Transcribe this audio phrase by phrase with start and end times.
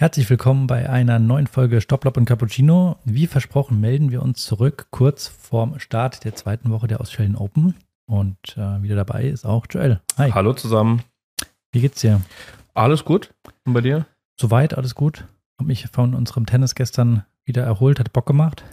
[0.00, 2.96] Herzlich willkommen bei einer neuen Folge Stopplop und Cappuccino.
[3.04, 7.74] Wie versprochen melden wir uns zurück kurz vorm Start der zweiten Woche der Australian Open.
[8.06, 10.00] Und äh, wieder dabei ist auch Joel.
[10.16, 10.30] Hi.
[10.30, 11.02] Hallo zusammen.
[11.72, 12.22] Wie geht's dir?
[12.72, 13.34] Alles gut.
[13.66, 14.06] Und bei dir?
[14.40, 15.26] Soweit, alles gut.
[15.58, 18.64] Hab mich von unserem Tennis gestern wieder erholt, hat Bock gemacht.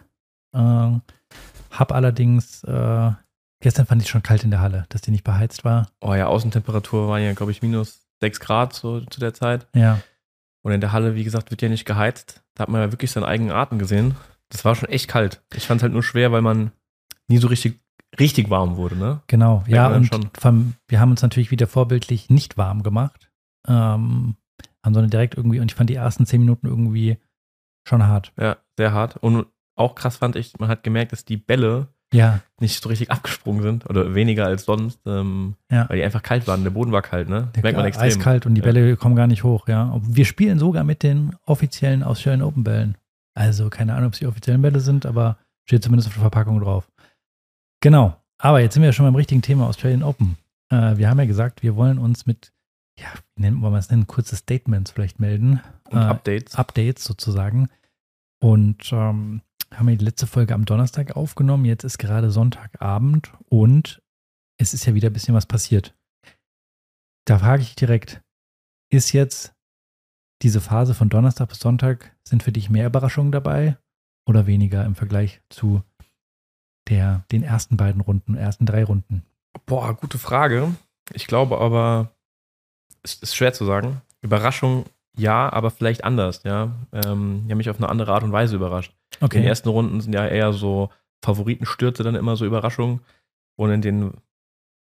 [0.56, 3.12] Äh, hab allerdings, äh,
[3.60, 5.90] gestern fand ich schon kalt in der Halle, dass die nicht beheizt war.
[6.00, 9.68] Oh ja, Außentemperatur war ja, glaube ich, minus 6 Grad so, zu der Zeit.
[9.76, 10.00] Ja.
[10.68, 12.44] Und in der Halle, wie gesagt, wird ja nicht geheizt.
[12.54, 14.16] Da hat man ja wirklich seinen eigenen Atem gesehen.
[14.50, 15.42] Das war schon echt kalt.
[15.56, 16.74] Ich fand es halt nur schwer, weil man
[17.30, 17.80] nie so richtig,
[18.20, 19.22] richtig warm wurde, ne?
[19.28, 23.32] Genau, Merkt ja, und vom, wir haben uns natürlich wieder vorbildlich nicht warm gemacht.
[23.66, 24.36] Ähm,
[24.84, 27.18] sondern direkt irgendwie, und ich fand die ersten zehn Minuten irgendwie
[27.88, 28.34] schon hart.
[28.38, 29.16] Ja, sehr hart.
[29.16, 29.46] Und
[29.78, 32.42] auch krass fand ich, man hat gemerkt, dass die Bälle ja.
[32.60, 35.90] nicht so richtig abgesprungen sind oder weniger als sonst, ähm, ja.
[35.90, 36.64] weil die einfach kalt waren.
[36.64, 37.50] Der Boden war kalt, ne?
[37.56, 38.08] Der Merkt man extrem.
[38.08, 38.96] Eiskalt und die Bälle ja.
[38.96, 40.00] kommen gar nicht hoch, ja.
[40.04, 42.98] Wir spielen sogar mit den offiziellen Australian Open Bällen.
[43.34, 46.60] Also keine Ahnung, ob es die offiziellen Bälle sind, aber steht zumindest auf der Verpackung
[46.60, 46.90] drauf.
[47.82, 48.16] Genau.
[48.40, 50.38] Aber jetzt sind wir ja schon beim richtigen Thema Australian Open.
[50.70, 52.52] Äh, wir haben ja gesagt, wir wollen uns mit,
[53.00, 55.62] ja, wie nennen, wollen wir es nennen, kurze Statements vielleicht melden.
[55.90, 56.56] Und äh, Updates.
[56.56, 57.70] Updates sozusagen.
[58.40, 59.42] Und ähm,
[59.74, 61.66] haben wir die letzte Folge am Donnerstag aufgenommen.
[61.66, 64.02] Jetzt ist gerade Sonntagabend und
[64.58, 65.96] es ist ja wieder ein bisschen was passiert.
[67.26, 68.22] Da frage ich direkt,
[68.90, 69.54] ist jetzt
[70.42, 73.78] diese Phase von Donnerstag bis Sonntag, sind für dich mehr Überraschungen dabei
[74.26, 75.84] oder weniger im Vergleich zu
[76.88, 79.24] der, den ersten beiden Runden, ersten drei Runden?
[79.66, 80.76] Boah, gute Frage.
[81.14, 82.16] Ich glaube aber,
[83.04, 84.02] es ist schwer zu sagen.
[84.22, 84.86] Überraschung
[85.18, 86.72] ja, aber vielleicht anders, ja.
[86.94, 88.94] Ähm, die haben mich auf eine andere Art und Weise überrascht.
[89.20, 89.38] Okay.
[89.38, 90.90] In den ersten Runden sind ja eher so
[91.24, 93.02] Favoritenstürze dann immer so Überraschungen.
[93.56, 94.14] Und in den,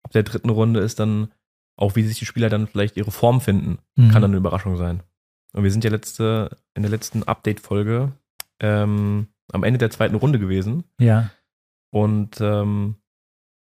[0.03, 1.31] ab der dritten Runde ist dann
[1.75, 4.09] auch, wie sich die Spieler dann vielleicht ihre Form finden, mhm.
[4.09, 5.03] kann dann eine Überraschung sein.
[5.53, 8.11] Und wir sind ja letzte, in der letzten Update-Folge
[8.59, 10.83] ähm, am Ende der zweiten Runde gewesen.
[10.99, 11.31] Ja.
[11.91, 12.95] Und ähm,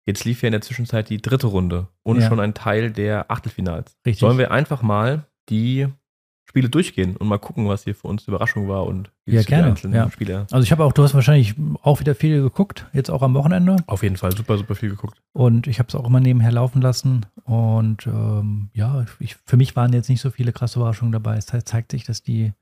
[0.06, 2.28] jetzt lief ja in der Zwischenzeit die dritte Runde und ja.
[2.28, 3.96] schon ein Teil der Achtelfinals.
[4.06, 4.20] Richtig.
[4.20, 5.88] Sollen wir einfach mal die
[6.44, 9.68] Spiele durchgehen und mal gucken, was hier für uns Überraschung war und wie ja, gerne.
[9.68, 10.10] einzelnen ja.
[10.10, 10.46] Spiele.
[10.50, 13.76] Also ich habe auch, du hast wahrscheinlich auch wieder viel geguckt, jetzt auch am Wochenende.
[13.86, 15.18] Auf jeden Fall, super, super viel geguckt.
[15.32, 17.26] Und ich habe es auch immer nebenher laufen lassen.
[17.44, 21.36] Und ähm, ja, ich, für mich waren jetzt nicht so viele krasse Überraschungen dabei.
[21.36, 22.52] Es zeigt sich, dass die,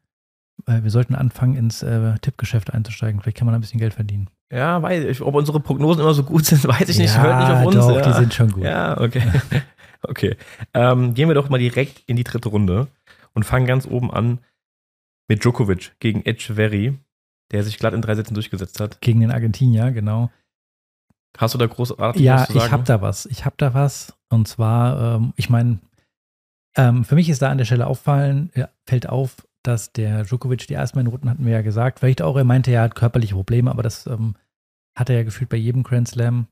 [0.66, 3.20] äh, wir sollten anfangen, ins äh, Tippgeschäft einzusteigen.
[3.20, 4.28] Vielleicht kann man ein bisschen Geld verdienen.
[4.52, 7.14] Ja, weiß ich, ob unsere Prognosen immer so gut sind, weiß ich nicht.
[7.14, 7.74] Ja, Hört nicht auf uns.
[7.74, 8.02] Doch, ja.
[8.02, 8.62] die sind schon gut.
[8.62, 9.22] Ja, okay.
[10.02, 10.36] okay.
[10.74, 12.88] Ähm, gehen wir doch mal direkt in die dritte Runde
[13.34, 14.40] und fangen ganz oben an
[15.28, 16.98] mit Djokovic gegen Echeverry,
[17.52, 19.00] der sich glatt in drei Sätzen durchgesetzt hat.
[19.00, 20.30] Gegen den Argentinier, genau.
[21.38, 22.58] Hast du da großartig ja, was zu sagen?
[22.58, 23.26] Ja, ich habe da was.
[23.26, 24.18] Ich habe da was.
[24.28, 25.78] Und zwar, ähm, ich meine,
[26.76, 30.66] ähm, für mich ist da an der Stelle auffallen, ja, fällt auf, dass der Djokovic
[30.66, 33.70] die ersten Runden hatten wir ja gesagt, vielleicht auch, er meinte, er hat körperliche Probleme,
[33.70, 34.34] aber das ähm,
[34.96, 36.46] hat er ja gefühlt bei jedem Grand Slam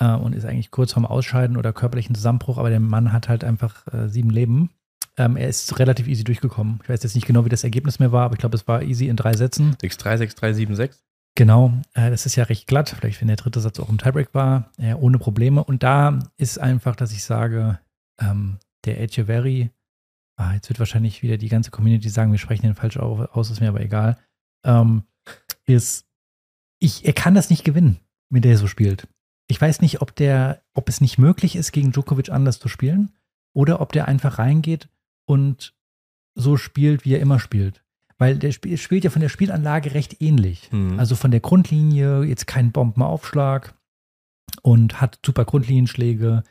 [0.00, 3.44] äh, und ist eigentlich kurz vorm Ausscheiden oder körperlichen Zusammenbruch, aber der Mann hat halt
[3.44, 4.70] einfach äh, sieben Leben
[5.16, 6.80] ähm, er ist relativ easy durchgekommen.
[6.82, 8.82] Ich weiß jetzt nicht genau, wie das Ergebnis mehr war, aber ich glaube, es war
[8.82, 9.76] easy in drei Sätzen.
[9.76, 10.98] 6-3, 6-3, 7-6.
[11.36, 12.94] Genau, äh, das ist ja recht glatt.
[12.98, 15.62] Vielleicht, wenn der dritte Satz auch im Tiebreak war, äh, ohne Probleme.
[15.62, 17.78] Und da ist einfach, dass ich sage,
[18.20, 19.70] ähm, der Echeverry,
[20.36, 23.60] ah, jetzt wird wahrscheinlich wieder die ganze Community sagen, wir sprechen den falsch aus, ist
[23.60, 24.18] mir aber egal,
[24.64, 25.04] ähm,
[25.66, 26.06] ist,
[26.78, 28.00] ich, er kann das nicht gewinnen,
[28.30, 29.06] wenn der so spielt.
[29.48, 33.12] Ich weiß nicht, ob der, ob es nicht möglich ist, gegen Djokovic anders zu spielen
[33.52, 34.88] oder ob der einfach reingeht
[35.30, 35.76] und
[36.34, 37.84] so spielt, wie er immer spielt.
[38.18, 40.68] Weil der Spiel, spielt ja von der Spielanlage recht ähnlich.
[40.72, 40.98] Mhm.
[40.98, 43.74] Also von der Grundlinie, jetzt kein Bombenaufschlag
[44.62, 46.42] und hat super Grundlinienschläge,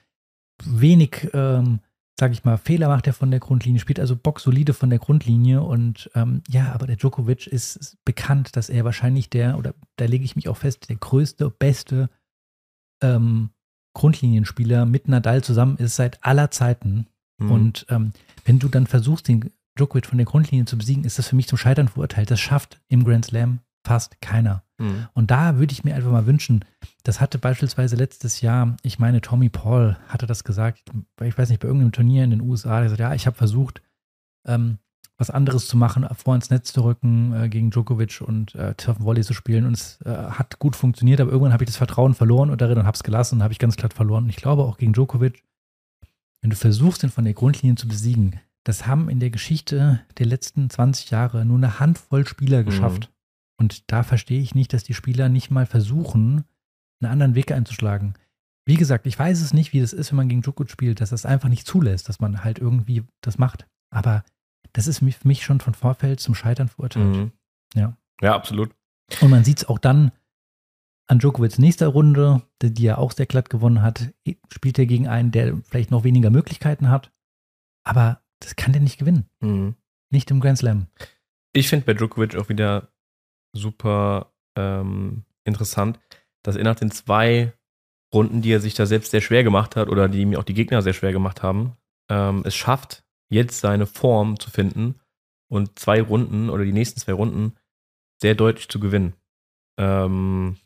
[0.64, 1.82] wenig, ähm,
[2.18, 5.62] sag ich mal, Fehler macht er von der Grundlinie, spielt also boxsolide von der Grundlinie
[5.62, 10.06] und ähm, ja, aber der Djokovic ist, ist bekannt, dass er wahrscheinlich der, oder da
[10.06, 12.10] lege ich mich auch fest, der größte, beste
[13.04, 13.50] ähm,
[13.94, 17.08] Grundlinienspieler mit Nadal zusammen ist seit aller Zeiten.
[17.40, 17.52] Mhm.
[17.52, 18.12] Und ähm,
[18.46, 21.48] wenn du dann versuchst, den Djokovic von der Grundlinie zu besiegen, ist das für mich
[21.48, 22.32] zum Scheitern verurteilt.
[22.32, 24.64] Das schafft im Grand Slam fast keiner.
[24.78, 25.08] Mhm.
[25.14, 26.66] Und da würde ich mir einfach mal wünschen,
[27.04, 30.84] das hatte beispielsweise letztes Jahr, ich meine, Tommy Paul hatte das gesagt,
[31.24, 33.82] ich weiß nicht, bei irgendeinem Turnier in den USA, der gesagt, ja, ich habe versucht,
[34.46, 34.80] ähm,
[35.18, 39.22] was anderes zu machen, vor ins Netz zu rücken, äh, gegen Djokovic und äh, Volley
[39.22, 39.66] zu spielen.
[39.66, 42.78] Und es äh, hat gut funktioniert, aber irgendwann habe ich das Vertrauen verloren und darin
[42.78, 44.24] und habe es gelassen und habe ich ganz glatt verloren.
[44.24, 45.44] Und ich glaube auch gegen Djokovic,
[46.42, 50.26] wenn du versuchst, ihn von der Grundlinie zu besiegen, das haben in der Geschichte der
[50.26, 52.66] letzten 20 Jahre nur eine Handvoll Spieler mhm.
[52.66, 53.10] geschafft.
[53.10, 53.16] Mhm.
[53.60, 56.46] Und da verstehe ich nicht, dass die Spieler nicht mal versuchen,
[57.02, 58.14] einen anderen Weg einzuschlagen.
[58.66, 61.10] Wie gesagt, ich weiß es nicht, wie das ist, wenn man gegen Djokovic spielt, dass
[61.10, 63.68] das einfach nicht zulässt, dass man halt irgendwie das macht.
[63.90, 64.24] Aber
[64.74, 67.16] das ist für mich schon von Vorfeld zum Scheitern verurteilt.
[67.16, 67.32] Mhm.
[67.76, 67.98] Ja.
[68.22, 68.76] Ja, absolut.
[69.22, 70.12] Und man sieht es auch dann
[71.10, 74.14] an Djokovics nächster Runde, die, er auch sehr glatt gewonnen hat,
[74.50, 77.12] spielt er gegen einen, der vielleicht noch weniger Möglichkeiten hat.
[77.84, 79.28] Aber das kann der nicht gewinnen.
[79.42, 79.76] Mhm.
[80.12, 80.88] Nicht im Grand Slam.
[81.52, 82.90] Ich finde bei Djokovic auch wieder
[83.54, 86.00] super ähm, interessant,
[86.44, 87.54] dass er nach den zwei
[88.14, 90.54] Runden, die er sich da selbst sehr schwer gemacht hat oder die mir auch die
[90.54, 91.76] Gegner sehr schwer gemacht haben,
[92.10, 95.00] ähm, es schafft, jetzt seine Form zu finden
[95.48, 97.56] und zwei Runden oder die nächsten zwei Runden
[98.22, 99.14] sehr deutlich zu gewinnen.
[99.80, 100.58] Ähm,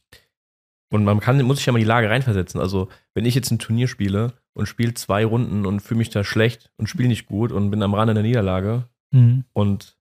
[0.94, 2.62] und man kann, muss sich ja mal die Lage reinversetzen.
[2.62, 6.24] Also, wenn ich jetzt ein Turnier spiele und spiele zwei Runden und fühle mich da
[6.24, 9.44] schlecht und spiele nicht gut und bin am Rande der Niederlage Mhm.
[9.54, 9.96] und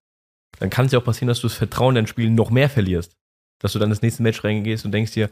[0.59, 2.69] dann kann es ja auch passieren, dass du das Vertrauen in dein Spiel noch mehr
[2.71, 3.17] verlierst.
[3.59, 5.31] Dass du dann ins nächste Match reingehst und denkst dir,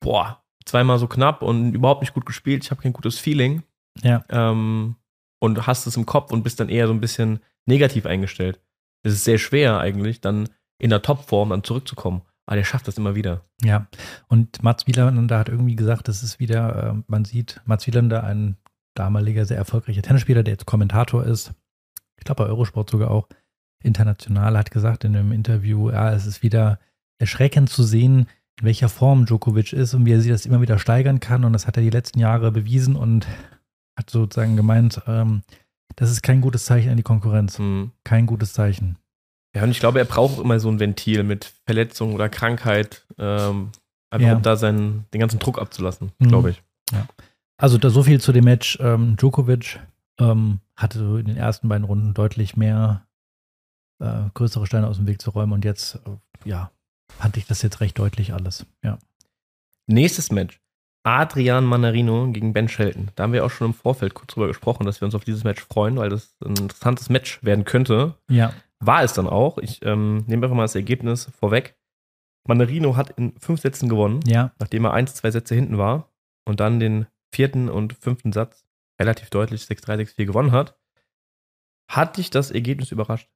[0.00, 3.62] boah, zweimal so knapp und überhaupt nicht gut gespielt, ich habe kein gutes Feeling.
[4.02, 4.24] Ja.
[4.30, 4.96] Ähm,
[5.40, 8.60] und hast es im Kopf und bist dann eher so ein bisschen negativ eingestellt.
[9.02, 10.48] Es ist sehr schwer eigentlich, dann
[10.78, 12.22] in der Topform dann zurückzukommen.
[12.46, 13.42] Aber der schafft das immer wieder.
[13.62, 13.86] Ja,
[14.28, 18.56] und Mats Wielander hat irgendwie gesagt, das ist wieder, äh, man sieht, Mats Wielander, ein
[18.94, 21.54] damaliger sehr erfolgreicher Tennisspieler, der jetzt Kommentator ist,
[22.18, 23.28] ich glaube bei Eurosport sogar auch,
[23.82, 26.78] international, hat gesagt in einem Interview, ja, es ist wieder
[27.18, 28.26] erschreckend zu sehen,
[28.60, 31.44] in welcher Form Djokovic ist und wie er sich das immer wieder steigern kann.
[31.44, 33.26] Und das hat er die letzten Jahre bewiesen und
[33.96, 35.42] hat sozusagen gemeint, ähm,
[35.96, 37.58] das ist kein gutes Zeichen an die Konkurrenz.
[37.58, 37.92] Hm.
[38.04, 38.98] Kein gutes Zeichen.
[39.54, 43.04] Ja, und ich glaube, er braucht auch immer so ein Ventil mit Verletzung oder Krankheit,
[43.18, 43.70] ähm,
[44.10, 44.36] einfach Ja.
[44.36, 46.28] um da seinen, den ganzen Druck abzulassen, Mhm.
[46.28, 46.62] glaube ich.
[47.58, 48.78] Also da so viel zu dem Match.
[48.80, 49.78] Ähm, Djokovic
[50.18, 53.06] ähm, hatte so in den ersten beiden Runden deutlich mehr
[54.00, 56.70] äh, größere Steine aus dem Weg zu räumen und jetzt, äh, ja,
[57.18, 58.66] fand ich das jetzt recht deutlich alles.
[58.82, 58.98] Ja.
[59.86, 60.58] Nächstes Match.
[61.04, 63.10] Adrian Manarino gegen Ben Shelton.
[63.16, 65.44] Da haben wir auch schon im Vorfeld kurz drüber gesprochen, dass wir uns auf dieses
[65.44, 68.14] Match freuen, weil das ein interessantes Match werden könnte.
[68.28, 68.52] Ja.
[68.84, 69.58] War es dann auch.
[69.58, 71.76] Ich ähm, nehme einfach mal das Ergebnis vorweg.
[72.48, 74.52] Manarino hat in fünf Sätzen gewonnen, Ja.
[74.58, 76.10] nachdem er eins, zwei Sätze hinten war
[76.44, 78.64] und dann den vierten und fünften Satz
[79.00, 80.76] relativ deutlich 6-3, 6-4 gewonnen hat.
[81.90, 83.30] Hat dich das Ergebnis überrascht?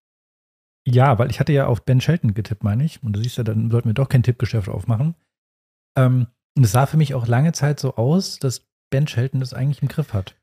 [0.86, 3.02] Ja, weil ich hatte ja auf Ben Shelton getippt, meine ich.
[3.02, 5.14] Und du siehst ja, dann sollten wir doch kein Tippgeschäft aufmachen.
[5.96, 9.52] Ähm, und es sah für mich auch lange Zeit so aus, dass Ben Shelton das
[9.54, 10.36] eigentlich im Griff hat.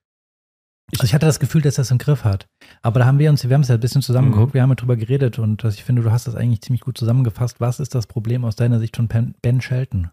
[0.99, 2.47] Also ich hatte das Gefühl, dass er es im Griff hat.
[2.81, 4.53] Aber da haben wir uns, wir haben es ja ein bisschen zusammengeguckt, Mhm.
[4.53, 7.59] wir haben ja drüber geredet und ich finde, du hast das eigentlich ziemlich gut zusammengefasst.
[7.59, 10.11] Was ist das Problem aus deiner Sicht von Ben, ben Shelton?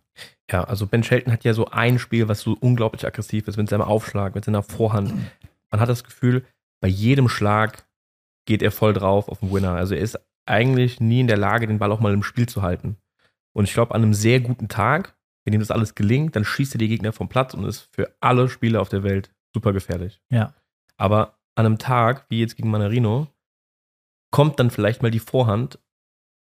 [0.51, 3.69] Ja, also Ben Shelton hat ja so ein Spiel, was so unglaublich aggressiv ist mit
[3.69, 5.13] seinem Aufschlag, mit seiner Vorhand.
[5.71, 6.45] Man hat das Gefühl,
[6.81, 7.87] bei jedem Schlag
[8.47, 9.73] geht er voll drauf auf den Winner.
[9.75, 12.63] Also er ist eigentlich nie in der Lage, den Ball auch mal im Spiel zu
[12.63, 12.97] halten.
[13.53, 16.75] Und ich glaube, an einem sehr guten Tag, wenn ihm das alles gelingt, dann schießt
[16.75, 20.21] er die Gegner vom Platz und ist für alle Spieler auf der Welt super gefährlich.
[20.31, 20.55] Ja.
[21.01, 23.27] Aber an einem Tag, wie jetzt gegen Manarino,
[24.31, 25.79] kommt dann vielleicht mal die Vorhand,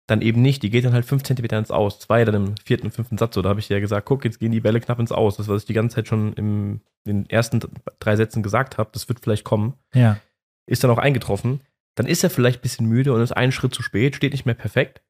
[0.08, 0.64] dann eben nicht.
[0.64, 2.00] Die geht dann halt fünf Zentimeter ins Aus.
[2.00, 3.36] Zwei dann im vierten und fünften Satz.
[3.36, 5.38] So, da habe ich ja gesagt, guck, jetzt gehen die Bälle knapp ins Aus.
[5.38, 7.60] Das, was ich die ganze Zeit schon in den ersten
[8.00, 9.76] drei Sätzen gesagt habe, das wird vielleicht kommen.
[9.94, 10.20] Ja.
[10.66, 11.62] Ist dann auch eingetroffen.
[11.96, 14.46] Dann ist er vielleicht ein bisschen müde und ist einen Schritt zu spät, steht nicht
[14.46, 15.02] mehr perfekt.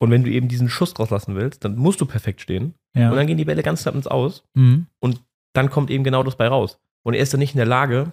[0.00, 2.74] Und wenn du eben diesen Schuss draus lassen willst, dann musst du perfekt stehen.
[2.94, 3.10] Ja.
[3.10, 4.86] Und dann gehen die Bälle ganz knapp ins Aus mhm.
[5.52, 6.78] dann kommt eben genau das bei raus.
[7.02, 8.12] Und er ist dann nicht in der Lage,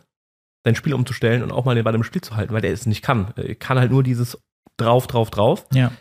[0.65, 2.85] sein Spiel umzustellen und auch mal den Ball im Spiel zu halten, weil der es
[2.85, 3.31] nicht kann.
[3.37, 4.37] Er kann halt nur dieses
[4.77, 5.65] drauf, drauf, drauf.
[5.73, 5.91] Ja.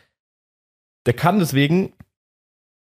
[1.06, 1.92] Der kann deswegen,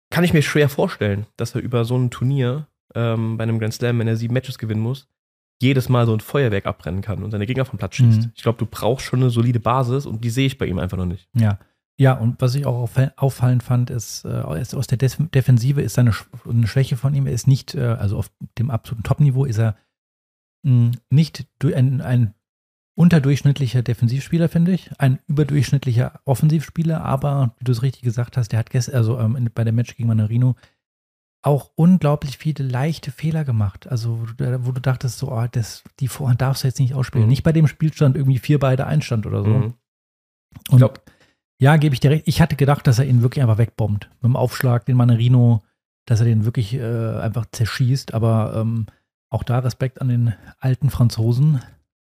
[0.09, 3.73] kann ich mir schwer vorstellen, dass er über so ein Turnier ähm, bei einem Grand
[3.73, 5.07] Slam, wenn er sieben Matches gewinnen muss,
[5.61, 8.21] jedes Mal so ein Feuerwerk abbrennen kann und seine Gegner vom Platz schießt.
[8.21, 8.31] Mhm.
[8.35, 10.97] Ich glaube, du brauchst schon eine solide Basis und die sehe ich bei ihm einfach
[10.97, 11.27] noch nicht.
[11.33, 11.59] Ja.
[11.99, 16.13] Ja, und was ich auch auff- auffallend fand, ist, äh, aus der Defensive ist seine
[16.13, 17.25] Sch eine Schwäche von ihm.
[17.25, 19.75] Er ist nicht, äh, also auf dem absoluten Top-Niveau ist er
[20.63, 22.33] nicht du- ein, ein
[22.97, 24.89] unterdurchschnittlicher Defensivspieler, finde ich.
[24.99, 29.49] Ein überdurchschnittlicher Offensivspieler, aber wie du es richtig gesagt hast, der hat gestern, also ähm,
[29.53, 30.55] bei dem Match gegen Manarino,
[31.43, 33.87] auch unglaublich viele leichte Fehler gemacht.
[33.87, 36.95] Also, wo du, wo du dachtest, so, oh, das, die Vorhand darfst du jetzt nicht
[36.95, 37.25] ausspielen.
[37.27, 37.29] Mhm.
[37.29, 39.49] Nicht bei dem Spielstand irgendwie vier beide Einstand oder so.
[39.49, 39.73] Mhm.
[40.69, 41.01] Und glaub-
[41.61, 42.27] ja, gebe ich dir recht.
[42.27, 44.09] Ich hatte gedacht, dass er ihn wirklich einfach wegbombt.
[44.15, 45.63] Mit dem Aufschlag, den Manarino,
[46.05, 48.13] dass er den wirklich äh, einfach zerschießt.
[48.13, 48.87] Aber ähm,
[49.29, 51.61] auch da Respekt an den alten Franzosen,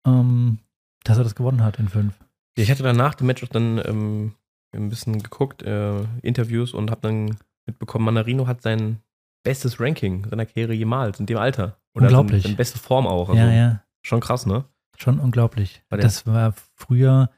[0.05, 0.59] ähm,
[1.03, 2.13] dass er das gewonnen hat in fünf.
[2.55, 4.33] Ich hatte danach dem Match auch dann ähm,
[4.73, 8.99] ein bisschen geguckt, äh, Interviews und habe dann mitbekommen, Manarino hat sein
[9.43, 11.77] bestes Ranking seiner Karriere jemals in dem Alter.
[11.93, 12.43] Oder Unglaublich.
[12.43, 13.29] Seine, seine beste Form auch.
[13.29, 14.65] Also ja, ja, Schon krass, ne?
[14.97, 15.83] schon unglaublich.
[15.89, 17.29] War Das war früher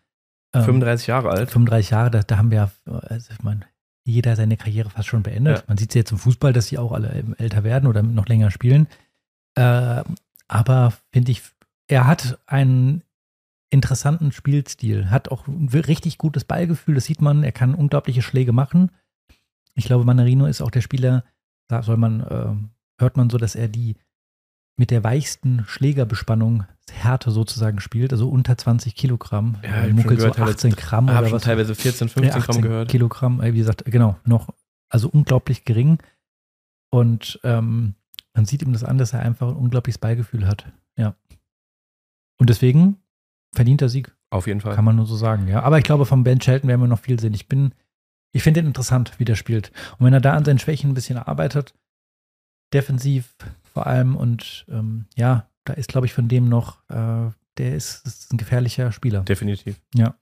[0.53, 1.51] ähm, 35 Jahre alt.
[1.51, 3.61] 35 Jahre, da, da haben wir, also ich meine,
[4.03, 5.57] jeder seine Karriere fast schon beendet.
[5.57, 5.63] Ja.
[5.67, 8.27] Man sieht es jetzt im Fußball, dass sie auch alle ähm, älter werden oder noch
[8.27, 8.87] länger spielen.
[9.59, 10.03] Äh,
[10.47, 11.41] aber finde ich,
[11.87, 13.03] er hat einen
[13.69, 15.09] interessanten Spielstil.
[15.11, 17.43] Hat auch ein richtig gutes Ballgefühl, das sieht man.
[17.43, 18.91] Er kann unglaubliche Schläge machen.
[19.75, 21.23] Ich glaube, Manarino ist auch der Spieler,
[21.67, 23.95] da soll man, äh, hört man so, dass er die
[24.77, 29.57] mit der weichsten Schlägerbespannung Härte sozusagen spielt, also unter 20 Kilogramm.
[29.61, 31.43] Ja, ich munkelt schon so gehört, 18 Gramm oder schon was.
[31.43, 32.89] teilweise 14, 15 Nee, Gramm 18 gehört.
[32.89, 34.49] Kilogramm, wie gesagt, genau, noch,
[34.89, 35.99] also unglaublich gering.
[36.91, 37.95] Und ähm,
[38.33, 40.71] man sieht ihm das an, dass er einfach ein unglaubliches Ballgefühl hat.
[40.97, 41.15] Ja.
[42.37, 42.97] Und deswegen
[43.53, 44.75] verdient der Sieg, Auf jeden Fall.
[44.75, 45.61] kann man nur so sagen, ja.
[45.63, 47.33] Aber ich glaube, vom Ben Shelton werden wir noch viel sehen.
[47.33, 47.73] Ich bin,
[48.31, 49.71] ich finde ihn interessant, wie der spielt.
[49.97, 51.73] Und wenn er da an seinen Schwächen ein bisschen arbeitet,
[52.73, 57.75] defensiv vor allem und ähm, ja, da ist, glaube ich, von dem noch, äh, der
[57.75, 59.21] ist, ist ein gefährlicher Spieler.
[59.21, 59.81] Definitiv.
[59.93, 60.15] Ja.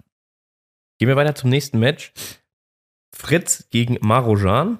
[0.98, 2.14] Gehen wir weiter zum nächsten Match.
[3.14, 4.80] Fritz gegen Marojan.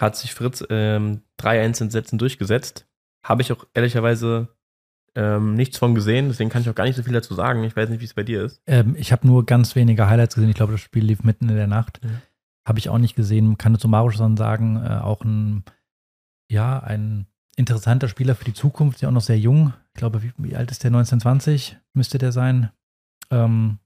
[0.00, 2.86] Hat sich Fritz ähm, 3-1 in Sätzen durchgesetzt.
[3.22, 4.48] Habe ich auch ehrlicherweise
[5.14, 7.64] ähm, nichts von gesehen, deswegen kann ich auch gar nicht so viel dazu sagen.
[7.64, 8.62] Ich weiß nicht, wie es bei dir ist.
[8.66, 10.50] Ähm, ich habe nur ganz wenige Highlights gesehen.
[10.50, 12.02] Ich glaube, das Spiel lief mitten in der Nacht.
[12.02, 12.22] Mhm.
[12.66, 13.58] Habe ich auch nicht gesehen.
[13.58, 15.64] Kann zu Maruschan sagen, äh, auch ein,
[16.48, 17.26] ja, ein
[17.56, 19.74] interessanter Spieler für die Zukunft, ist ja auch noch sehr jung.
[19.94, 20.88] Ich glaube, wie, wie alt ist der?
[20.88, 22.70] 1920 müsste der sein.
[23.30, 23.78] Ähm,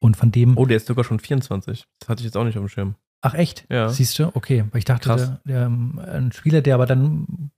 [0.00, 0.58] und von dem.
[0.58, 1.86] Oh, der ist sogar schon 24.
[2.00, 2.96] Das hatte ich jetzt auch nicht auf dem Schirm.
[3.22, 3.66] Ach, echt?
[3.70, 3.88] Ja.
[3.90, 4.30] Siehst du?
[4.34, 4.64] Okay.
[4.70, 7.50] Weil ich dachte, der, der, ein Spieler, der aber dann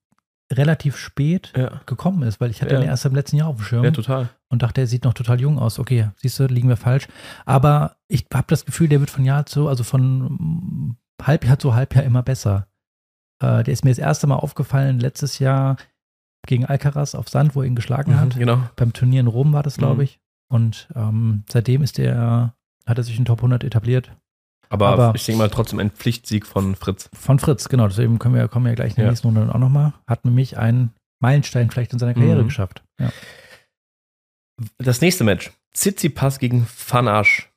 [0.52, 2.81] relativ spät Ja, gekommen ist, weil ich hatte Ja.
[2.81, 4.28] ihn erst im letzten Jahr auf dem Schirm ja total.
[4.49, 5.78] und dachte, er sieht noch total jung aus.
[5.78, 7.09] Okay, siehst du, liegen wir falsch.
[7.47, 12.04] Aber ich habe das Gefühl, der wird von Jahr zu, also von Halbjahr zu Halbjahr
[12.04, 12.66] immer besser.
[13.42, 15.76] Äh, der ist mir das erste Mal aufgefallen letztes Jahr
[16.47, 18.35] gegen Alcaraz auf Sand, wo er ihn geschlagen hat.
[18.35, 18.59] Mhm, genau.
[18.76, 20.00] Beim Turnier in Rom war das, glaube Mhm.
[20.02, 20.21] ich.
[20.49, 22.54] Und ähm, seitdem ist der,
[22.85, 24.11] hat er sich in Top 100 etabliert.
[24.73, 27.11] Aber, Aber- ich denke mal trotzdem ein Pflichtsieg von Fritz.
[27.12, 27.87] Von Fritz, genau.
[27.88, 29.11] Deswegen können wir, kommen wir gleich in der Ja.
[29.11, 29.93] nächsten Runde dann auch nochmal.
[30.07, 32.47] Hat nämlich einen Meilenstein vielleicht in seiner Karriere Mhm.
[32.47, 32.83] geschafft.
[32.99, 33.12] Ja.
[34.79, 35.52] Das nächste Match.
[35.75, 37.50] Tsitsipas gegen Van Asch.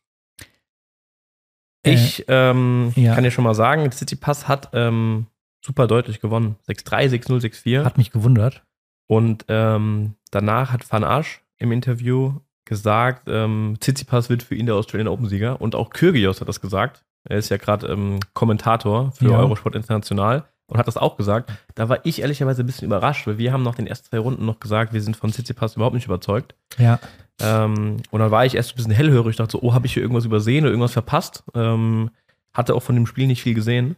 [1.86, 3.16] Äh, Ich ähm, ja.
[3.16, 5.28] kann dir schon mal sagen, Tsitsipas hat ähm,
[5.64, 6.56] super deutlich gewonnen.
[6.68, 7.84] 6-3, 6-0, 6-4.
[7.86, 8.64] Hat mich gewundert.
[9.08, 14.76] Und ähm, danach hat Van Asch im Interview gesagt, ähm, Tsitsipas wird für ihn der
[14.76, 15.62] Australian Open-Sieger.
[15.62, 17.04] Und auch Kyrgios hat das gesagt.
[17.28, 19.40] Er ist ja gerade ähm, Kommentator für Ja.
[19.40, 21.52] Eurosport International und hat das auch gesagt.
[21.76, 24.46] Da war ich ehrlicherweise ein bisschen überrascht, weil wir haben nach den ersten zwei Runden
[24.46, 26.56] noch gesagt, wir sind von Tsitsipas überhaupt nicht überzeugt.
[26.78, 27.00] Ja.
[27.42, 29.32] Ähm, und dann war ich erst ein bisschen hellhörig.
[29.32, 31.44] Ich dachte so, oh, habe ich hier irgendwas übersehen oder irgendwas verpasst?
[31.54, 32.10] Ähm,
[32.54, 33.96] hatte auch von dem Spiel nicht viel gesehen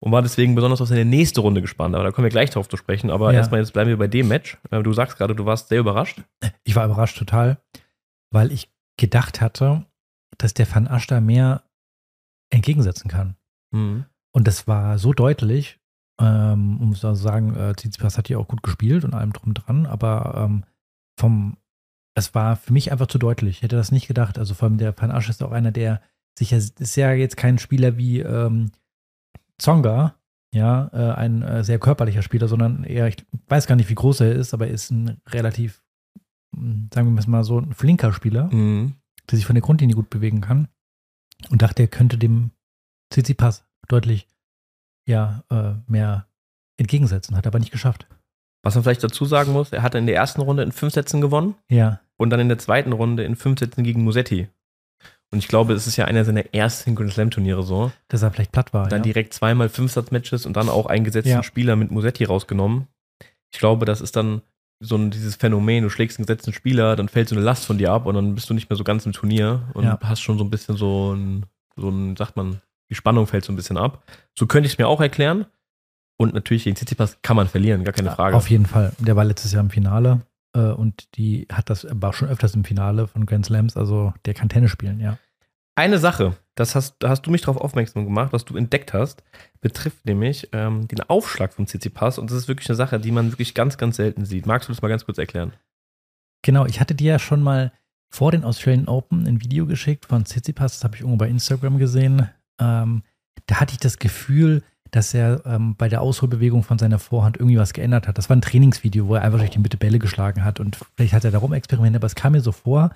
[0.00, 1.94] und war deswegen besonders auf seine nächste Runde gespannt.
[1.94, 3.10] Aber da kommen wir gleich drauf zu sprechen.
[3.10, 3.38] Aber Ja.
[3.38, 4.58] erstmal jetzt bleiben wir bei dem Match.
[4.70, 6.20] Äh, du sagst gerade, du warst sehr überrascht.
[6.64, 7.58] Ich war überrascht total,
[8.36, 9.86] weil ich gedacht hatte,
[10.36, 11.62] dass der Van Asch da mehr
[12.52, 13.36] entgegensetzen kann.
[13.72, 14.04] Mhm.
[14.34, 15.80] Und das war so deutlich,
[16.20, 19.86] ähm, um zu sagen, äh, Tsitsipas hat ja auch gut gespielt und allem drum dran,
[19.86, 20.64] aber ähm,
[21.18, 21.56] vom,
[22.14, 23.56] es war für mich einfach zu deutlich.
[23.56, 24.38] Ich hätte das nicht gedacht.
[24.38, 26.02] Also vor allem der Van Asch ist auch einer, der
[26.38, 28.70] sicher ist ja jetzt kein Spieler wie ähm,
[29.56, 30.14] Zonga,
[30.52, 33.16] ja, äh, ein äh, sehr körperlicher Spieler, sondern eher, ich
[33.48, 35.82] weiß gar nicht, wie groß er ist, aber er ist ein relativ,
[36.92, 38.94] sagen wir mal so, ein flinker Spieler Mhm.
[39.30, 40.68] der sich von der Grundlinie gut bewegen kann.
[41.50, 42.50] Und dachte, er könnte dem
[43.10, 44.26] Tsitsipas deutlich
[45.08, 46.26] ja, äh, mehr
[46.78, 47.36] entgegensetzen.
[47.36, 48.06] Hat aber nicht geschafft.
[48.62, 51.20] Was man vielleicht dazu sagen muss, er hatte in der ersten Runde in fünf Sätzen
[51.20, 54.48] gewonnen Ja, und dann in der zweiten Runde in fünf Sätzen gegen Musetti.
[55.30, 57.92] Und ich glaube, es ist ja einer seiner ersten Grand Slam Turniere so.
[58.08, 58.88] dass er vielleicht platt war.
[58.88, 59.04] Dann ja.
[59.04, 61.42] direkt zweimal Fünfsatz-Matches und dann auch einen gesetzten Ja.
[61.42, 62.86] Spieler mit Musetti rausgenommen.
[63.52, 64.42] Ich glaube, das ist dann
[64.80, 67.78] so ein, dieses Phänomen, du schlägst einen gesetzten Spieler, dann fällt so eine Last von
[67.78, 69.98] dir ab und dann bist du nicht mehr so ganz im Turnier und Ja.
[70.02, 73.52] hast schon so ein bisschen so ein, so ein, sagt man, die Spannung fällt so
[73.52, 74.02] ein bisschen ab.
[74.38, 75.46] So könnte ich es mir auch erklären.
[76.18, 78.36] Und natürlich gegen Tsitsipas kann man verlieren, gar keine Frage.
[78.36, 78.92] Auf jeden Fall.
[78.98, 80.22] Der war letztes Jahr im Finale
[80.54, 84.32] äh, und die hat das, war schon öfters im Finale von Grand Slams, also der
[84.32, 85.18] kann Tennis spielen, ja.
[85.74, 89.22] Eine Sache, das hast, da hast du mich darauf aufmerksam gemacht, was du entdeckt hast,
[89.60, 93.30] betrifft nämlich ähm, den Aufschlag vom Tsitsipas und das ist wirklich eine Sache, die man
[93.30, 94.46] wirklich ganz, ganz selten sieht.
[94.46, 95.52] Magst du das mal ganz kurz erklären?
[96.42, 97.72] Genau, ich hatte dir ja schon mal
[98.10, 101.78] vor den Australian Open ein Video geschickt von Tsitsipas, das habe ich irgendwo bei Instagram
[101.78, 102.28] gesehen.
[102.58, 103.02] Ähm,
[103.46, 107.58] da hatte ich das Gefühl, dass er ähm, bei der Ausholbewegung von seiner Vorhand irgendwie
[107.58, 108.16] was geändert hat.
[108.16, 111.12] Das war ein Trainingsvideo, wo er einfach durch die Mitte Bälle geschlagen hat und vielleicht
[111.12, 112.90] hat er darum experimentiert, aber es kam mir so vor,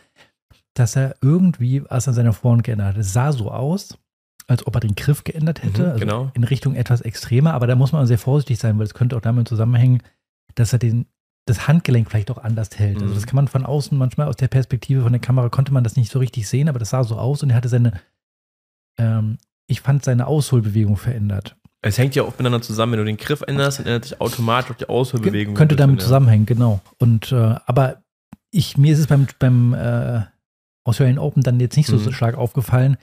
[0.75, 2.97] dass er irgendwie was an seiner Vorhand geändert hat.
[2.97, 3.99] Es sah so aus,
[4.47, 6.31] als ob er den Griff geändert hätte, Mhm, also genau.
[6.35, 9.21] in Richtung etwas extremer, aber da muss man sehr vorsichtig sein, weil es könnte auch
[9.21, 10.03] damit zusammenhängen,
[10.55, 11.07] dass er den,
[11.47, 12.97] das Handgelenk vielleicht auch anders hält.
[12.97, 13.15] Also Mhm.
[13.15, 15.97] das kann man von außen manchmal aus der Perspektive von der Kamera konnte man das
[15.97, 17.93] nicht so richtig sehen, aber das sah so aus und er hatte seine,
[18.99, 21.57] ähm, ich fand seine Ausholbewegung verändert.
[21.83, 24.73] Es hängt ja auch miteinander zusammen, wenn du den Griff änderst, dann ändert sich automatisch
[24.73, 25.55] auch die Ausholbewegung.
[25.55, 26.81] Könnte damit zusammenhängen, genau.
[26.99, 28.03] Und äh, aber
[28.50, 30.23] ich, mir ist es beim, beim äh,
[30.85, 32.15] Australian Open dann jetzt nicht so, so Mhm.
[32.15, 32.97] stark aufgefallen.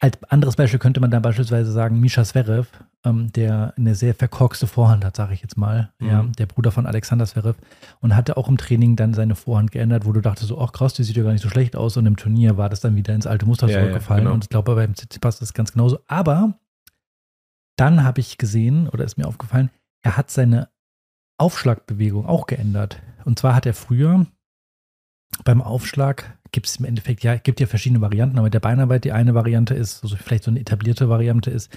[0.00, 2.68] Als anderes Beispiel könnte man da beispielsweise sagen, Misha Zverev,
[3.04, 5.92] ähm, der eine sehr verkorkste Vorhand hat, sage ich jetzt mal.
[5.98, 6.06] Mhm.
[6.08, 7.56] Ja, der Bruder von Alexander Zverev.
[8.00, 10.94] Und hatte auch im Training dann seine Vorhand geändert, wo du dachtest so, ach krass,
[10.94, 11.96] die sieht ja gar nicht so schlecht aus.
[11.96, 14.24] Und im Turnier war das dann wieder ins alte Muster Ja, ja, zurückgefallen.
[14.24, 14.34] genau.
[14.34, 16.00] Und ich glaube, beim Tsitsipas ist das ganz genauso.
[16.08, 16.58] Aber
[17.76, 19.70] dann habe ich gesehen, oder ist mir aufgefallen,
[20.02, 20.68] er hat seine
[21.38, 23.00] Aufschlagbewegung auch geändert.
[23.24, 24.26] Und zwar hat er früher
[25.44, 29.10] beim Aufschlag gibt es im Endeffekt, ja, gibt ja verschiedene Varianten, aber der Beinarbeit, die
[29.10, 31.76] eine Variante ist, also vielleicht so eine etablierte Variante ist,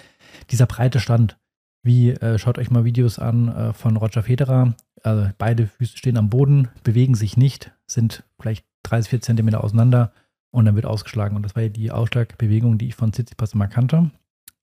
[0.52, 1.38] dieser breite Stand.
[1.84, 4.76] Wie, äh, schaut euch mal Videos an äh, von Roger Federer.
[5.02, 10.14] Also beide Füße stehen am Boden, bewegen sich nicht, sind vielleicht 30, 40 Zentimeter auseinander
[10.52, 11.36] und dann wird ausgeschlagen.
[11.36, 14.12] Und das war ja die Ausschlagbewegung, die ich von Tsitsipas immer kannte.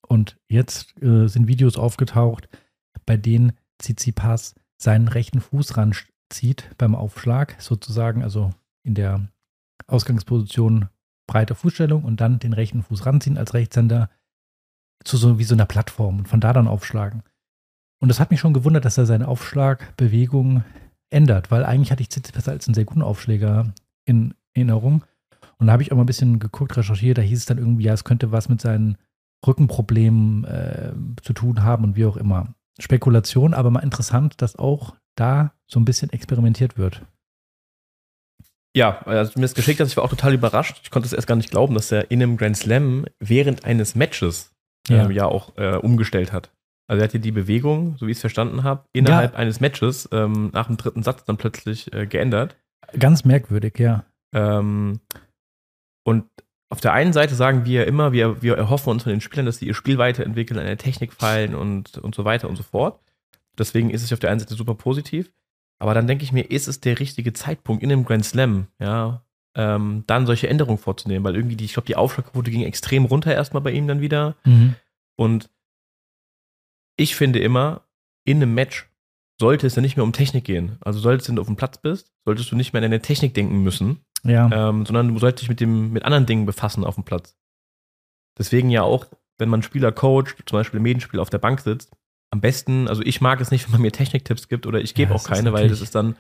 [0.07, 2.49] Und jetzt äh, sind Videos aufgetaucht,
[3.05, 8.51] bei denen Tsitsipas seinen rechten Fuß ranzieht beim Aufschlag, sozusagen, also
[8.85, 9.29] in der
[9.87, 10.89] Ausgangsposition
[11.27, 14.11] breite Fußstellung und dann den rechten Fuß ranziehen als Rechtshänder
[15.05, 17.23] zu so wie so einer Plattform und von da dann aufschlagen.
[18.01, 20.65] Und das hat mich schon gewundert, dass er seine Aufschlagbewegung
[21.11, 23.73] ändert, weil eigentlich hatte ich Tsitsipas als einen sehr guten Aufschläger
[24.05, 25.05] in Erinnerung.
[25.59, 27.85] Und da habe ich auch mal ein bisschen geguckt, recherchiert, da hieß es dann irgendwie,
[27.85, 28.99] ja, es könnte was mit seinen
[29.47, 32.55] Rückenproblemen äh, zu tun haben und wie auch immer.
[32.79, 37.03] Spekulation, aber mal interessant, dass auch da so ein bisschen experimentiert wird.
[38.77, 40.81] Ja, also mir ist geschickt, dass ich war auch total überrascht.
[40.83, 43.95] Ich konnte es erst gar nicht glauben, dass er in einem Grand Slam während eines
[43.95, 44.53] Matches
[44.89, 45.05] Ja.
[45.05, 46.51] ähm, ja auch äh, umgestellt hat.
[46.87, 50.09] Also er hat hier die Bewegung, so wie ich es verstanden habe, innerhalb eines Matches
[50.13, 52.57] ähm, nach dem dritten Satz dann plötzlich äh, geändert.
[52.99, 54.05] Ganz merkwürdig, ja.
[54.35, 55.01] Ähm,
[56.05, 56.27] und
[56.69, 59.59] auf der einen Seite sagen wir immer, wir, wir erhoffen uns von den Spielern, dass
[59.59, 63.01] sie ihr Spiel weiterentwickeln, an der Technik fallen und, und so weiter und so fort.
[63.57, 65.33] Deswegen ist es auf der einen Seite super positiv.
[65.85, 69.23] Aber dann denke ich mir, ist es der richtige Zeitpunkt in einem Grand Slam, ja,
[69.55, 73.35] ähm, dann solche Änderungen vorzunehmen, weil irgendwie die, ich glaube, die Aufschlagquote ging extrem runter
[73.35, 74.35] erstmal bei ihm dann wieder.
[74.45, 74.77] Mhm.
[75.17, 75.51] Und
[76.97, 77.83] ich finde immer,
[78.25, 78.89] in einem Match
[79.39, 80.79] sollte es ja nicht mehr um Technik gehen.
[80.81, 83.03] Also solltest du, wenn du auf dem Platz bist, solltest du nicht mehr an deine
[83.03, 84.51] Technik denken müssen, Ja.
[84.71, 87.37] ähm, sondern du solltest dich mit, dem, mit anderen Dingen befassen auf dem Platz.
[88.39, 89.05] Deswegen ja auch,
[89.37, 91.95] wenn man Spieler coacht, zum Beispiel im Medienspiel auf der Bank sitzt,
[92.31, 95.11] am besten, also ich mag es nicht, wenn man mir Techniktipps gibt oder ich gebe
[95.11, 96.17] Ja, auch keine, weil das ist dann,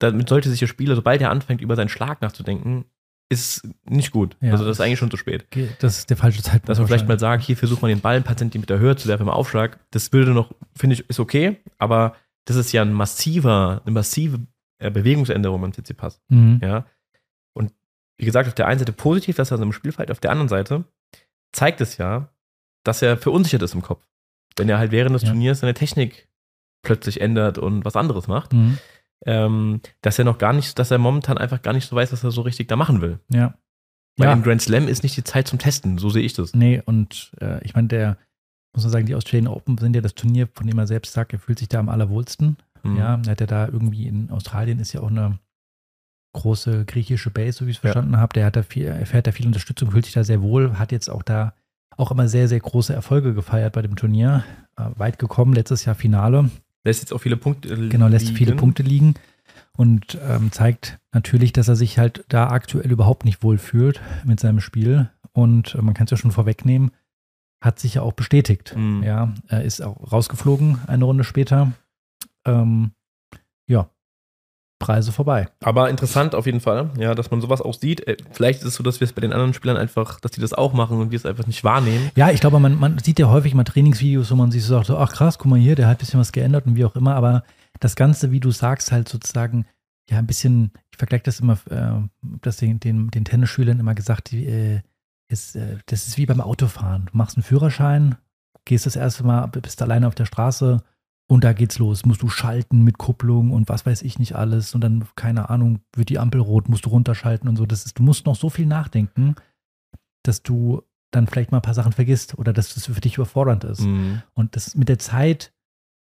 [0.00, 2.84] damit sollte sich der Spieler, sobald er anfängt, über seinen Schlag nachzudenken,
[3.30, 4.36] ist nicht gut.
[4.40, 5.46] Ja, also das ist eigentlich schon zu spät.
[5.80, 6.68] Das ist der falsche Zeitpunkt.
[6.68, 9.06] Dass man vielleicht mal sagt, hier versucht man den Ball ein paar Zentimeter höher zu
[9.08, 12.92] werfen im Aufschlag, das würde noch, finde ich, ist okay, aber das ist ja ein
[12.92, 14.40] massiver, eine massive
[14.78, 16.20] äh, Bewegungsänderung beim CC-Pass.
[16.28, 16.60] Mhm.
[16.62, 16.86] Ja.
[17.52, 17.72] Und
[18.16, 20.30] wie gesagt, auf der einen Seite positiv, dass er so im Spiel fällt, auf der
[20.30, 20.84] anderen Seite
[21.52, 22.30] zeigt es ja,
[22.84, 24.07] dass er verunsichert ist im Kopf.
[24.58, 25.28] Wenn er halt während des Ja.
[25.30, 26.28] Turniers seine Technik
[26.82, 28.78] plötzlich ändert und was anderes macht, Mhm.
[29.26, 32.22] ähm, dass er noch gar nicht, dass er momentan einfach gar nicht so weiß, was
[32.24, 33.18] er so richtig da machen will.
[33.30, 33.54] Ja.
[34.16, 34.32] Weil Ja.
[34.32, 36.54] im Grand Slam ist nicht die Zeit zum Testen, so sehe ich das.
[36.54, 38.16] Nee, und äh, ich meine, der,
[38.74, 41.32] muss man sagen, die Australian Open sind ja das Turnier, von dem er selbst sagt,
[41.32, 42.56] er fühlt sich da am allerwohlsten.
[42.82, 42.96] Mhm.
[42.96, 45.38] Ja, er hat ja da irgendwie in Australien ist ja auch eine
[46.34, 47.92] große griechische Base, so wie ich es Ja.
[47.92, 48.32] verstanden habe.
[48.34, 51.08] Der hat da viel, erfährt da viel Unterstützung, fühlt sich da sehr wohl, hat jetzt
[51.08, 51.54] auch da
[51.98, 54.44] auch immer sehr, sehr große Erfolge gefeiert bei dem Turnier.
[54.76, 56.50] Äh, weit gekommen, letztes Jahr Finale.
[56.84, 57.90] Lässt jetzt auch viele Punkte liegen.
[57.90, 59.14] Genau, lässt viele Punkte liegen
[59.76, 64.40] und ähm, zeigt natürlich, dass er sich halt da aktuell überhaupt nicht wohl fühlt mit
[64.40, 65.10] seinem Spiel.
[65.32, 66.92] Und äh, man kann es ja schon vorwegnehmen,
[67.60, 68.74] hat sich ja auch bestätigt.
[68.76, 69.02] Mhm.
[69.02, 71.72] Ja, er ist auch rausgeflogen eine Runde später.
[72.46, 72.92] Ähm,
[73.66, 73.90] ja,
[74.78, 75.48] Preise vorbei.
[75.62, 78.06] Aber interessant auf jeden Fall, ja, dass man sowas auch sieht.
[78.06, 80.40] Äh, Vielleicht ist es so, dass wir es bei den anderen Spielern einfach, dass die
[80.40, 82.10] das auch machen und wir es einfach nicht wahrnehmen.
[82.16, 84.90] Ja, ich glaube, man, man sieht ja häufig mal Trainingsvideos, wo man sich so sagt,
[84.90, 87.14] ach krass, guck mal hier, der hat ein bisschen was geändert und wie auch immer.
[87.16, 87.42] Aber
[87.80, 89.66] das Ganze, wie du sagst, halt sozusagen,
[90.08, 92.08] ja, ein bisschen, ich vergleiche das immer, äh,
[92.42, 94.80] das den, den, den Tennisschülern immer gesagt, die, äh,
[95.28, 97.06] ist, äh, das ist wie beim Autofahren.
[97.10, 98.16] Du machst einen Führerschein,
[98.64, 100.82] gehst das erste Mal, bist alleine auf der Straße
[101.30, 102.04] und da geht's los.
[102.06, 104.74] Musst du schalten mit Kupplung und was weiß ich nicht alles.
[104.74, 107.66] Und dann, keine Ahnung, wird die Ampel rot, musst du runterschalten und so.
[107.66, 109.34] Das ist, du musst noch so viel nachdenken,
[110.22, 113.64] dass du dann vielleicht mal ein paar Sachen vergisst oder dass das für dich überfordernd
[113.64, 113.82] ist.
[113.82, 114.22] Mhm.
[114.34, 115.52] Und das mit der Zeit,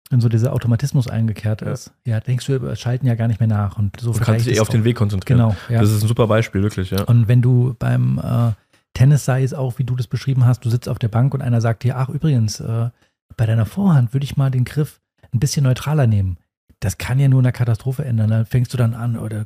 [0.09, 1.71] wenn so dieser Automatismus eingekehrt Ja.
[1.71, 3.77] ist, ja, denkst du über Schalten ja gar nicht mehr nach.
[3.77, 4.83] Und so Du kannst dich eher auf den.
[4.83, 5.39] Weg konzentrieren.
[5.39, 5.81] Genau, ja.
[5.81, 7.03] Das ist ein super Beispiel, wirklich, ja.
[7.03, 8.51] Und wenn du beim äh,
[8.93, 11.41] Tennis sei es auch, wie du das beschrieben hast, du sitzt auf der Bank und
[11.41, 12.89] einer sagt dir, ach übrigens, äh,
[13.37, 14.99] bei deiner Vorhand würde ich mal den Griff
[15.33, 16.37] ein bisschen neutraler nehmen.
[16.79, 18.29] Das kann ja nur eine Katastrophe ändern.
[18.29, 19.45] Dann fängst du dann an oder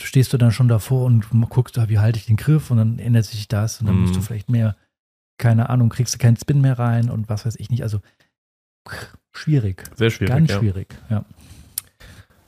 [0.00, 2.98] stehst du dann schon davor und guckst, ah, wie halte ich den Griff und dann
[2.98, 4.24] ändert sich das und dann musst du Mhm.
[4.24, 4.76] vielleicht mehr,
[5.38, 7.82] keine Ahnung, kriegst du keinen Spin mehr rein und was weiß ich nicht.
[7.82, 8.00] Also
[9.32, 9.84] schwierig.
[9.96, 10.34] Sehr schwierig.
[10.34, 10.58] Ganz ja.
[10.58, 11.24] schwierig, ja.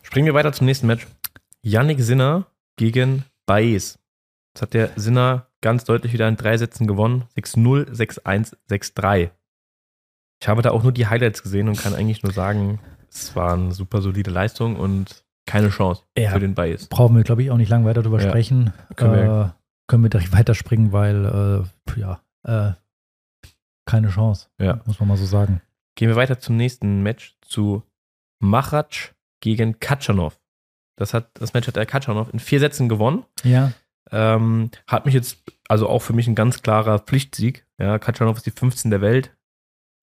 [0.02, 1.06] Springen wir weiter zum nächsten Match.
[1.62, 3.98] Yannick Sinner gegen Baez.
[4.54, 7.24] Das hat der Sinner ganz deutlich wieder in drei Sätzen gewonnen.
[7.36, 9.30] 6-0, 6-1, 6-3.
[10.40, 13.54] Ich habe da auch nur die Highlights gesehen und kann eigentlich nur sagen, es war
[13.54, 16.30] eine super solide Leistung und keine Chance Ja.
[16.30, 16.86] für den Baez.
[16.88, 18.28] Brauchen wir, glaube ich, auch nicht lange weiter drüber Ja.
[18.28, 18.72] sprechen.
[18.96, 22.72] Können wir- äh, können wir direkt weiterspringen, weil, äh, ja, äh,
[23.86, 24.48] keine Chance.
[24.60, 24.80] Ja.
[24.84, 25.62] Muss man mal so sagen.
[25.96, 27.82] Gehen wir weiter zum nächsten Match zu
[28.40, 30.38] Machac gegen Katschanov.
[30.96, 33.24] Das, hat, das Match hat der Katschanov in vier Sätzen gewonnen.
[33.44, 33.72] Ja,
[34.10, 37.66] Ähm, hat mich jetzt, also auch für mich ein ganz klarer Pflichtsieg.
[37.78, 39.36] Ja, Katschanov ist die 15 der Welt.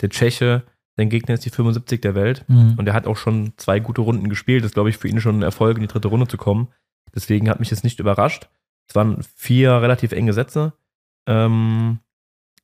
[0.02, 0.64] Der Tscheche,
[0.98, 2.46] sein Gegner ist die 75 der Welt.
[2.48, 2.76] mhm.
[2.78, 4.64] Und er hat auch schon zwei gute Runden gespielt.
[4.64, 6.70] Das ist, glaube ich, für ihn schon ein Erfolg, in die dritte Runde zu kommen.
[7.14, 8.50] Deswegen hat mich das nicht überrascht.
[8.90, 10.74] Es waren vier relativ enge Sätze.
[11.28, 12.00] Ähm,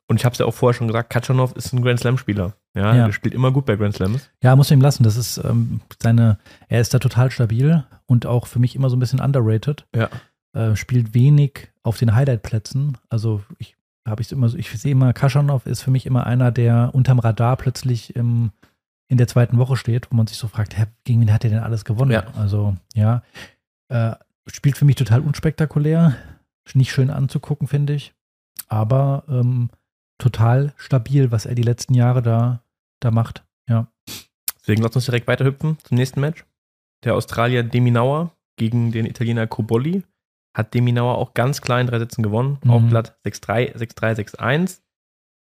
[0.08, 2.56] und ich habe es ja auch vorher schon gesagt, Katschanov ist ein Grand Slam-Spieler.
[2.76, 3.06] Ja, Ja.
[3.06, 4.30] der spielt immer gut bei Grand Slams.
[4.44, 5.04] Ja, muss man ihm lassen.
[5.04, 8.96] Das ist ähm, seine, er ist da total stabil und auch für mich immer so
[8.98, 9.88] ein bisschen underrated.
[9.96, 10.10] Ja.
[10.54, 12.98] Äh, spielt wenig auf den Highlight-Plätzen.
[13.10, 13.76] Also ich
[14.08, 17.20] habe ich immer so, ich sehe immer, Kaschanov ist für mich immer einer, der unterm
[17.20, 18.52] Radar plötzlich im,
[19.08, 21.50] in der zweiten Woche steht, wo man sich so fragt, hä, gegen wen hat er
[21.50, 22.12] denn alles gewonnen?
[22.12, 22.28] Ja.
[22.36, 23.24] Also, ja.
[23.90, 24.16] Äh,
[24.48, 26.16] spielt für mich total unspektakulär.
[26.74, 28.14] Nicht schön anzugucken, finde ich.
[28.68, 29.70] Aber ähm,
[30.18, 32.64] total stabil, was er die letzten Jahre da,
[33.02, 33.44] da macht.
[33.68, 33.88] Ja.
[34.60, 36.46] Deswegen lass uns direkt weiterhüpfen zum nächsten Match.
[37.04, 40.04] Der Australier Deminauer gegen den Italiener Cobolli.
[40.54, 42.58] Hat Deminauer auch ganz klar in drei Sätzen gewonnen.
[42.64, 42.72] Mhm.
[42.72, 44.82] Auch glatt 6-3, 6-3, 6-1.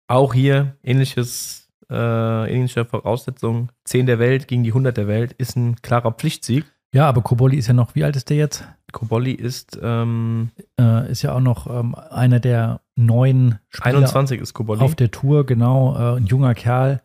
[0.09, 3.71] Auch hier ähnliches, äh, ähnliche Voraussetzung.
[3.85, 6.65] 10 der Welt gegen die 100 der Welt ist ein klarer Pflichtsieg.
[6.95, 8.67] Ja, aber Koboli ist ja noch, wie alt ist der jetzt?
[8.93, 14.55] Cobolli ist ähm, Äh, ist ja auch noch ähm, einer der neuen Spieler 21 ist
[14.55, 14.81] Cobolli.
[14.81, 17.03] auf der Tour, genau, äh, ein junger Kerl.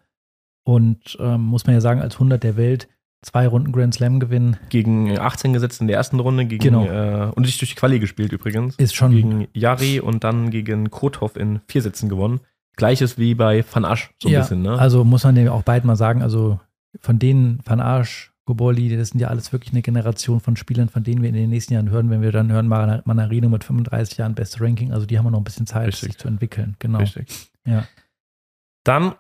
[0.66, 2.88] Und ähm, muss man ja sagen, als 100 der Welt
[3.24, 6.46] zwei Runden Grand Slam gewinnen, gegen 18 gesetzt in der ersten Runde.
[6.46, 6.86] Gegen, Genau.
[6.86, 8.76] äh, und sich durch die Quali gespielt übrigens.
[8.76, 12.42] ist schon gegen Jari und dann gegen Kotov in vier Sätzen gewonnen.
[12.76, 14.78] Gleiches wie bei Van Asch, so ein ja, bisschen, ne?
[14.80, 16.60] Also muss man dem auch beiden mal sagen, also
[17.00, 21.04] von denen Van Arsch, Goboli, das sind ja alles wirklich eine Generation von Spielern, von
[21.04, 24.36] denen wir in den nächsten Jahren hören, wenn wir dann hören, Manarino mit 35 Jahren
[24.36, 26.10] beste Ranking, also die haben noch ein bisschen Zeit, Richtig.
[26.10, 26.76] sich zu entwickeln.
[26.80, 27.00] Genau.
[27.00, 27.28] Richtig.
[27.66, 27.86] Ja.
[28.84, 29.16] Dann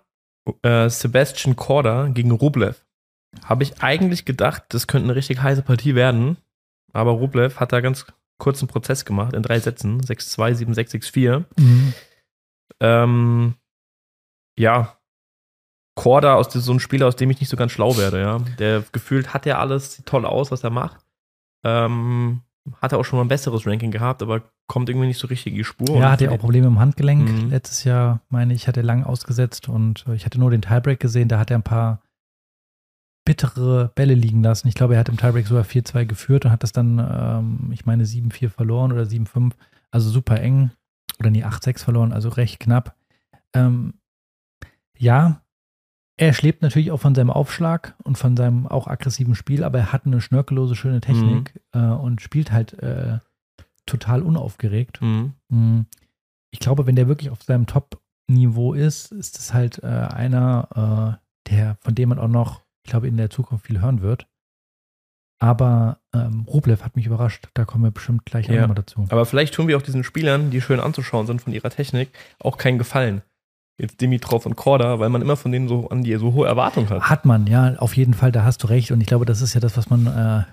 [0.61, 2.83] äh, Sebastian Korda gegen Rublev.
[3.43, 6.37] Habe ich eigentlich gedacht, das könnte eine richtig heiße Partie werden.
[6.93, 8.05] Aber Rublev hat da ganz
[8.37, 10.01] kurzen Prozess gemacht in drei Sätzen.
[10.01, 11.43] 6-2, 7-6, 6-4.
[11.57, 11.93] Mhm.
[12.79, 13.53] Ähm,
[14.57, 14.97] ja,
[15.95, 18.39] Korda ist so ein Spieler, aus dem ich nicht so ganz schlau werde, ja.
[18.57, 21.05] Der gefühlt hat ja alles, sieht toll aus, was er macht.
[21.63, 22.41] Ähm,
[22.81, 25.53] hat er auch schon mal ein besseres Ranking gehabt, aber kommt irgendwie nicht so richtig
[25.53, 25.97] in die Spur.
[25.97, 27.29] Ja, hatte ja auch Probleme im Handgelenk.
[27.29, 27.49] Mhm.
[27.49, 30.99] Letztes Jahr, meine ich, hat er lang ausgesetzt und äh, ich hatte nur den Tiebreak
[30.99, 31.27] gesehen.
[31.27, 32.01] Da hat er ein paar
[33.25, 34.67] bittere Bälle liegen lassen.
[34.67, 37.85] Ich glaube, er hat im Tiebreak sogar 4-2 geführt und hat das dann, ähm, ich
[37.85, 39.53] meine, 7-4 verloren oder 7-5.
[39.91, 40.71] Also super eng.
[41.19, 42.95] Oder nee, 8-6 verloren, also recht knapp.
[43.53, 43.93] Ähm,
[44.97, 45.41] ja,
[46.17, 49.93] er schlebt natürlich auch von seinem Aufschlag und von seinem auch aggressiven Spiel, aber er
[49.93, 53.19] hat eine schnörkellose, schöne Technik äh, und spielt halt äh,
[53.85, 55.01] total unaufgeregt.
[55.01, 55.33] Mhm.
[55.49, 55.81] Mm,
[56.51, 61.49] Ich glaube, wenn der wirklich auf seinem Top-Niveau ist, ist es halt äh, einer, äh,
[61.51, 64.27] der, von dem man auch noch, ich glaube, in der Zukunft viel hören wird.
[65.39, 67.49] Aber ähm, Rublev hat mich überrascht.
[67.53, 68.61] Da kommen wir bestimmt gleich Ja.
[68.61, 69.05] nochmal dazu.
[69.09, 72.57] Aber vielleicht tun wir auch diesen Spielern, die schön anzuschauen sind von ihrer Technik, auch
[72.57, 73.21] keinen Gefallen.
[73.77, 76.89] Jetzt Dimitrov und Korda, weil man immer von denen so an die so hohe Erwartungen
[76.89, 77.01] hat.
[77.09, 78.91] Hat man, ja, auf jeden Fall, da hast du recht.
[78.91, 80.43] Und ich glaube, das ist ja das, was man, äh,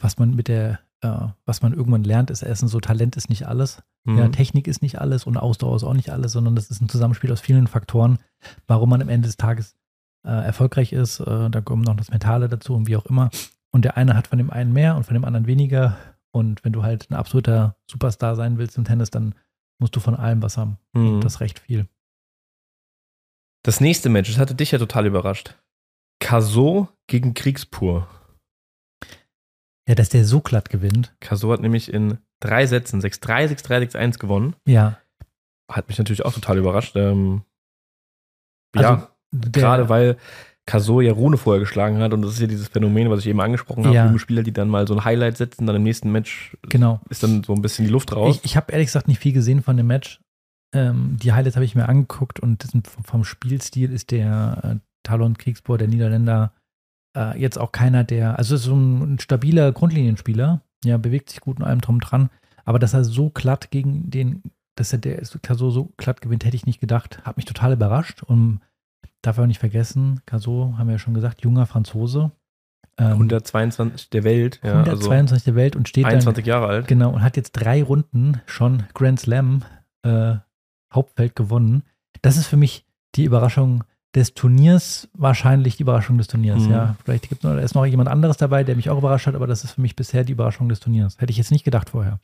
[0.00, 1.10] was man mit der, äh,
[1.44, 2.66] was man irgendwann lernt, ist Essen.
[2.68, 3.82] So Talent ist nicht alles.
[4.04, 4.18] Mhm.
[4.18, 6.88] Ja, Technik ist nicht alles und Ausdauer ist auch nicht alles, sondern das ist ein
[6.88, 8.18] Zusammenspiel aus vielen Faktoren,
[8.66, 9.76] warum man am Ende des Tages
[10.24, 11.20] äh, erfolgreich ist.
[11.20, 13.30] Äh, da kommt noch das Mentale dazu und wie auch immer.
[13.70, 15.96] Und der eine hat von dem einen mehr und von dem anderen weniger.
[16.30, 19.34] Und wenn du halt ein absoluter Superstar sein willst im Tennis, dann
[19.78, 20.78] musst du von allem was haben.
[20.92, 21.20] Mhm.
[21.20, 21.86] Das recht viel.
[23.64, 25.56] Das nächste Match, das hatte dich ja total überrascht.
[26.20, 28.08] Caso gegen Kriegspur.
[29.88, 31.14] Ja, dass der so glatt gewinnt.
[31.20, 34.56] Caso hat nämlich in drei Sätzen 6-3, 6-3, 6-1 gewonnen.
[34.66, 34.98] Ja.
[35.70, 36.94] Hat mich natürlich auch total überrascht.
[36.96, 37.42] Ähm,
[38.74, 40.16] Also, ja, gerade weil
[40.64, 43.40] Caso ja Rune vorher geschlagen hat und das ist ja dieses Phänomen, was ich eben
[43.40, 44.06] angesprochen habe, Ja.
[44.06, 47.00] junge Spieler, die dann mal so ein Highlight setzen, dann im nächsten Match Genau.
[47.10, 48.36] ist dann so ein bisschen die Luft raus.
[48.36, 50.20] Ich, ich habe ehrlich gesagt nicht viel gesehen von dem Match.
[50.74, 52.64] Ähm, die Highlights habe ich mir angeguckt und
[53.04, 56.52] vom, Spielstil ist der äh, Talon Kriegsbohr, der Niederländer,
[57.16, 61.40] äh, jetzt auch keiner, der, also ist so ein, ein stabiler Grundlinienspieler, ja, bewegt sich
[61.40, 62.30] gut in allem drum dran,
[62.64, 64.42] aber dass er so glatt gegen den,
[64.76, 67.20] dass er der Caso so glatt gewinnt, hätte ich nicht gedacht.
[67.24, 68.60] Hat mich total überrascht und
[69.22, 72.32] darf auch nicht vergessen, Caso, haben wir ja schon gesagt, junger Franzose.
[72.98, 74.60] Ähm, 122 der Welt.
[74.62, 76.88] Ja, 122 also der Welt und steht 21 dann, Jahre alt.
[76.88, 79.64] Genau, und hat jetzt drei Runden schon Grand Slam
[80.02, 80.34] äh,
[80.92, 81.84] Hauptfeld gewonnen.
[82.20, 82.84] Das ist für mich
[83.14, 83.84] die Überraschung
[84.14, 86.70] des Turniers, wahrscheinlich die Überraschung des Turniers, mhm.
[86.70, 86.96] ja.
[87.02, 89.64] Vielleicht gibt es ist noch jemand anderes dabei, der mich auch überrascht hat, aber das
[89.64, 91.18] ist für mich bisher die Überraschung des Turniers.
[91.18, 92.20] Hätte ich jetzt nicht gedacht vorher.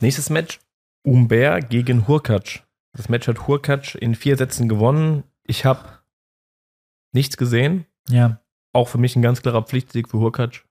[0.00, 0.60] Nächstes Match:
[1.02, 2.65] Umber gegen Hurkacz.
[2.96, 5.24] Das Match hat Hurkacz in vier Sätzen gewonnen.
[5.44, 5.80] Ich habe
[7.12, 7.86] nichts gesehen.
[8.08, 8.40] Ja.
[8.72, 10.62] Auch für mich ein ganz klarer Pflichtsieg für Hurkacz.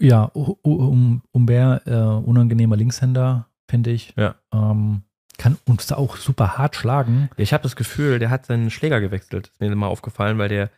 [0.00, 4.14] Ja, um, Umber, äh, unangenehmer Linkshänder, finde ich.
[4.16, 4.36] Ja.
[4.52, 5.02] Ähm,
[5.38, 7.30] kann uns da auch super hart schlagen.
[7.36, 9.48] Ich habe das Gefühl, der hat seinen Schläger gewechselt.
[9.48, 10.70] Ist mir mal aufgefallen, weil der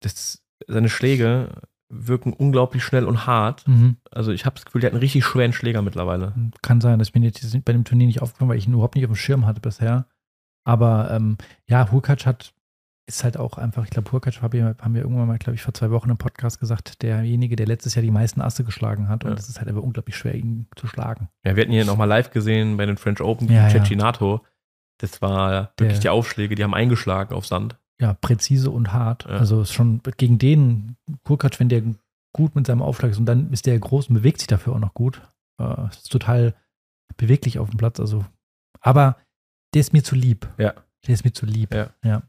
[0.00, 3.66] das, seine Schläge wirken unglaublich schnell und hart.
[3.68, 3.96] Mhm.
[4.10, 6.34] Also ich habe das Gefühl, der hat einen richtig schweren Schläger mittlerweile.
[6.62, 9.04] Kann sein, dass mir jetzt bei dem Turnier nicht aufgefallen, weil ich ihn überhaupt nicht
[9.04, 10.06] auf dem Schirm hatte bisher.
[10.64, 11.36] Aber ähm,
[11.68, 12.52] ja, Hurkacz hat
[13.08, 15.62] ist halt auch einfach, ich glaube, Hurkacz haben wir, haben wir irgendwann mal, glaube ich,
[15.62, 19.24] vor zwei Wochen im Podcast gesagt, derjenige, der letztes Jahr die meisten Asse geschlagen hat.
[19.24, 19.50] Und es ja.
[19.50, 21.28] ist halt aber unglaublich schwer, ihn zu schlagen.
[21.44, 24.44] Ja, wir hatten ihn nochmal live gesehen bei den French Open gegen ja, Cecchinato.
[24.98, 27.78] Das war der, wirklich die Aufschläge, die haben eingeschlagen auf Sand.
[28.00, 29.24] Ja, präzise und hart.
[29.24, 29.36] Ja.
[29.36, 31.82] Also ist schon gegen den Hurkacz, wenn der
[32.34, 34.78] gut mit seinem Aufschlag ist und dann ist der groß und bewegt sich dafür auch
[34.78, 35.22] noch gut.
[35.60, 36.54] Äh, ist total
[37.16, 37.98] beweglich auf dem Platz.
[37.98, 38.24] Also,
[38.80, 39.16] aber
[39.74, 40.48] der ist mir zu lieb.
[40.58, 40.74] Ja.
[41.06, 41.72] Der ist mir zu lieb.
[41.74, 41.90] Ja.
[42.04, 42.22] ja.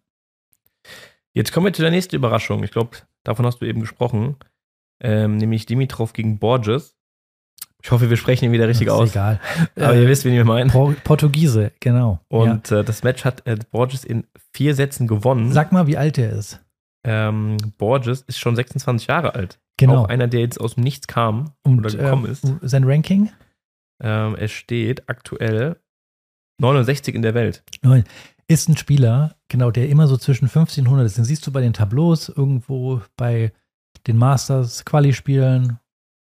[1.34, 2.64] Jetzt kommen wir zu der nächsten Überraschung.
[2.64, 4.38] Ich glaube, davon hast du eben gesprochen.
[5.00, 6.97] Ähm, nämlich Dimitrov gegen Borges.
[7.88, 9.12] Ich hoffe, wir sprechen ihn wieder richtig aus.
[9.12, 9.40] Egal.
[9.78, 10.70] Aber äh, ihr wisst, wen ich meine.
[11.06, 12.20] Portugiese, genau.
[12.28, 12.82] Und ja.
[12.82, 15.54] äh, das Match hat äh, Borges in vier Sätzen gewonnen.
[15.54, 16.60] Sag mal, wie alt er ist.
[17.06, 19.62] Ähm, Borges ist schon 26 Jahre alt.
[19.78, 20.04] Genau.
[20.04, 22.46] Auch einer, der jetzt aus dem Nichts kam Und, oder gekommen äh, ist.
[22.62, 23.32] Sein Ranking?
[24.04, 25.78] Ähm, er steht aktuell
[26.60, 27.64] 69 in der Welt.
[27.84, 28.04] Nein
[28.50, 31.18] ist ein Spieler, genau, der immer so zwischen 50 und 100 ist.
[31.18, 33.52] Den siehst du bei den Tableaus irgendwo bei
[34.08, 35.80] den Masters Quali-Spielen,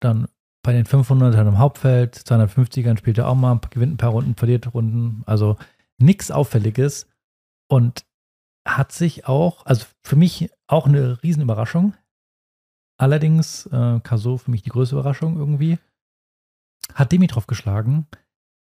[0.02, 0.28] dann
[0.62, 4.74] bei den 500ern im Hauptfeld, 250ern spielt er auch mal, gewinnt ein paar Runden, verliert
[4.74, 5.24] Runden.
[5.26, 5.58] Also
[5.98, 7.08] nichts Auffälliges
[7.70, 8.06] und
[8.68, 11.96] hat sich auch, also für mich auch eine Riesenüberraschung.
[12.98, 15.80] Allerdings, äh, Caso für mich die größte Überraschung irgendwie.
[16.94, 18.08] Hat Dimitrov geschlagen.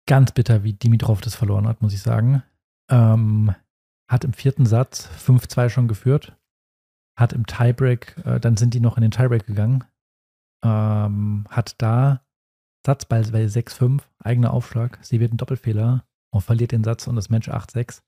[0.07, 2.43] Ganz bitter, wie Dimitrov das verloren hat, muss ich sagen.
[2.89, 3.53] Ähm,
[4.09, 6.35] hat im vierten Satz 5-2 schon geführt.
[7.17, 9.83] Hat im Tiebreak, äh, dann sind die noch in den Tiebreak gegangen.
[10.63, 12.21] Ähm, hat da
[12.85, 14.99] Satzball bei 6-5, eigener Aufschlag.
[15.01, 18.01] Sie wird ein Doppelfehler und verliert den Satz und das Match 8-6.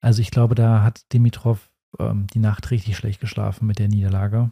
[0.00, 4.50] Also ich glaube, da hat Dimitrov ähm, die Nacht richtig schlecht geschlafen mit der Niederlage.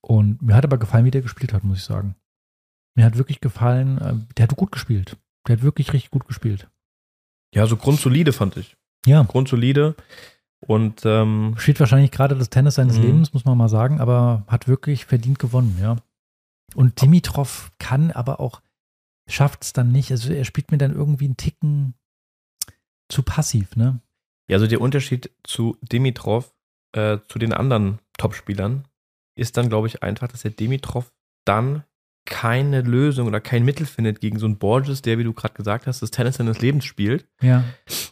[0.00, 2.16] Und mir hat aber gefallen, wie der gespielt hat, muss ich sagen.
[2.94, 5.16] Mir hat wirklich gefallen, äh, der hat gut gespielt.
[5.46, 6.68] Der hat wirklich richtig gut gespielt.
[7.54, 8.76] Ja, so grundsolide fand ich.
[9.06, 9.22] Ja.
[9.22, 9.96] Grundsolide.
[10.60, 13.04] Und ähm, spielt wahrscheinlich gerade das Tennis seines mhm.
[13.04, 15.96] Lebens, muss man mal sagen, aber hat wirklich verdient gewonnen, ja.
[16.74, 18.62] Und Dimitrov kann aber auch,
[19.28, 20.10] schafft es dann nicht.
[20.10, 21.94] Also er spielt mir dann irgendwie einen Ticken
[23.08, 24.00] zu passiv, ne?
[24.48, 26.54] Ja, also der Unterschied zu Dimitrov,
[26.92, 28.86] äh, zu den anderen Topspielern,
[29.38, 31.12] ist dann, glaube ich, einfach, dass der Dimitrov
[31.46, 31.84] dann
[32.24, 35.86] keine Lösung oder kein Mittel findet gegen so einen Borges, der, wie du gerade gesagt
[35.86, 37.26] hast, das Tennis seines Lebens spielt.
[37.40, 37.64] Ja.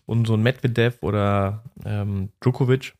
[0.07, 2.94] Und so ein Medvedev oder ähm, Djokovic,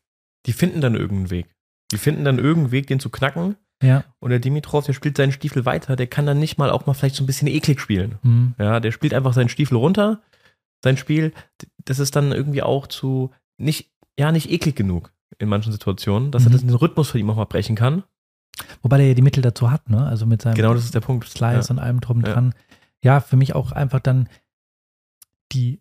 [0.45, 1.53] die finden dann irgendeinen Weg.
[1.91, 3.57] Die finden dann irgendeinen Weg, den zu knacken.
[3.81, 4.03] Ja.
[4.19, 6.93] Und der Dimitrov, der spielt seinen Stiefel weiter, der kann dann nicht mal auch mal
[6.93, 8.19] vielleicht so ein bisschen eklig spielen.
[8.21, 8.55] Mhm.
[8.59, 10.21] Ja, der spielt einfach seinen Stiefel runter,
[10.83, 11.33] sein Spiel,
[11.85, 16.43] das ist dann irgendwie auch zu, nicht, ja, nicht eklig genug in manchen Situationen, dass
[16.43, 16.49] mhm.
[16.49, 18.03] er das den Rhythmus von ihm auch mal brechen kann.
[18.81, 20.05] Wobei er ja die Mittel dazu hat, ne?
[20.05, 21.27] Also mit seinem genau, das ist der Punkt.
[21.27, 21.73] Slice ja.
[21.73, 22.33] und allem drum ja.
[22.33, 22.53] dran.
[23.03, 24.29] Ja, für mich auch einfach dann
[25.51, 25.80] die,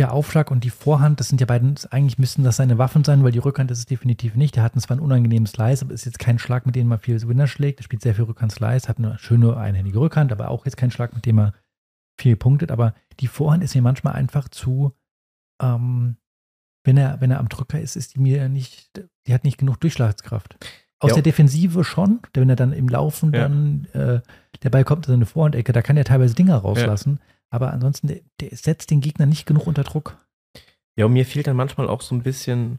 [0.00, 3.22] der Aufschlag und die Vorhand, das sind ja beiden, eigentlich müssten das seine Waffen sein,
[3.22, 4.56] weil die Rückhand ist es definitiv nicht.
[4.56, 7.20] Der hat zwar einen unangenehmen Slice, aber ist jetzt kein Schlag, mit dem man viel
[7.28, 7.80] Winner schlägt.
[7.80, 11.14] Er spielt sehr viel Rückhand-Slice, hat eine schöne einhändige Rückhand, aber auch jetzt kein Schlag,
[11.14, 11.52] mit dem er
[12.18, 12.72] viel punktet.
[12.72, 14.94] Aber die Vorhand ist mir manchmal einfach zu,
[15.60, 16.16] ähm,
[16.82, 19.80] wenn er, wenn er am Drücker ist, ist die mir nicht, die hat nicht genug
[19.80, 20.56] Durchschlagskraft.
[20.98, 21.14] Aus ja.
[21.16, 23.40] der Defensive schon, wenn er dann im Laufen ja.
[23.42, 24.20] dann, äh,
[24.62, 27.20] der Ball kommt in seine Vorhandecke, da kann er teilweise Dinger rauslassen.
[27.20, 27.26] Ja.
[27.50, 30.16] Aber ansonsten, der, der, setzt den Gegner nicht genug unter Druck.
[30.96, 32.78] Ja, und mir fehlt dann manchmal auch so ein bisschen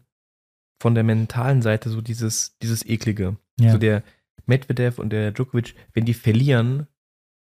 [0.81, 3.37] von der mentalen Seite so dieses, dieses Eklige.
[3.59, 3.71] Ja.
[3.71, 4.03] So der
[4.45, 6.87] Medvedev und der Djokovic, wenn die verlieren,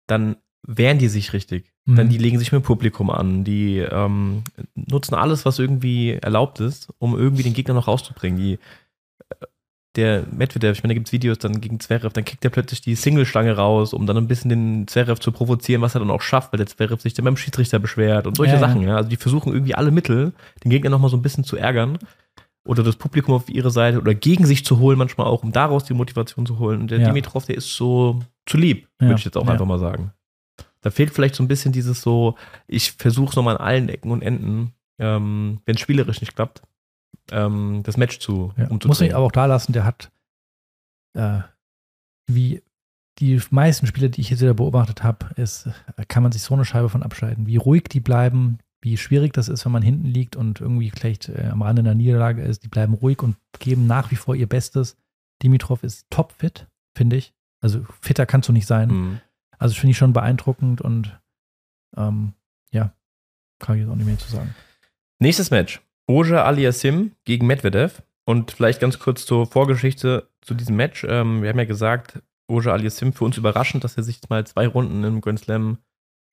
[0.06, 0.36] dann
[0.66, 1.72] wehren die sich richtig.
[1.84, 1.96] Mhm.
[1.96, 4.42] Dann die legen sich mit dem Publikum an, die ähm,
[4.74, 8.38] nutzen alles, was irgendwie erlaubt ist, um irgendwie den Gegner noch rauszubringen.
[8.38, 8.58] Die
[9.96, 12.80] der Medvedev, ich meine, da gibt es Videos dann gegen Zverev, dann kickt er plötzlich
[12.80, 16.22] die Single-Stange raus, um dann ein bisschen den Zverev zu provozieren, was er dann auch
[16.22, 18.82] schafft, weil der Zverev sich dann beim Schiedsrichter beschwert und solche ja, Sachen.
[18.82, 18.96] Ja.
[18.96, 21.98] Also die versuchen irgendwie alle Mittel, den Gegner nochmal so ein bisschen zu ärgern.
[22.64, 25.84] oder das Publikum auf ihre Seite oder gegen sich zu holen, manchmal auch, um daraus
[25.84, 26.82] die Motivation zu holen.
[26.82, 27.06] Und der Ja.
[27.08, 30.12] Dimitrov, der ist so zu lieb, würde ich jetzt auch einfach mal sagen.
[30.82, 32.34] Da fehlt vielleicht so ein bisschen dieses so,
[32.66, 36.60] ich versuche es nochmal an allen Ecken und Enden, ähm, wenn es spielerisch nicht klappt,
[37.30, 38.68] ähm, das Match zu Ja.
[38.84, 40.10] Muss ich aber auch da lassen, der hat,
[41.14, 41.40] äh,
[42.26, 42.62] wie
[43.18, 45.66] die meisten Spiele, die ich jetzt wieder beobachtet habe, ist,
[45.96, 47.46] äh, kann man sich so eine Scheibe von abschneiden.
[47.46, 51.28] Wie ruhig die bleiben, wie schwierig das ist, wenn man hinten liegt und irgendwie vielleicht
[51.28, 52.62] äh, am Rande einer Niederlage ist.
[52.64, 54.96] Die bleiben ruhig und geben nach wie vor ihr Bestes.
[55.42, 57.34] Dimitrov ist topfit, finde ich.
[57.60, 58.88] Also fitter kannst du nicht sein.
[58.88, 59.20] Mhm.
[59.58, 61.18] Also finde ich schon beeindruckend und
[61.96, 62.34] ähm,
[62.70, 62.92] ja,
[63.58, 64.54] kann ich jetzt auch nicht mehr zu sagen.
[65.18, 65.80] Nächstes Match.
[66.08, 68.02] Oja Aliassim gegen Medvedev.
[68.24, 71.04] Und vielleicht ganz kurz zur Vorgeschichte zu diesem Match.
[71.08, 74.66] Ähm, wir haben ja gesagt, Oja Aliassim für uns überraschend, dass er sich mal zwei
[74.66, 75.78] Runden im Grand Slam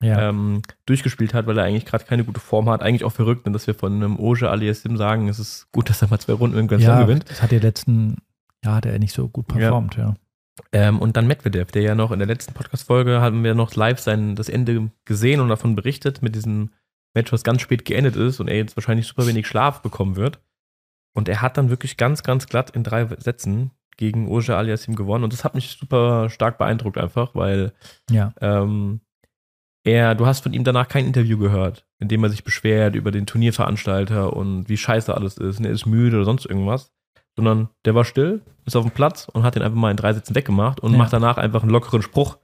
[0.01, 2.81] Ja, ähm, durchgespielt hat, weil er eigentlich gerade keine gute Form hat.
[2.81, 6.01] Eigentlich auch verrückt, ne, dass wir von einem Oja Aliassim sagen, es ist gut, dass
[6.01, 7.29] er mal zwei Runden im Grand Slam ja gewinnt.
[7.29, 8.17] das hat er letzten
[8.63, 10.15] Jahr hat er nicht so gut performt, ja.
[10.71, 13.99] Ähm, und dann Medvedev, der ja noch in der letzten Podcast-Folge haben wir noch live
[13.99, 16.71] sein, das Ende gesehen und davon berichtet mit diesem
[17.15, 20.39] Match, was ganz spät geendet ist und er jetzt wahrscheinlich super wenig Schlaf bekommen wird.
[21.13, 25.23] Und er hat dann wirklich ganz, ganz glatt in drei Sätzen gegen Oja Aliassim gewonnen.
[25.23, 27.71] Und das hat mich super stark beeindruckt einfach, weil
[28.11, 28.99] Ja, ähm,
[29.85, 33.11] er, du hast von ihm danach kein Interview gehört, in dem er sich beschwert über
[33.11, 36.91] den Turnierveranstalter und wie scheiße alles ist und er ist müde oder sonst irgendwas,
[37.35, 40.11] sondern der war still, ist auf dem Platz und hat den einfach mal in drei
[40.13, 40.97] Sätzen weggemacht und Ja.
[40.97, 42.37] macht danach einfach einen lockeren Spruch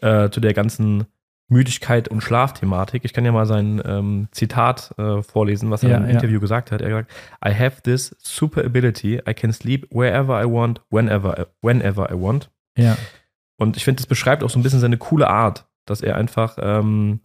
[0.00, 1.06] äh, zu der ganzen
[1.52, 3.04] Müdigkeit und Schlafthematik.
[3.04, 6.10] Ich kann ja mal sein ähm, Zitat äh, vorlesen, was er Ja, im ja.
[6.10, 6.80] Interview gesagt hat.
[6.80, 7.10] Er hat gesagt,
[7.46, 12.50] I have this super ability, I can sleep wherever I want, whenever, whenever I want.
[12.76, 12.96] ja,
[13.58, 16.56] Und ich finde, das beschreibt auch so ein bisschen seine coole Art, dass er einfach,
[16.60, 17.20] ähm,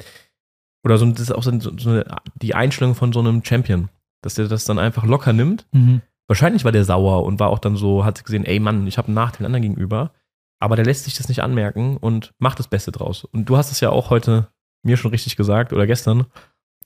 [0.83, 3.89] oder so, das ist auch so, so eine, die Einstellung von so einem Champion,
[4.21, 5.65] dass er das dann einfach locker nimmt.
[5.71, 6.01] mhm.
[6.29, 9.07] Wahrscheinlich war der sauer und war auch dann so, hat gesehen, ey Mann, ich habe
[9.07, 10.11] einen Nachteil anderen gegenüber.
[10.59, 13.23] Aber der lässt sich das nicht anmerken und macht das Beste draus.
[13.25, 14.47] Und du hast es ja auch heute
[14.83, 16.25] mir schon richtig gesagt oder gestern.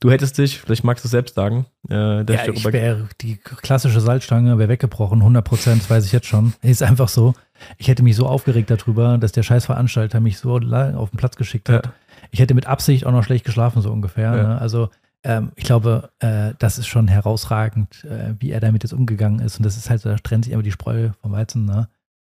[0.00, 3.36] Du hättest dich, vielleicht magst du es selbst sagen, äh, dass ja, ich wäre die
[3.36, 6.54] klassische Salzstange wäre weggebrochen, 100 Prozent, das weiß ich jetzt schon.
[6.60, 7.34] Ist einfach so.
[7.78, 11.36] Ich hätte mich so aufgeregt darüber, dass der Scheißveranstalter mich so lang auf den Platz
[11.36, 11.86] geschickt hat.
[11.86, 11.92] Ja.
[12.32, 14.36] Ich hätte mit Absicht auch noch schlecht geschlafen, so ungefähr.
[14.36, 14.42] Ja.
[14.48, 14.60] Ne?
[14.60, 14.88] Also
[15.22, 19.58] ähm, ich glaube, äh, das ist schon herausragend, äh, wie er damit jetzt umgegangen ist.
[19.58, 21.88] Und das ist halt, da trennt sich immer die Spreu vom Weizen, ne?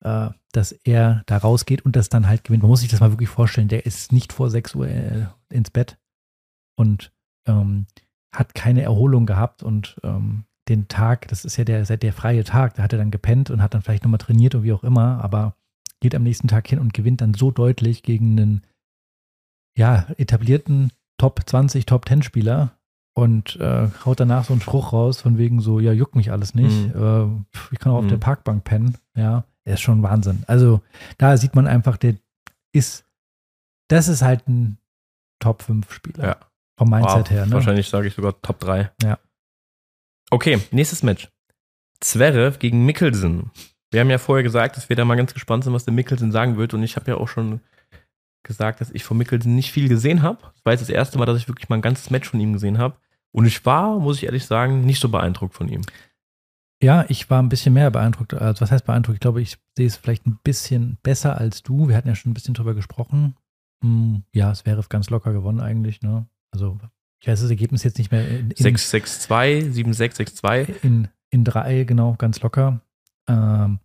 [0.05, 2.63] Äh, dass er da rausgeht und das dann halt gewinnt.
[2.63, 3.69] Man muss sich das mal wirklich vorstellen.
[3.69, 5.99] Der ist nicht vor 6 Uhr äh, ins Bett
[6.77, 7.13] und
[7.47, 7.87] ähm,
[8.35, 12.75] hat keine Erholung gehabt und ähm, den Tag, das ist ja der, der freie Tag,
[12.75, 15.23] da hat er dann gepennt und hat dann vielleicht nochmal trainiert und wie auch immer,
[15.23, 15.57] aber
[16.01, 18.63] geht am nächsten Tag hin und gewinnt dann so deutlich gegen einen
[19.77, 22.73] ja, etablierten Top 20, Top 10 Spieler
[23.17, 26.55] und äh, haut danach so einen Spruch raus von wegen so, ja, juckt mich alles
[26.55, 26.87] nicht.
[26.95, 28.09] Äh, pf, ich kann auch auf Mhm.
[28.09, 28.97] der Parkbank pennen.
[29.17, 30.45] Ja, er ist schon Wahnsinn.
[30.47, 30.81] Also
[31.19, 32.17] da sieht man einfach, der
[32.73, 33.05] ist,
[33.89, 34.79] das ist halt ein
[35.39, 36.25] Top 5 Spieler.
[36.25, 36.37] Ja.
[36.77, 37.53] Vom Mindset Wow, her, ne?
[37.53, 38.91] Wahrscheinlich sage ich sogar Top 3.
[39.03, 39.19] Ja.
[40.31, 41.31] Okay, nächstes Match.
[42.01, 43.51] Zverev gegen Mikkelsen.
[43.91, 46.33] Wir haben ja vorher gesagt, dass wir da mal ganz gespannt sind, was der Mikkelsen
[46.33, 46.75] sagen wird.
[46.75, 47.61] Und ich habe ja auch schon
[48.43, 50.39] gesagt, dass ich von Mikkelsen nicht viel gesehen habe.
[50.43, 52.53] Das war jetzt das erste Mal, dass ich wirklich mal ein ganzes Match von ihm
[52.53, 52.97] gesehen habe.
[53.31, 55.83] Und ich war, muss ich ehrlich sagen, nicht so beeindruckt von ihm.
[56.85, 58.35] Ja, ich war ein bisschen mehr beeindruckt.
[58.35, 59.17] Also, was heißt beeindruckt?
[59.17, 61.89] Ich glaube, ich sehe es vielleicht ein bisschen besser als du.
[61.89, 63.37] Wir hatten ja schon ein bisschen drüber gesprochen.
[63.83, 66.03] Hm, ja, es wäre ganz locker gewonnen eigentlich.
[66.03, 66.27] Ne?
[66.51, 66.79] Also,
[67.23, 68.29] ich weiß das Ergebnis jetzt nicht mehr.
[68.29, 70.83] In, in, 6-6-2, 7-6-6-2.
[70.83, 72.83] in, in drei, genau, ganz locker.
[73.29, 73.79] Ähm,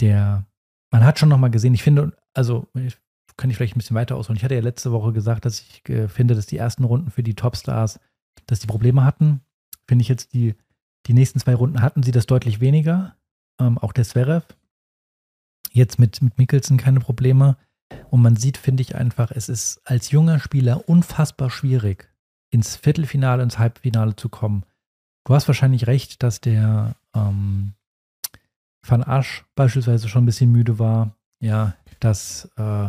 [0.00, 0.46] der,
[0.90, 2.96] man hat schon noch mal gesehen, ich finde, also, ich,
[3.36, 4.38] kann ich vielleicht ein bisschen weiter ausholen.
[4.38, 7.22] Ich hatte ja letzte Woche gesagt, dass ich äh, finde, dass die ersten Runden für
[7.22, 8.00] die Topstars,
[8.46, 9.42] dass die Probleme hatten.
[9.86, 10.54] Finde ich jetzt, die,
[11.06, 13.16] die nächsten zwei Runden hatten sie das deutlich weniger.
[13.58, 14.46] Ähm, auch der Zverev.
[15.72, 17.56] Jetzt mit, mit Mikkelsen keine Probleme.
[18.10, 22.10] Und man sieht, finde ich einfach, es ist als junger Spieler unfassbar schwierig,
[22.50, 24.64] ins Viertelfinale, ins Halbfinale zu kommen.
[25.24, 27.74] Du hast wahrscheinlich recht, dass der ähm,
[28.86, 31.14] Van Asch beispielsweise schon ein bisschen müde war.
[31.40, 32.88] Ja, dass äh,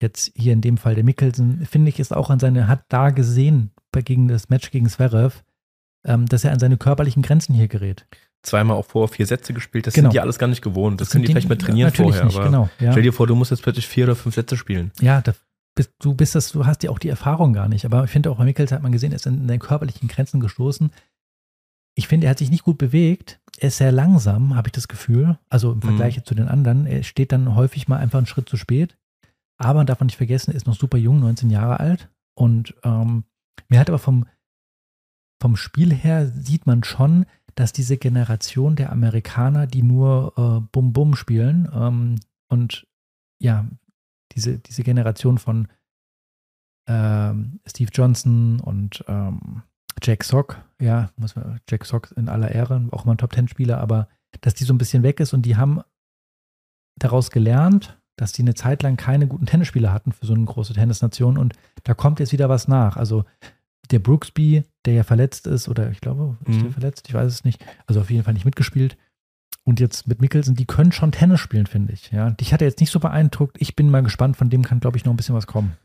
[0.00, 3.10] jetzt hier in dem Fall der Mikkelsen, finde ich, ist auch an seine, hat da
[3.10, 5.42] gesehen, gegen das Match gegen Zverev,
[6.04, 8.06] ähm, dass er an seine körperlichen Grenzen hier gerät.
[8.42, 9.86] Zweimal auch vor vier Sätze gespielt.
[9.86, 10.06] Das Genau.
[10.06, 11.00] sind die alles gar nicht gewohnt.
[11.00, 12.24] Das, können die vielleicht mal trainieren natürlich vorher.
[12.26, 12.92] Nicht, genau, ja.
[12.92, 14.92] stell dir vor, du musst jetzt plötzlich vier oder fünf Sätze spielen.
[15.00, 15.34] Ja, da
[15.74, 17.84] bist, du bist das, du hast ja auch die Erfahrung gar nicht.
[17.84, 20.40] Aber ich finde auch bei Mikkels hat man gesehen, er ist an seine körperlichen Grenzen
[20.40, 20.90] gestoßen.
[21.96, 23.40] Ich finde, er hat sich nicht gut bewegt.
[23.58, 25.38] Er ist sehr langsam, habe ich das Gefühl.
[25.50, 26.86] Also im Vergleich zu den anderen.
[26.86, 28.96] Er steht dann häufig mal einfach einen Schritt zu spät.
[29.58, 32.08] Aber darf man nicht vergessen, er ist noch super jung, 19 Jahre alt.
[32.34, 33.24] Und ähm,
[33.68, 34.24] mir hat aber vom,
[35.40, 41.16] vom Spiel her sieht man schon, dass diese Generation der Amerikaner, die nur äh, Bum-Bum
[41.16, 42.86] spielen ähm, und
[43.40, 43.66] ja,
[44.32, 45.68] diese, diese Generation von
[46.88, 49.62] ähm, Steve Johnson und ähm,
[50.02, 54.08] Jack Sock, ja, muss man, Jack Sock in aller Ehre, auch mal ein Top-Ten-Spieler, aber
[54.40, 55.82] dass die so ein bisschen weg ist und die haben
[56.96, 60.74] daraus gelernt, dass die eine Zeit lang keine guten Tennisspieler hatten für so eine große
[60.74, 62.96] Tennisnation und da kommt jetzt wieder was nach.
[62.96, 63.24] Also
[63.90, 66.62] der Brooksby, der ja verletzt ist, oder ich glaube, ist mhm.
[66.62, 67.08] der verletzt?
[67.08, 67.64] Ich weiß es nicht.
[67.86, 68.96] Also auf jeden Fall nicht mitgespielt.
[69.64, 72.10] Und jetzt mit Mickelson, die können schon Tennis spielen, finde ich.
[72.10, 73.56] Ja, dich hat er jetzt nicht so beeindruckt.
[73.60, 75.76] Ich bin mal gespannt, von dem kann, glaube ich, noch ein bisschen was kommen.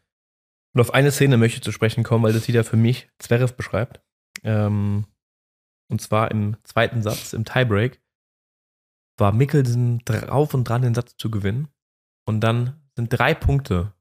[0.73, 3.53] Und auf eine Szene möchte ich zu sprechen kommen, weil das wieder für mich Zverev
[3.55, 4.01] beschreibt.
[4.43, 5.05] Ähm,
[5.89, 8.01] und zwar im zweiten Satz, im Tiebreak,
[9.17, 11.67] war Mickelson drauf und dran, den Satz zu gewinnen.
[12.25, 13.93] Und dann sind drei Punkte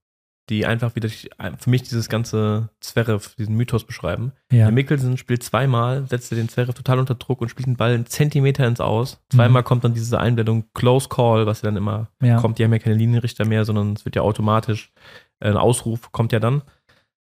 [0.50, 4.32] die einfach wieder für mich dieses ganze Zverev, diesen Mythos beschreiben.
[4.52, 4.66] Ja.
[4.66, 8.06] Der Mickelson spielt zweimal, setzt den Zverev total unter Druck und spielt den Ball einen
[8.06, 9.22] Zentimeter ins Aus.
[9.30, 9.66] Zweimal mhm.
[9.66, 12.40] kommt dann diese Einblendung Close Call, was ja dann immer ja.
[12.40, 12.58] kommt.
[12.58, 14.92] Die haben ja keine Linienrichter mehr, sondern es wird ja automatisch
[15.40, 16.62] äh, ein Ausruf, kommt ja dann.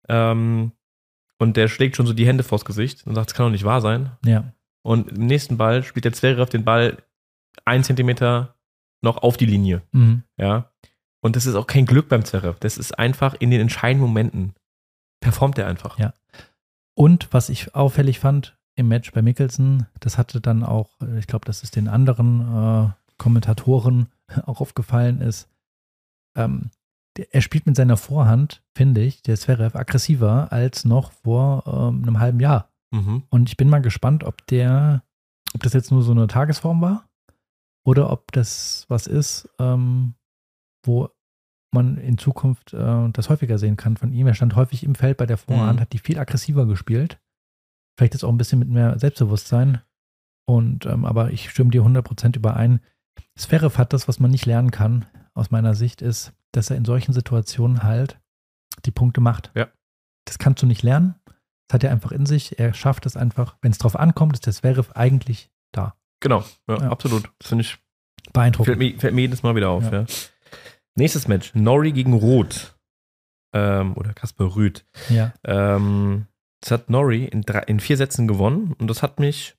[0.08, 0.72] Ähm,
[1.38, 3.64] und der schlägt schon so die Hände vors Gesicht und sagt, das kann doch nicht
[3.64, 4.10] wahr sein.
[4.24, 4.52] Ja.
[4.82, 6.98] Und im nächsten Ball spielt der Zverev den Ball
[7.64, 8.56] einen Zentimeter
[9.02, 9.82] noch auf die Linie.
[9.92, 10.24] Mhm.
[10.36, 10.70] Ja.
[11.24, 12.58] Und das ist auch kein Glück beim Zverev.
[12.60, 14.52] Das ist einfach in den entscheidenden Momenten
[15.20, 15.98] performt er einfach.
[15.98, 16.12] Ja.
[16.94, 21.46] Und was ich auffällig fand im Match bei Mickelson, das hatte dann auch, ich glaube,
[21.46, 24.08] dass es den anderen äh, Kommentatoren
[24.44, 25.48] auch aufgefallen ist.
[26.36, 26.70] Ähm,
[27.16, 32.02] der, er spielt mit seiner Vorhand, finde ich, der Zverev, aggressiver als noch vor ähm,
[32.02, 32.68] einem halben Jahr.
[32.90, 33.22] Mhm.
[33.30, 35.02] Und ich bin mal gespannt, ob der,
[35.54, 37.08] ob das jetzt nur so eine Tagesform war
[37.82, 40.16] oder ob das was ist, ähm,
[40.86, 41.10] wo
[41.72, 44.26] man in Zukunft äh, das häufiger sehen kann von ihm.
[44.26, 45.80] Er stand häufig im Feld bei der Vorhand, mhm.
[45.80, 47.20] hat die viel aggressiver gespielt.
[47.98, 49.82] Vielleicht ist auch ein bisschen mit mehr Selbstbewusstsein.
[50.46, 52.80] Und ähm, aber ich stimme dir 100% überein.
[53.36, 56.84] Zverev hat das, was man nicht lernen kann, aus meiner Sicht, ist, dass er in
[56.84, 58.20] solchen Situationen halt
[58.84, 59.50] die Punkte macht.
[59.54, 59.68] Ja.
[60.26, 61.14] Das kannst du nicht lernen.
[61.68, 62.58] Das hat er einfach in sich.
[62.58, 63.56] Er schafft es einfach.
[63.62, 65.96] Wenn es drauf ankommt, ist der Zverev eigentlich da.
[66.20, 66.90] Genau, ja, ja.
[66.90, 67.30] absolut.
[67.38, 67.78] Das finde ich
[68.32, 68.76] beeindruckend.
[68.76, 70.04] Fällt mir, fällt mir, jedes Mal wieder auf, ja.
[70.96, 71.54] Nächstes Match.
[71.54, 72.76] Nori gegen Roth.
[73.52, 74.84] Ähm, oder Kasper Rüth.
[75.08, 75.32] Ja.
[75.44, 76.26] Ähm,
[76.60, 79.56] das hat Nori in, drei, in vier Sätzen gewonnen und das hat mich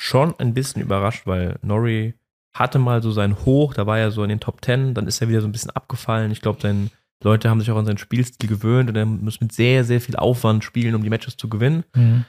[0.00, 2.14] schon ein bisschen überrascht, weil Nori
[2.54, 5.20] hatte mal so sein Hoch, da war er so in den Top Ten, dann ist
[5.20, 6.30] er wieder so ein bisschen abgefallen.
[6.30, 6.90] Ich glaube, sein
[7.22, 10.16] Leute haben sich auch an seinen Spielstil gewöhnt und er muss mit sehr, sehr viel
[10.16, 11.84] Aufwand spielen, um die Matches zu gewinnen.
[11.94, 12.24] Mhm.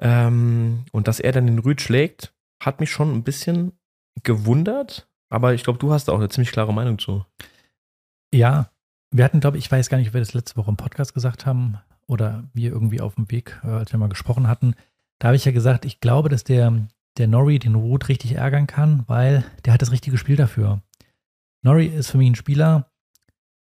[0.00, 3.72] Ähm, und dass er dann den Rüd schlägt, hat mich schon ein bisschen
[4.22, 7.24] gewundert, aber ich glaube, du hast da auch eine ziemlich klare Meinung zu.
[8.32, 8.70] Ja,
[9.10, 11.14] wir hatten, glaube ich, ich weiß gar nicht, ob wir das letzte Woche im Podcast
[11.14, 14.74] gesagt haben oder wir irgendwie auf dem Weg, äh, als wir mal gesprochen hatten.
[15.18, 18.66] Da habe ich ja gesagt, ich glaube, dass der, der Norrie den Root richtig ärgern
[18.66, 20.82] kann, weil der hat das richtige Spiel dafür.
[21.62, 22.90] Norrie ist für mich ein Spieler,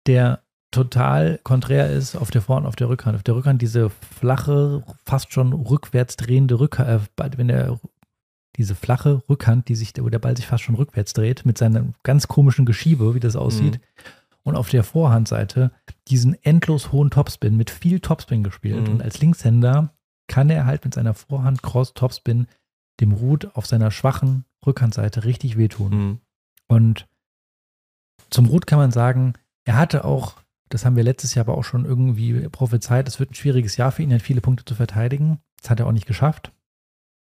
[0.08, 0.42] der
[0.72, 3.16] total konträr ist auf der Vor- und auf der Rückhand.
[3.16, 7.80] Auf der Rückhand diese flache, fast schon rückwärts drehende Rückhand, äh, wenn der
[8.56, 11.94] diese flache Rückhand, die sich, wo der Ball sich fast schon rückwärts dreht, mit seinem
[12.04, 13.80] ganz komischen Geschiebe, wie das aussieht.
[13.80, 14.10] Mhm.
[14.44, 15.72] Und auf der Vorhandseite
[16.08, 18.88] diesen endlos hohen Topspin mit viel Topspin gespielt.
[18.88, 18.96] Mhm.
[18.96, 19.94] Und als Linkshänder
[20.28, 22.48] kann er halt mit seiner Vorhand Cross Topspin
[23.00, 25.90] dem Rut auf seiner schwachen Rückhandseite richtig wehtun.
[25.90, 26.20] Mhm.
[26.68, 27.08] Und
[28.30, 29.34] zum Rut kann man sagen,
[29.66, 30.36] er hatte auch,
[30.70, 33.92] das haben wir letztes Jahr aber auch schon irgendwie prophezeit, es wird ein schwieriges Jahr
[33.92, 35.40] für ihn, hat viele Punkte zu verteidigen.
[35.62, 36.52] Das hat er auch nicht geschafft.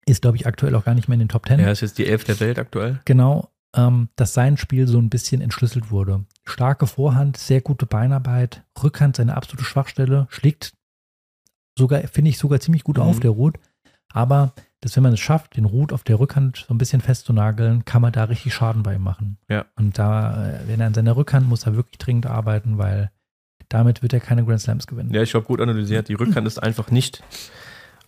[0.08, 1.60] Ist, glaube ich, aktuell auch gar nicht mehr in den Top Ten.
[1.60, 3.00] Er ist jetzt die Elf der Welt aktuell.
[3.04, 6.24] Genau, ähm, dass sein Spiel so ein bisschen entschlüsselt wurde.
[6.44, 10.72] Starke Vorhand, sehr gute Beinarbeit, Rückhand seine absolute Schwachstelle, schlägt
[11.76, 13.02] sogar, finde ich, sogar ziemlich gut mhm.
[13.02, 13.58] auf, der Rut.
[14.10, 17.84] Aber dass wenn man es schafft, den Rut auf der Rückhand so ein bisschen festzunageln,
[17.84, 19.38] kann man da richtig Schaden bei ihm machen.
[19.48, 19.66] Ja.
[19.76, 23.10] Und da, äh, wenn er an seiner Rückhand muss er wirklich dringend arbeiten, weil
[23.68, 25.12] damit wird er keine Grand Slams gewinnen.
[25.12, 26.08] Ja, ich habe gut analysiert.
[26.08, 27.22] Die Rückhand ist einfach nicht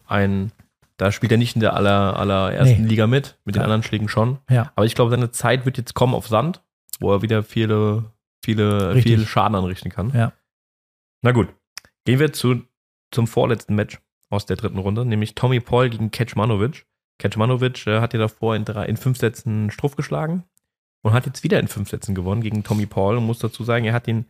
[0.07, 0.53] ein
[1.01, 2.89] da spielt er nicht in der aller, allerersten nee.
[2.89, 4.39] Liga mit, mit den anderen Schlägen schon.
[4.51, 4.71] Ja.
[4.77, 6.63] Aber ich glaube, seine Zeit wird jetzt kommen auf Sand,
[7.01, 8.05] wo er wieder viele,
[8.45, 9.15] viele, Richtig.
[9.15, 10.13] viel Schaden anrichten kann.
[10.15, 10.33] Ja.
[11.23, 11.49] Na gut.
[12.05, 12.65] Gehen wir zu,
[13.11, 13.99] zum vorletzten Match
[14.29, 16.85] aus der dritten Runde, nämlich Tommy Paul gegen Kecmanovic.
[17.19, 20.45] Kecmanovic äh, hat ja davor in, drei, in fünf Sätzen Struff geschlagen
[21.03, 23.87] und hat jetzt wieder in fünf Sätzen gewonnen gegen Tommy Paul und muss dazu sagen,
[23.87, 24.27] er hat den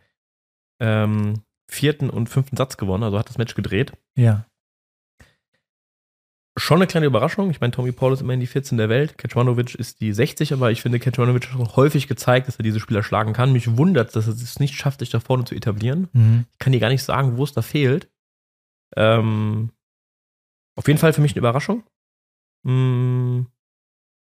[0.79, 3.91] ähm, vierten und fünften Satz gewonnen, also hat das Match gedreht.
[4.15, 4.45] Ja
[6.57, 7.49] schon eine kleine Überraschung.
[7.49, 9.17] Ich meine, Tommy Paul ist immerhin die 14 der Welt.
[9.17, 12.79] Kecmanovic ist die 60, aber ich finde, Kecmanovic hat schon häufig gezeigt, dass er diese
[12.79, 13.53] Spieler schlagen kann.
[13.53, 16.09] Mich wundert, dass er es nicht schafft, sich da vorne zu etablieren.
[16.13, 16.45] Mhm.
[16.51, 18.09] Ich kann dir gar nicht sagen, wo es da fehlt.
[18.97, 19.71] Ähm,
[20.75, 21.83] auf jeden Fall für mich eine Überraschung.
[22.63, 23.47] Mh, mm,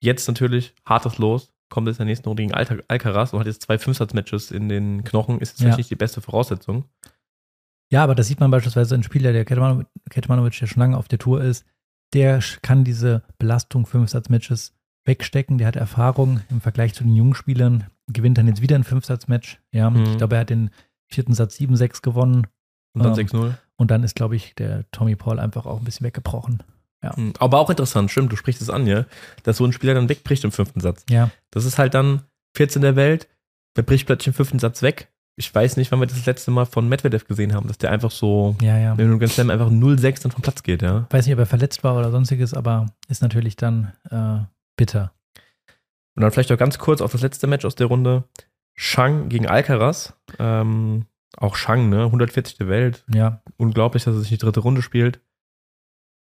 [0.02, 1.52] jetzt natürlich hartes Los.
[1.70, 4.68] Kommt jetzt in der nächsten Runde gegen Al Alcaraz und hat jetzt zwei Fünfsatz-Matches in
[4.68, 5.40] den Knochen.
[5.40, 5.76] Ist jetzt ja.
[5.76, 6.84] nicht die beste Voraussetzung.
[7.90, 11.18] Ja, aber das sieht man beispielsweise ein Spieler, der Ketmanovic, der schon lange auf der
[11.18, 11.66] Tour ist,
[12.12, 15.58] der kann diese Belastung Fünfsatz-Matches wegstecken.
[15.58, 17.86] Der hat Erfahrung im Vergleich zu den jungen Spielern.
[18.08, 19.60] Gewinnt dann jetzt wieder ein Fünfsatz-Match.
[19.72, 20.04] Ja, mhm.
[20.04, 20.70] ich glaube, er hat den
[21.08, 22.46] vierten Satz 7-6 gewonnen.
[22.94, 23.54] Und dann ähm, 6-0.
[23.76, 26.62] Und dann ist, glaube ich, der Tommy Paul einfach auch ein bisschen weggebrochen.
[27.02, 27.12] Ja.
[27.16, 27.32] Mhm.
[27.38, 29.06] Aber auch interessant, stimmt, du sprichst es an, ja,
[29.42, 31.04] dass so ein Spieler dann wegbricht im fünften Satz.
[31.10, 31.30] Ja.
[31.50, 32.22] Das ist halt dann
[32.56, 33.28] 14 der Welt,
[33.76, 35.11] der bricht plötzlich im fünften Satz weg.
[35.36, 38.10] Ich weiß nicht, wann wir das, letzte Mal von Medvedev gesehen haben, dass der einfach
[38.10, 38.98] so, ja, ja.
[38.98, 41.06] wenn du ganz Slam einfach 0-6 dann vom Platz geht, ja.
[41.10, 44.44] Weiß nicht, ob er verletzt war oder sonstiges, aber ist natürlich dann äh,
[44.76, 45.12] bitter.
[46.14, 48.24] Und dann vielleicht auch ganz kurz auf das letzte Match aus der Runde.
[48.74, 50.14] Shang gegen Alcaraz.
[50.38, 51.06] Ähm,
[51.36, 52.04] auch Shang, ne?
[52.04, 52.68] 140.
[52.68, 53.04] Welt.
[53.12, 53.42] Ja.
[53.56, 55.20] Unglaublich, dass er sich die dritte Runde spielt.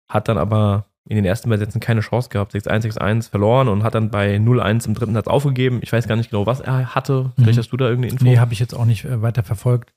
[0.10, 2.54] Hat dann aber in den ersten beiden Sätzen keine Chance gehabt.
[2.54, 5.80] 6-1, 6-1 verloren und hat dann bei 0-1 im dritten Satz aufgegeben.
[5.82, 7.32] Ich weiß gar nicht genau, was er hatte.
[7.36, 7.60] Vielleicht mhm.
[7.60, 8.24] hast du da irgendeine Info?
[8.24, 9.94] Nee, habe ich jetzt auch nicht äh, weiter verfolgt.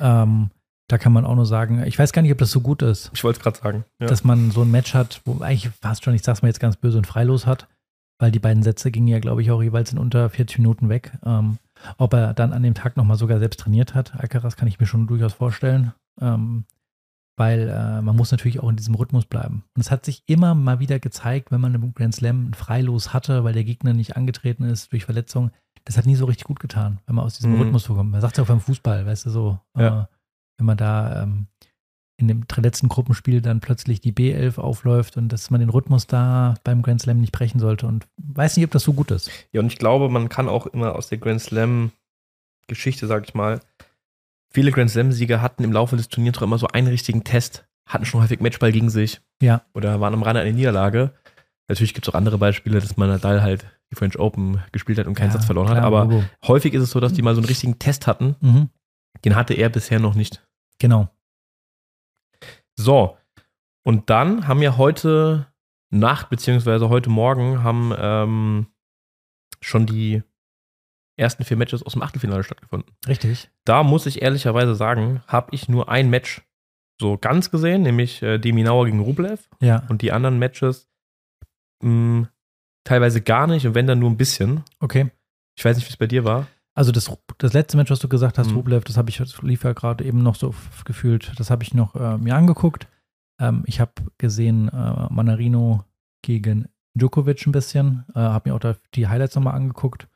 [0.00, 0.50] Ähm,
[0.88, 3.10] da kann man auch nur sagen, ich weiß gar nicht, ob das so gut ist.
[3.14, 3.84] Ich wollte es gerade sagen.
[4.00, 4.06] Ja.
[4.06, 6.76] Dass man so ein Match hat, wo eigentlich fast schon, ich sag's mal jetzt ganz
[6.76, 7.68] böse und freilos hat,
[8.18, 11.12] weil die beiden Sätze gingen ja, glaube ich, auch jeweils in unter 40 Minuten weg.
[11.24, 11.58] Ähm,
[11.96, 14.86] ob er dann an dem Tag nochmal sogar selbst trainiert hat, Alcaraz, kann ich mir
[14.86, 15.92] schon durchaus vorstellen.
[16.20, 16.64] Ähm,
[17.36, 19.64] weil äh, man muss natürlich auch in diesem Rhythmus bleiben.
[19.74, 23.12] Und es hat sich immer mal wieder gezeigt, wenn man im Grand Slam ein Freilos
[23.12, 25.50] hatte, weil der Gegner nicht angetreten ist durch Verletzung,
[25.84, 27.62] das hat nie so richtig gut getan, wenn man aus diesem mhm.
[27.62, 28.10] Rhythmus vorkommt.
[28.10, 30.02] Man sagt ja auch beim Fußball, weißt du so, ja.
[30.02, 30.06] äh,
[30.58, 31.48] wenn man da ähm,
[32.16, 36.54] in dem letzten Gruppenspiel dann plötzlich die B11 aufläuft und dass man den Rhythmus da
[36.62, 39.30] beim Grand Slam nicht brechen sollte und weiß nicht, ob das so gut ist.
[39.52, 41.90] Ja, und ich glaube, man kann auch immer aus der Grand Slam
[42.66, 43.60] Geschichte, sag ich mal,
[44.54, 48.06] viele Grand Slam-Sieger hatten im Laufe des Turniers doch immer so einen richtigen Test, hatten
[48.06, 49.20] schon häufig Matchball gegen sich.
[49.42, 49.62] Ja.
[49.74, 51.12] Oder waren am Rande einer Niederlage.
[51.68, 55.06] Natürlich gibt es auch andere Beispiele, dass man Nadal halt die French Open gespielt hat
[55.06, 55.84] und keinen ja, Satz verloren klar, hat.
[55.84, 56.24] Aber Logo.
[56.46, 58.36] häufig ist es so, dass die mal so einen richtigen Test hatten.
[58.40, 58.70] Mhm.
[59.24, 60.46] Den hatte er bisher noch nicht.
[60.78, 61.08] Genau.
[62.76, 63.16] So.
[63.82, 65.46] Und dann haben ja heute
[65.90, 68.66] Nacht, beziehungsweise heute Morgen, haben ähm,
[69.60, 70.22] schon die
[71.16, 72.94] ersten vier Matches aus dem Achtelfinale stattgefunden.
[73.06, 73.50] Richtig.
[73.64, 76.42] Da muss ich ehrlicherweise sagen, habe ich nur ein Match
[77.00, 79.48] so ganz gesehen, nämlich äh, Deminauer gegen Rublev.
[79.60, 79.84] Ja.
[79.88, 80.88] Und die anderen Matches
[81.82, 82.28] mh, hm,
[82.84, 84.62] teilweise gar nicht und wenn dann nur ein bisschen.
[84.80, 85.10] Okay.
[85.56, 86.46] Ich weiß nicht, wie es bei dir war.
[86.74, 88.56] Also das, das letzte Match, was du gesagt hast, mhm.
[88.56, 90.54] Rublev, das habe ich, das lief ja gerade eben noch so
[90.84, 92.88] gefühlt, das habe ich noch äh, mir angeguckt.
[93.40, 95.84] Ähm, ich habe gesehen äh, Manarino
[96.22, 100.08] gegen Djokovic ein bisschen, äh, habe mir auch da die Highlights nochmal angeguckt.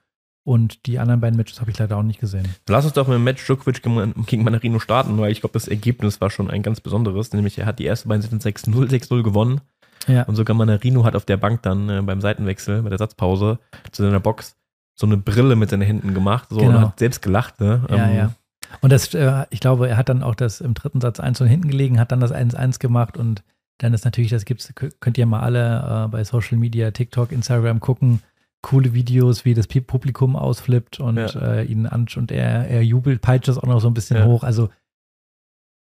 [0.45, 2.49] Und die anderen beiden Matches habe ich leider auch nicht gesehen.
[2.68, 6.20] Lass uns doch mit dem Match Djokovic gegen Manarino starten, weil ich glaube, das Ergebnis
[6.20, 7.32] war schon ein ganz besonderes.
[7.32, 9.61] Nämlich er hat die ersten beiden Sätze 6-0, 6-0 gewonnen.
[10.07, 10.22] Ja.
[10.22, 13.59] Und sogar Manarino hat auf der Bank dann äh, beim Seitenwechsel, bei der Satzpause
[13.93, 14.57] zu seiner Box
[14.95, 16.78] so eine Brille mit seinen Händen gemacht so, genau.
[16.78, 17.61] und hat selbst gelacht.
[17.61, 17.84] Ne?
[17.89, 18.32] Ja, ähm, ja.
[18.80, 21.47] Und das, äh, ich glaube, er hat dann auch das im dritten Satz 1 und
[21.47, 23.43] hinten gelegen, hat dann das 1-1 gemacht und
[23.78, 27.78] dann ist natürlich, das gibt's, könnt ihr mal alle äh, bei Social Media, TikTok, Instagram
[27.78, 28.20] gucken,
[28.62, 31.26] coole Videos, wie das Publikum ausflippt und ja.
[31.26, 34.24] äh, ihn an und er, er jubelt, peitscht das auch noch so ein bisschen ja.
[34.24, 34.42] hoch.
[34.42, 34.68] Also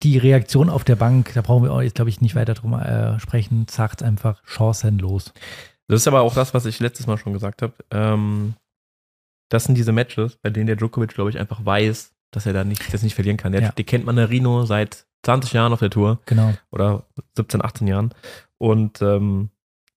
[0.03, 2.73] die Reaktion auf der Bank, da brauchen wir auch jetzt, glaube ich, nicht weiter drum
[2.73, 5.33] äh, sprechen, sagt einfach chancenlos.
[5.87, 7.73] Das ist aber auch das, was ich letztes Mal schon gesagt habe.
[7.89, 8.53] Ähm,
[9.49, 12.63] das sind diese Matches, bei denen der Djokovic, glaube ich, einfach weiß, dass er da
[12.63, 13.53] nicht, das nicht verlieren kann.
[13.53, 13.71] Der, ja.
[13.71, 16.19] Die kennt Manarino seit 20 Jahren auf der Tour.
[16.25, 16.53] Genau.
[16.71, 17.05] Oder
[17.35, 18.13] 17, 18 Jahren.
[18.57, 19.49] Und ähm,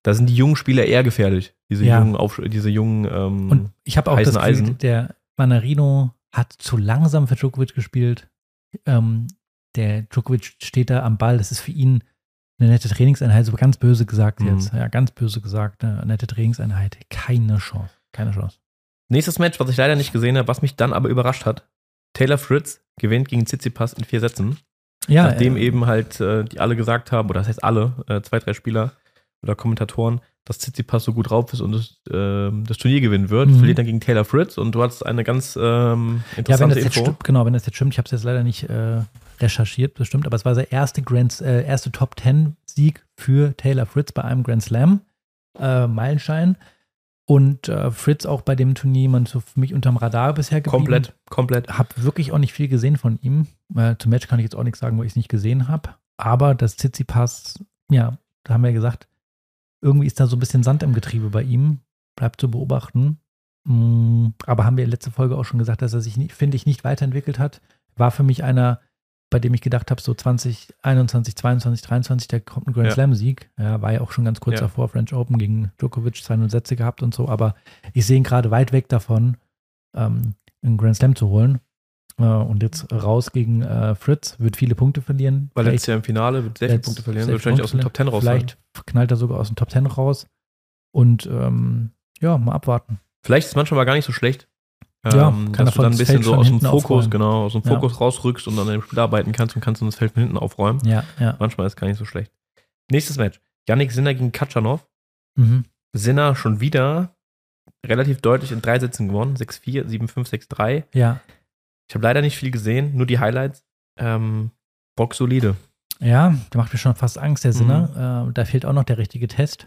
[0.03, 1.55] da sind die jungen Spieler eher gefährlich.
[1.69, 1.99] Diese ja.
[1.99, 4.79] jungen, Auf diese jungen ähm, Und ich habe auch das Gefühl, Eisen.
[4.79, 8.29] der Manarino hat zu langsam für Djokovic gespielt.
[8.87, 9.27] Ähm,
[9.77, 11.39] der Djokovic steht da am Ball.
[11.39, 12.03] Das ist für ihn
[12.59, 14.49] eine nette Trainingseinheit, so ganz böse gesagt mhm.
[14.49, 14.73] jetzt.
[14.73, 15.83] Ja, ganz böse gesagt.
[15.85, 16.99] Eine nette Trainingseinheit.
[17.09, 17.95] Keine Chance.
[18.13, 18.59] Keine Chance.
[19.09, 21.69] Nächstes Match, was ich leider nicht gesehen habe, was mich dann aber überrascht hat.
[22.13, 24.59] Taylor Fritz gewinnt gegen Tsitsipas in vier Sätzen.
[25.09, 28.21] Ja, Nachdem äh, eben halt äh, die alle gesagt haben, oder das heißt alle, äh,
[28.21, 28.93] zwei, drei Spieler,
[29.43, 33.49] oder Kommentatoren, dass Tsitsipas so gut drauf ist und das, äh, das Turnier gewinnen wird.
[33.49, 33.57] Mhm.
[33.57, 36.76] Verliert dann gegen Taylor Fritz und du hast eine ganz ähm, interessante ja, wenn das
[36.78, 36.84] Info.
[36.84, 39.03] Jetzt stimmt, genau, wenn das jetzt stimmt, ich habe es jetzt leider nicht äh,
[39.41, 43.86] recherchiert, bestimmt, aber es war der erste Grand, äh, erste Top Ten Sieg für Taylor
[43.86, 45.01] Fritz bei einem Grand Slam
[45.59, 46.57] äh, Meilenstein.
[47.26, 50.84] Und äh, Fritz auch bei dem Turnier jemand so für mich unterm Radar bisher geblieben.
[50.84, 51.78] Komplett, komplett.
[51.78, 53.47] Hab wirklich auch nicht viel gesehen von ihm.
[53.76, 55.91] Äh, zum Match kann ich jetzt auch nichts sagen, wo ich es nicht gesehen habe.
[56.16, 59.07] Aber das Tsitsipas, ja, da haben wir ja gesagt,
[59.83, 61.81] irgendwie ist da so ein bisschen Sand im Getriebe bei ihm.
[62.16, 63.18] Bleibt zu beobachten.
[63.64, 66.66] Mm, aber haben wir in letzter Folge auch schon gesagt, dass er sich, finde ich,
[66.66, 67.61] nicht weiterentwickelt hat.
[67.97, 68.81] War für mich einer
[69.31, 72.95] bei dem ich gedacht habe, so 2021, 22, 23, da kommt ein Grand Ja.
[72.95, 73.49] Slam-Sieg.
[73.57, 74.62] Ja, war ja auch schon ganz kurz Ja.
[74.62, 77.55] davor, French Open gegen Djokovic 200 Sätze gehabt und so, aber
[77.95, 79.37] ich sehe ihn gerade weit weg davon,
[79.95, 81.61] ähm, einen Grand Slam zu holen.
[82.21, 85.51] Äh, und jetzt raus gegen äh, Fritz, wird viele Punkte verlieren.
[85.55, 87.71] Weil Vielleicht- letztes Jahr im Finale wird sehr viele Jetzt Punkte verlieren, wird wahrscheinlich aus
[87.73, 90.27] dem Top 10 raus Vielleicht knallt er sogar aus dem Top 10 raus.
[90.93, 91.91] Und ähm,
[92.21, 93.01] ja, mal abwarten.
[93.25, 94.49] Vielleicht ist es manchmal gar nicht so schlecht.
[95.05, 97.11] Ja, ähm, dass er du dann ein bisschen so aus dem Fokus, aufräumen.
[97.11, 97.71] genau, aus dem Ja.
[97.75, 100.23] Fokus rausrückst und dann an dem Spiel arbeiten kannst und kannst du das Feld von
[100.23, 100.81] hinten aufräumen.
[100.85, 101.37] Ja, ja.
[101.39, 102.31] Manchmal ist es gar nicht so schlecht.
[102.91, 103.41] Nächstes Match.
[103.68, 104.87] Yannick Sinner gegen Katschanov.
[105.39, 105.64] Mhm.
[105.97, 107.14] Sinner schon wieder
[107.87, 109.37] relativ deutlich in drei Sätzen gewonnen.
[109.37, 110.85] 6-4, 7-5, 6-3.
[110.93, 111.21] Ja.
[111.91, 113.64] Ich habe leider nicht viel gesehen, nur die Highlights.
[113.99, 114.53] Ähm,
[114.97, 115.57] Bock solide.
[115.99, 117.57] Ja, der macht mir schon fast Angst, der Mhm.
[117.57, 118.26] Sinner.
[118.28, 119.66] Äh, da fehlt auch noch der richtige Test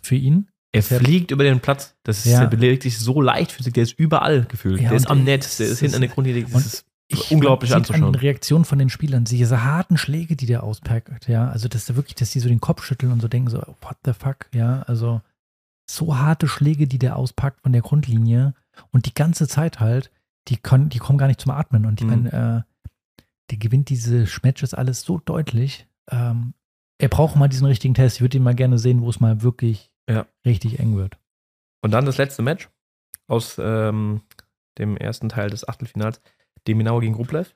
[0.00, 0.48] für ihn.
[0.72, 1.96] Er Fährt- fliegt über den Platz.
[2.04, 2.40] Das ist, Ja.
[2.40, 3.72] der bewegt sich so leicht für sich.
[3.72, 4.80] Der ist überall gefühlt.
[4.80, 6.44] Ja, der ist am Netz, der das ist hinten an der Grundlinie.
[6.44, 8.04] Das ist Ich, unglaublich anzuschauen.
[8.04, 11.94] an den Reaktionen von den Spielern, diese harten Schläge, die der auspackt, ja, also dass
[11.96, 14.82] wirklich, dass die so den Kopf schütteln und so denken so, what the fuck, ja,
[14.82, 15.20] also
[15.90, 18.54] so harte Schläge, die der auspackt von der Grundlinie
[18.92, 20.10] und die ganze Zeit halt,
[20.48, 22.24] die, kon, die kommen gar nicht zum Atmen und ich Mhm.
[22.24, 25.86] meine, äh, der gewinnt diese Matches alles so deutlich.
[26.10, 26.54] Ähm,
[26.98, 28.16] er braucht mal diesen richtigen Test.
[28.16, 30.26] Ich würde ihn mal gerne sehen, wo es mal wirklich Ja.
[30.44, 31.18] richtig eng wird.
[31.82, 32.68] Und dann das letzte Match
[33.28, 34.22] aus ähm,
[34.78, 36.20] dem ersten Teil des Achtelfinals,
[36.66, 37.54] Deminauer gegen Rublev,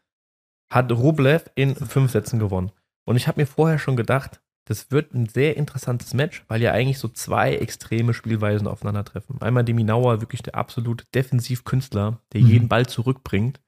[0.73, 2.71] hat Rublev in fünf Sätzen gewonnen.
[3.05, 6.73] Und ich habe mir vorher schon gedacht, das wird ein sehr interessantes Match, weil ja
[6.73, 9.41] eigentlich so zwei extreme Spielweisen aufeinandertreffen.
[9.43, 12.47] Einmal Deminauer, wirklich der absolute Defensivkünstler, der Mhm.
[12.47, 13.61] jeden Ball zurückbringt.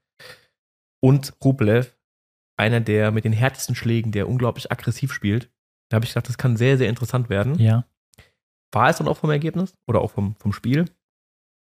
[1.01, 1.97] Und Rublev,
[2.57, 5.51] einer der mit den härtesten Schlägen, der unglaublich aggressiv spielt.
[5.89, 7.59] Da habe ich gedacht, das kann sehr, sehr interessant werden.
[7.59, 7.85] Ja.
[8.71, 10.87] War es dann auch vom Ergebnis oder auch vom, vom Spiel?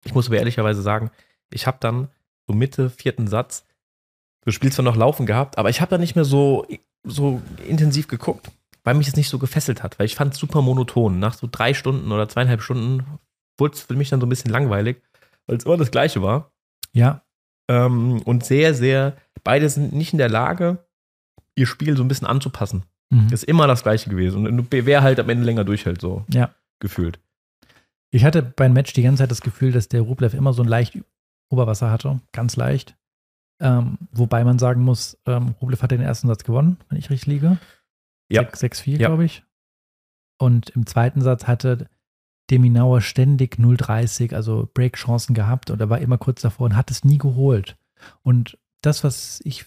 [0.05, 1.11] Ich muss aber ehrlicherweise sagen,
[1.51, 2.09] ich habe dann
[2.47, 3.67] so Mitte, vierten Satz
[4.45, 6.67] das Spiel zwar noch laufen gehabt, aber ich habe da nicht mehr so,
[7.03, 8.51] so intensiv geguckt,
[8.87, 11.19] weil mich es nicht so gefesselt hat, weil ich fand es super monoton.
[11.19, 13.05] Nach so drei Stunden oder zweieinhalb Stunden
[13.59, 15.03] wurde es für mich dann so ein bisschen langweilig,
[15.47, 16.53] weil es immer das Gleiche war.
[16.93, 17.23] Ja,
[17.69, 20.79] Ähm, und sehr, sehr, beide sind nicht in der Lage,
[21.57, 22.85] ihr Spiel so ein bisschen anzupassen.
[23.11, 23.29] mhm.
[23.33, 24.47] Ist immer das Gleiche gewesen.
[24.47, 26.55] Und wer halt am Ende länger durchhält, so Ja.
[26.81, 27.19] gefühlt.
[28.13, 30.69] Ich hatte beim Match die ganze Zeit das Gefühl, dass der Rublev immer so ein
[30.69, 30.97] leicht
[31.51, 32.97] Oberwasser hatte, ganz leicht.
[33.61, 37.27] Ähm, wobei man sagen muss, ähm, Rublev hat den ersten Satz gewonnen, wenn ich richtig
[37.27, 37.59] liege.
[38.31, 38.43] Ja.
[38.43, 39.09] 6-4, Ja.
[39.09, 39.45] glaube ich.
[40.39, 41.89] Und im zweiten Satz hatte
[42.51, 47.05] Deminauer ständig 0,30, also Breakchancen gehabt und er war immer kurz davor und hat es
[47.05, 47.77] nie geholt.
[48.23, 49.67] Und das, was ich,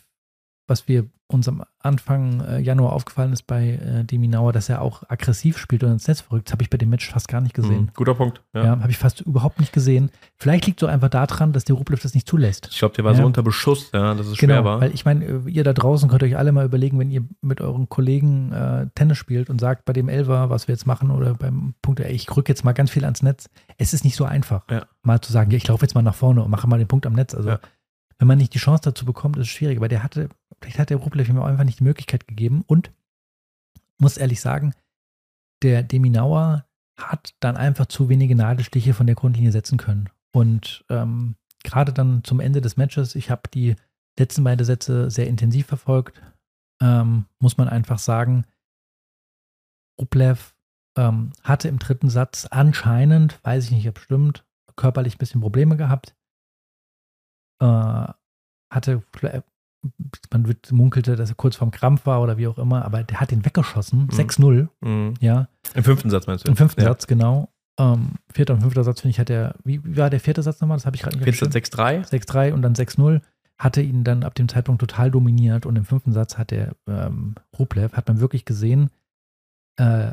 [0.70, 5.04] was wir uns am Anfang äh, Januar aufgefallen ist bei äh, Deminauer, dass er auch
[5.10, 7.54] aggressiv spielt und ins Netz verrückt, das habe ich bei dem Match fast gar nicht
[7.54, 7.82] gesehen.
[7.84, 7.90] Mhm.
[7.96, 8.42] Guter Punkt.
[8.56, 8.64] Ja.
[8.64, 10.10] Ja, habe ich fast überhaupt nicht gesehen.
[10.38, 12.70] Vielleicht liegt es so einfach daran, dass der Rublev das nicht zulässt.
[12.72, 13.26] Ich glaube, der war so Ja.
[13.28, 14.82] unter Beschuss, ja, dass es Genau, schwer war.
[14.82, 17.62] weil ich meine, äh, ihr da draußen könnt euch alle mal überlegen, wenn ihr mit
[17.62, 21.36] euren Kollegen äh, Tennis spielt und sagt bei dem Elfer, was wir jetzt machen oder
[21.36, 23.50] beim Punkt, ey, ich rücke jetzt mal ganz viel ans Netz.
[23.78, 24.88] Es ist nicht so einfach, Ja.
[25.04, 27.06] mal zu sagen, ja, ich laufe jetzt mal nach vorne und mache mal den Punkt
[27.06, 27.36] am Netz.
[27.36, 27.54] Also.
[28.20, 29.78] Wenn man nicht die Chance dazu bekommt, ist es schwierig.
[29.78, 30.30] Aber der hatte,
[30.62, 32.92] vielleicht hat der Rublev ihm auch einfach nicht die Möglichkeit gegeben und
[33.98, 34.74] muss ehrlich sagen,
[35.64, 36.66] der Deminauer
[36.98, 40.10] hat dann einfach zu wenige Nadelstiche von der Grundlinie setzen können.
[40.32, 43.76] Und ähm, gerade dann zum Ende des Matches, ich habe die
[44.18, 46.22] letzten beiden Sätze sehr intensiv verfolgt,
[46.82, 48.46] ähm, muss man einfach sagen,
[50.00, 50.56] Rublev
[50.98, 54.46] ähm, hatte im dritten Satz anscheinend, weiß ich nicht, ob stimmt,
[54.76, 56.16] körperlich ein bisschen Probleme gehabt.
[57.60, 58.08] Äh,
[58.72, 59.02] hatte,
[60.32, 63.20] man wird, munkelte, dass er kurz vorm Krampf war oder wie auch immer, aber der
[63.20, 64.10] hat ihn weggeschossen, Mhm.
[64.10, 65.14] 6-0, Mhm.
[65.20, 65.48] ja.
[65.74, 66.52] Im fünften Satz meinst du?
[66.52, 66.88] Im fünften ja.
[66.90, 67.50] Satz, genau.
[67.80, 70.60] Ähm, vierter und fünfter Satz, finde ich, hat er, wie, wie war der vierte Satz
[70.60, 70.78] nochmal?
[70.78, 71.54] Das habe ich gerade nicht Vierter bestimmt.
[71.54, 72.50] Satz 6-3.
[72.50, 73.22] 6-3 und dann 6-0,
[73.58, 77.36] hatte ihn dann ab dem Zeitpunkt total dominiert und im fünften Satz hat der ähm,
[77.58, 78.90] Rublev, hat man wirklich gesehen,
[79.78, 80.12] äh,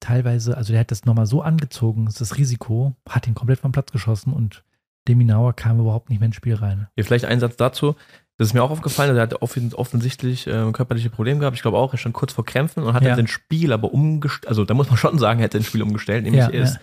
[0.00, 3.90] teilweise, also der hat das nochmal so angezogen, das Risiko, hat ihn komplett vom Platz
[3.90, 4.64] geschossen und
[5.08, 6.86] Deminauer kam überhaupt nicht mehr ins Spiel rein.
[6.96, 7.96] Ja, vielleicht ein Satz dazu.
[8.36, 11.56] Das ist mir auch aufgefallen, er hat offen- offensichtlich ähm, körperliche Probleme gehabt.
[11.56, 13.08] Ich glaube auch, er stand kurz vor Krämpfen und hat Ja.
[13.08, 14.48] dann sein Spiel aber umgestellt.
[14.48, 16.22] Also da muss man schon sagen, er hat sein Spiel umgestellt.
[16.22, 16.80] Nämlich Ja, er ist, ja.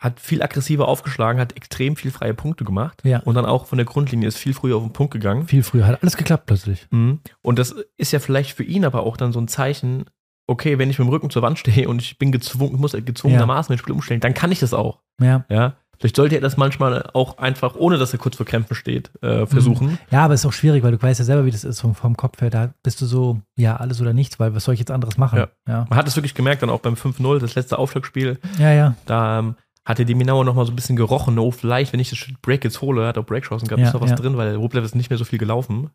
[0.00, 3.02] hat viel aggressiver aufgeschlagen, hat extrem viel freie Punkte gemacht.
[3.04, 3.18] Ja.
[3.20, 5.46] Und dann auch von der Grundlinie ist viel früher auf den Punkt gegangen.
[5.46, 6.86] Viel früher, hat alles geklappt plötzlich.
[6.90, 7.20] Mhm.
[7.42, 10.06] Und das ist ja vielleicht für ihn aber auch dann so ein Zeichen,
[10.46, 13.72] okay, wenn ich mit dem Rücken zur Wand stehe und ich bin gezwungen, muss gezwungenermaßen
[13.72, 15.00] mein Spiel umstellen, dann kann ich das auch.
[15.20, 15.76] Ja, Ja.
[15.98, 19.46] Vielleicht sollte er das manchmal auch einfach, ohne dass er kurz vor Krämpfen steht, äh,
[19.46, 19.98] versuchen.
[20.10, 21.94] ja aber es ist auch schwierig, weil du weißt ja selber, wie das ist vom,
[21.94, 24.80] vom Kopf her, da bist du so, ja, alles oder nichts, weil was soll ich
[24.80, 25.38] jetzt anderes machen?
[25.38, 25.48] Ja.
[25.68, 28.72] ja, Man hat es wirklich gemerkt, dann auch beim 5-0, das letzte Aufschlagspiel, ja.
[28.72, 28.94] ja.
[29.06, 32.10] da ähm, hatte die Minauer noch mal so ein bisschen gerochen, oh, vielleicht, wenn ich
[32.10, 34.16] das Break jetzt hole, hat auch Breakchancen gehabt, Ja, ist noch was ja.
[34.16, 35.90] drin, weil Rublev ist nicht mehr so viel gelaufen.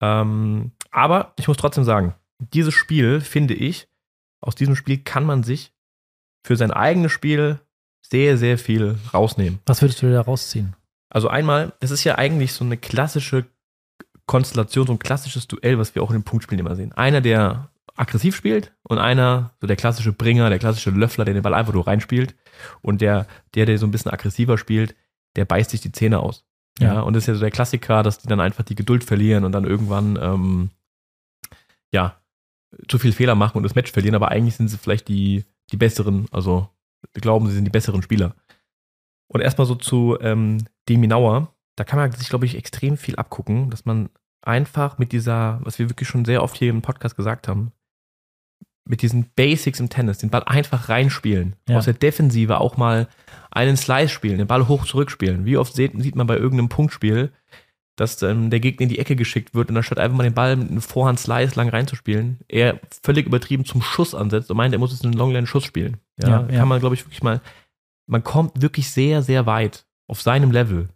[0.00, 3.88] Ähm, aber ich muss trotzdem sagen, dieses Spiel, finde ich,
[4.40, 5.72] aus diesem Spiel kann man sich
[6.44, 7.60] für sein eigenes Spiel
[8.02, 9.60] sehr, sehr viel rausnehmen.
[9.66, 10.74] Was würdest du da rausziehen?
[11.08, 13.46] Also einmal, es ist ja eigentlich so eine klassische
[14.26, 16.92] Konstellation, so ein klassisches Duell, was wir auch in den Punktspielen immer sehen.
[16.92, 21.42] Einer, der aggressiv spielt und einer, so der klassische Bringer, der klassische Löffler, der den
[21.42, 22.34] Ball einfach nur reinspielt
[22.80, 24.94] und der, der, der so ein bisschen aggressiver spielt,
[25.36, 26.44] der beißt sich die Zähne aus.
[26.78, 29.04] Ja, ja und das ist ja so der Klassiker, dass die dann einfach die Geduld
[29.04, 30.70] verlieren und dann irgendwann, ähm,
[31.92, 32.16] ja,
[32.88, 35.76] zu viel Fehler machen und das Match verlieren, aber eigentlich sind sie vielleicht die, die
[35.76, 36.68] besseren, also
[37.14, 38.34] glauben, sie sind die besseren Spieler.
[39.28, 43.70] Und erstmal so zu ähm, Deminauer, da kann man sich, glaube ich, extrem viel abgucken,
[43.70, 44.10] dass man
[44.42, 47.72] einfach mit dieser, was wir wirklich schon sehr oft hier im Podcast gesagt haben,
[48.84, 51.78] mit diesen Basics im Tennis, den Ball einfach reinspielen, ja.
[51.78, 53.08] aus der Defensive auch mal
[53.50, 55.44] einen Slice spielen, den Ball hoch zurückspielen.
[55.44, 57.30] Wie oft sieht, sieht man bei irgendeinem Punktspiel,
[57.96, 60.56] dass ähm, der Gegner in die Ecke geschickt wird und anstatt einfach mal den Ball
[60.56, 64.92] mit einem Vorhand-Slice lang reinzuspielen, er völlig übertrieben zum Schuss ansetzt und meint, er muss
[64.92, 65.98] jetzt einen Longline-Schuss spielen.
[66.20, 67.40] Ja, ja, ja, kann man, glaube ich, wirklich mal,
[68.06, 70.88] man kommt wirklich sehr, sehr weit auf seinem Level,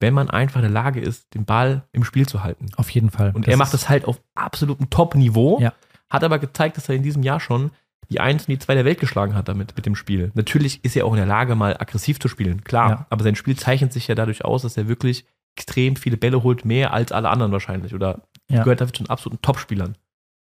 [0.00, 2.66] wenn man einfach in der Lage ist, den Ball im Spiel zu halten.
[2.76, 3.32] Auf jeden Fall.
[3.34, 5.72] Und das er macht das halt auf absolutem Top-Niveau, ja.
[6.10, 7.70] hat aber gezeigt, dass er in diesem Jahr schon
[8.10, 10.30] die Eins und die Zwei der Welt geschlagen hat damit, mit dem Spiel.
[10.34, 12.90] Natürlich ist er auch in der Lage, mal aggressiv zu spielen, klar.
[12.90, 13.06] Ja.
[13.10, 16.64] Aber sein Spiel zeichnet sich ja dadurch aus, dass er wirklich extrem viele Bälle holt,
[16.64, 17.94] mehr als alle anderen wahrscheinlich.
[17.94, 18.62] Oder ja.
[18.62, 19.96] gehört dafür zu den absoluten Top-Spielern.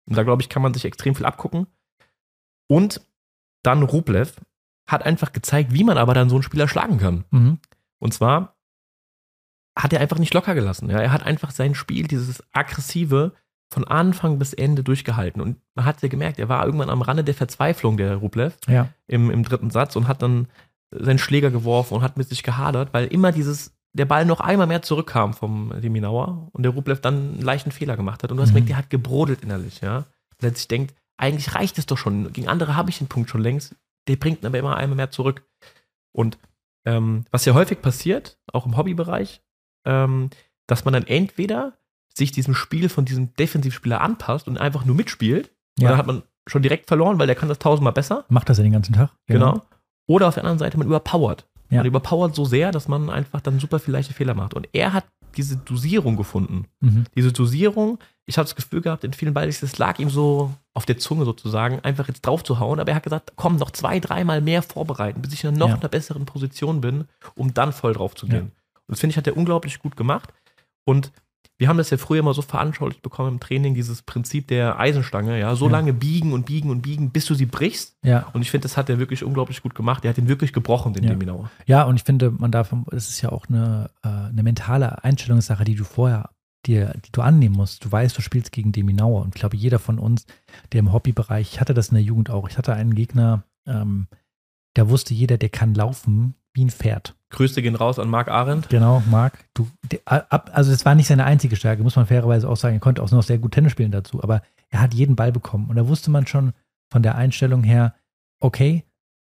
[0.05, 1.68] Und da, glaube ich, kann man sich extrem viel abgucken.
[2.68, 3.01] Und
[3.64, 4.36] dann Rublev
[4.88, 7.26] hat einfach gezeigt, wie man aber dann so einen Spieler schlagen kann.
[7.32, 7.59] Mhm.
[7.99, 8.55] Und zwar
[9.78, 10.89] hat er einfach nicht locker gelassen.
[10.89, 10.99] Ja?
[10.99, 13.34] Er hat einfach sein Spiel, dieses aggressive,
[13.74, 15.41] von Anfang bis Ende durchgehalten.
[15.41, 18.89] Und man hat ja gemerkt, er war irgendwann am Rande der Verzweiflung, der Rublev, ja.
[19.07, 20.47] im, im dritten Satz und hat dann
[20.91, 24.68] seinen Schläger geworfen und hat mit sich gehadert, weil immer dieses der Ball noch einmal
[24.68, 28.32] mehr zurückkam vom Deminauer und der Rublev dann einen leichten Fehler gemacht hat.
[28.32, 28.55] Und du hast mhm.
[28.55, 30.05] gemerkt, der hat gebrodelt innerlich, ja.
[30.39, 32.32] Weil er sich denkt, eigentlich reicht es doch schon.
[32.34, 33.76] Gegen andere habe ich den Punkt schon längst.
[34.07, 35.47] Der bringt aber immer einmal mehr zurück.
[36.11, 36.38] Und
[36.86, 39.41] ähm, was ja häufig passiert, auch im Hobbybereich,
[39.86, 40.30] ähm,
[40.68, 41.78] dass man dann entweder
[42.14, 45.51] sich diesem Spiel von diesem Defensivspieler anpasst und einfach nur mitspielt.
[45.80, 45.88] Ja.
[45.88, 48.26] Und dann hat man schon direkt verloren, weil der kann das tausendmal besser.
[48.30, 49.11] Macht das ja den ganzen Tag.
[49.28, 49.53] Genau.
[49.53, 49.66] genau.
[50.07, 51.47] Oder auf der anderen Seite, man überpowert.
[51.70, 51.78] Ja.
[51.78, 54.53] Man überpowert so sehr, dass man einfach dann super viel leichte Fehler macht.
[54.53, 55.05] Und er hat
[55.38, 56.66] diese Dosierung gefunden.
[56.82, 57.05] Mhm.
[57.16, 60.86] Diese Dosierung, ich habe das Gefühl gehabt, in vielen Balls, es lag ihm so auf
[60.86, 62.80] der Zunge sozusagen, einfach jetzt drauf zu hauen.
[62.80, 65.76] Aber er hat gesagt, komm, noch zwei, dreimal mehr vorbereiten, bis ich in noch ja.
[65.76, 67.06] einer besseren Position bin,
[67.36, 68.52] um dann voll drauf zu gehen.
[68.54, 68.80] Ja.
[68.88, 70.34] Und das finde ich, hat er unglaublich gut gemacht.
[70.86, 71.12] Und
[71.58, 75.40] wir haben das ja früher mal so veranschaulicht bekommen im Training, dieses Prinzip der Eisenstange,
[75.40, 75.72] ja, so ja.
[75.72, 77.96] lange biegen und biegen und biegen, bis du sie brichst.
[78.04, 78.28] Ja.
[78.34, 80.04] Und ich finde, das hat er wirklich unglaublich gut gemacht.
[80.04, 81.12] Er hat ihn wirklich gebrochen, den ja.
[81.12, 81.52] Deminauer.
[81.66, 85.64] Ja, und ich finde, man darf, es ist ja auch eine, äh, eine mentale Einstellungssache,
[85.64, 86.32] die du vorher
[86.66, 87.84] dir, die du annehmen musst.
[87.86, 89.22] Du weißt, du spielst gegen Deminauer.
[89.22, 90.26] Und ich glaube, jeder von uns,
[90.72, 92.49] der im Hobbybereich, ich hatte das in der Jugend auch.
[92.49, 94.07] Ich hatte einen Gegner, ähm,
[94.74, 97.16] da wusste jeder, der kann laufen wie ein Pferd.
[97.30, 98.70] Grüße gehen raus an Marc Arendt.
[98.70, 99.45] Genau, Marc.
[99.53, 99.68] Du,
[100.05, 102.76] also es war nicht seine einzige Stärke, muss man fairerweise auch sagen.
[102.76, 105.68] Er konnte auch noch sehr gut Tennis spielen dazu, aber er hat jeden Ball bekommen.
[105.70, 106.53] Und da wusste man schon
[106.91, 107.95] von der Einstellung her,
[108.39, 108.84] okay,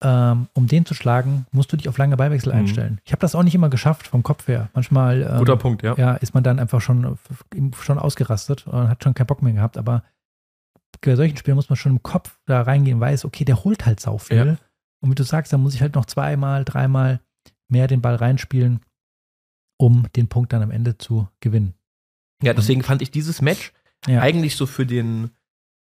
[0.03, 2.61] ähm, um den zu schlagen, musst du dich auf lange Ballwechsel mhm.
[2.61, 3.01] einstellen.
[3.05, 4.69] Ich habe das auch nicht immer geschafft vom Kopf her.
[4.75, 5.95] Manchmal ähm, Guter Punkt, ja.
[5.97, 6.15] ja.
[6.15, 7.19] ist man dann einfach schon,
[7.81, 9.79] schon ausgerastet und hat schon keinen Bock mehr gehabt.
[9.79, 10.03] Aber
[11.01, 14.01] bei solchen Spielen muss man schon im Kopf da reingehen, weiß, okay, der holt halt
[14.01, 14.37] sau viel.
[14.37, 14.57] Ja.
[15.01, 17.21] Und wie du sagst, dann muss ich halt noch zweimal, dreimal
[17.69, 18.81] mehr den Ball reinspielen,
[19.79, 21.75] um den Punkt dann am Ende zu gewinnen.
[22.43, 23.73] Ja, deswegen fand ich dieses Match
[24.07, 24.21] ja.
[24.21, 25.31] eigentlich so für den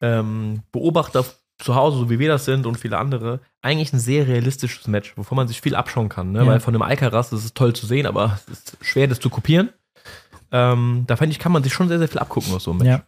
[0.01, 1.25] ähm, Beobachter
[1.61, 5.15] zu Hause, so wie wir das sind und viele andere, eigentlich ein sehr realistisches Match,
[5.17, 6.31] wovon man sich viel abschauen kann.
[6.31, 6.39] Ne?
[6.39, 6.47] Ja.
[6.47, 9.29] Weil von einem Alcaraz das ist toll zu sehen, aber es ist schwer, das zu
[9.29, 9.69] kopieren.
[10.51, 12.79] Ähm, da fand ich, kann man sich schon sehr, sehr viel abgucken aus so einem
[12.79, 12.89] Match.
[12.89, 13.03] Ja.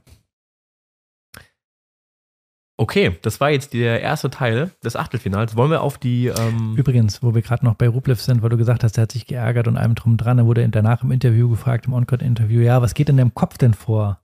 [2.76, 5.56] Okay, das war jetzt der erste Teil des Achtelfinals.
[5.56, 6.28] Wollen wir auf die.
[6.28, 9.12] Ähm Übrigens, wo wir gerade noch bei Rublev sind, weil du gesagt hast, er hat
[9.12, 10.40] sich geärgert und einem drum dran.
[10.40, 13.76] Er wurde danach im Interview gefragt, im On-Court-Interview, ja, was geht in deinem Kopf denn
[13.76, 14.23] vor?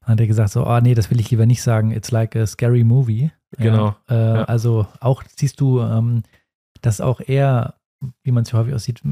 [0.00, 1.92] Dann hat er gesagt, so, oh nee, das will ich lieber nicht sagen.
[1.92, 3.30] It's like a scary movie.
[3.58, 3.96] Genau.
[4.08, 4.44] Ja, äh, ja.
[4.44, 6.22] Also auch siehst du, ähm,
[6.80, 7.74] dass auch er,
[8.22, 9.02] wie man es häufig aussieht,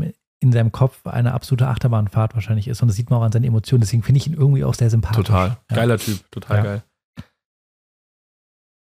[0.41, 2.81] in seinem Kopf eine absolute Achterbahnfahrt wahrscheinlich ist.
[2.81, 3.81] Und das sieht man auch an seinen Emotionen.
[3.81, 5.27] Deswegen finde ich ihn irgendwie auch sehr sympathisch.
[5.27, 5.59] Total.
[5.71, 5.77] Ja.
[5.77, 6.31] Geiler Typ.
[6.31, 6.83] Total geil.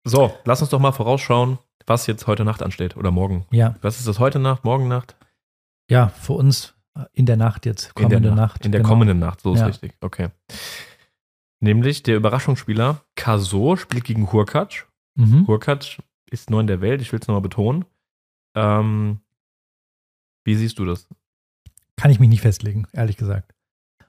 [0.04, 3.46] So, lass uns doch mal vorausschauen, was jetzt heute Nacht ansteht oder morgen.
[3.52, 3.76] Ja.
[3.82, 5.16] Was ist das heute Nacht, morgen Nacht?
[5.90, 6.74] Ja, für uns
[7.14, 8.56] in der Nacht jetzt, kommende in der Nacht.
[8.56, 8.90] Nacht in der genau.
[8.90, 9.68] kommenden Nacht, so ist ja.
[9.68, 9.94] richtig.
[10.02, 10.30] Okay.
[11.62, 14.86] Nämlich der Überraschungsspieler Kaso spielt gegen Hurkacz.
[15.16, 15.48] Mhm.
[15.48, 17.86] Hurkacz ist neun der Welt, ich will es nochmal betonen.
[18.56, 19.20] Ähm,
[20.44, 21.08] wie siehst du das?
[21.98, 23.54] Kann ich mich nicht festlegen, ehrlich gesagt.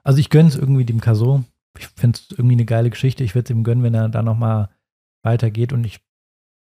[0.03, 1.45] Also ich gönne es irgendwie dem Kaso.
[1.79, 3.23] ich finde es irgendwie eine geile Geschichte.
[3.23, 4.71] Ich würde es ihm gönnen, wenn er da nochmal
[5.23, 5.73] weitergeht.
[5.73, 6.01] Und ich,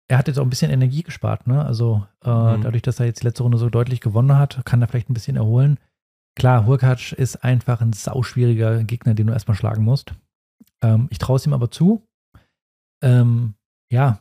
[0.08, 1.64] er hat jetzt auch ein bisschen Energie gespart, ne?
[1.64, 2.62] Also äh, mhm.
[2.62, 5.14] dadurch, dass er jetzt die letzte Runde so deutlich gewonnen hat, kann er vielleicht ein
[5.14, 5.78] bisschen erholen.
[6.36, 10.14] Klar, Hurkacz ist einfach ein sauschwieriger Gegner, den du erstmal schlagen musst.
[10.84, 12.06] Ähm, ich traue es ihm aber zu.
[13.02, 13.54] Ähm,
[13.90, 14.20] ja,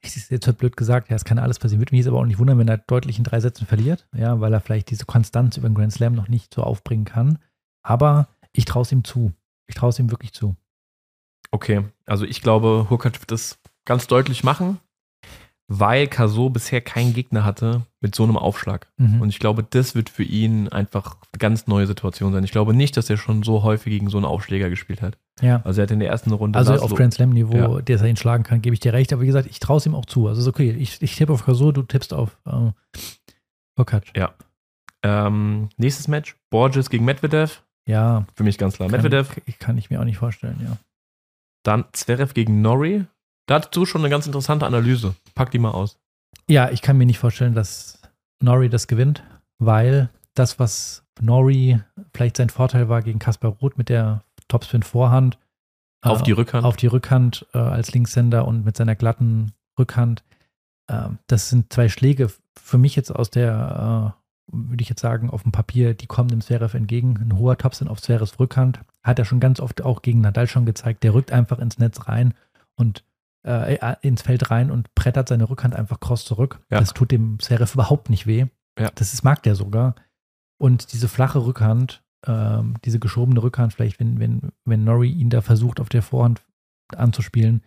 [0.00, 1.80] ich ist jetzt halt blöd gesagt, ja, es kann alles passieren.
[1.80, 4.40] Würde mich jetzt aber auch nicht wundern, wenn er deutlich in drei Sätzen verliert, ja,
[4.40, 7.38] weil er vielleicht diese Konstanz über den Grand Slam noch nicht so aufbringen kann.
[7.82, 9.32] Aber ich traue es ihm zu.
[9.66, 10.56] Ich traue es ihm wirklich zu.
[11.50, 14.78] Okay, also ich glaube, Hurkacz wird das ganz deutlich machen
[15.72, 18.88] weil Caso bisher keinen Gegner hatte mit so einem Aufschlag.
[18.96, 19.20] Mhm.
[19.20, 22.42] Und ich glaube, das wird für ihn einfach eine ganz neue Situation sein.
[22.42, 25.16] Ich glaube nicht, dass er schon so häufig gegen so einen Aufschläger gespielt hat.
[25.40, 25.62] Ja.
[25.64, 26.58] Also er hat in der ersten Runde.
[26.58, 27.82] Also auf Grand Slam-Niveau, ja.
[27.82, 29.12] dass er ihn schlagen kann, gebe ich dir recht.
[29.12, 30.28] Aber wie gesagt, ich traue es ihm auch zu.
[30.28, 30.70] Also ist okay.
[30.70, 32.70] Ich, ich tippe auf Caso, du tippst auf äh,
[33.78, 34.06] Hurkacz.
[34.16, 34.34] Ja.
[35.02, 37.62] Ähm, nächstes Match, Borges gegen Medvedev.
[37.86, 38.26] Ja.
[38.34, 38.88] Für mich ganz klar.
[38.88, 39.40] Kann, Medvedev.
[39.58, 40.76] Kann ich mir auch nicht vorstellen, ja.
[41.62, 43.04] Dann Zverev gegen Norrie.
[43.46, 45.14] Dazu schon eine ganz interessante Analyse.
[45.34, 45.98] Pack die mal aus.
[46.48, 48.00] Ja, ich kann mir nicht vorstellen, dass
[48.42, 49.22] Nori das gewinnt,
[49.58, 51.80] weil das, was Nori
[52.14, 55.38] vielleicht sein Vorteil war gegen Kaspar Roth mit der Topspin-Vorhand.
[56.02, 56.66] Auf äh, die Rückhand.
[56.66, 60.22] Auf die Rückhand äh, als Linkshänder und mit seiner glatten Rückhand.
[60.86, 64.14] Äh, das sind zwei Schläge für mich jetzt aus der,
[64.52, 67.18] äh, würde ich jetzt sagen, auf dem Papier, die kommen dem Zverev entgegen.
[67.18, 68.80] Ein hoher Topspin auf Zverevs Rückhand.
[69.02, 71.02] Hat er schon ganz oft auch gegen Nadal schon gezeigt.
[71.02, 72.34] Der rückt einfach ins Netz rein
[72.76, 73.04] und
[73.46, 76.60] äh, ins Feld rein und brettert seine Rückhand einfach cross zurück.
[76.70, 76.80] Ja.
[76.80, 78.46] Das tut dem Serif überhaupt nicht weh.
[78.78, 78.90] Ja.
[78.94, 79.94] Das ist, mag der sogar.
[80.58, 85.40] Und diese flache Rückhand, ähm, diese geschobene Rückhand, vielleicht, wenn, wenn, wenn Nori ihn da
[85.40, 86.42] versucht, auf der Vorhand
[86.94, 87.62] anzuspielen,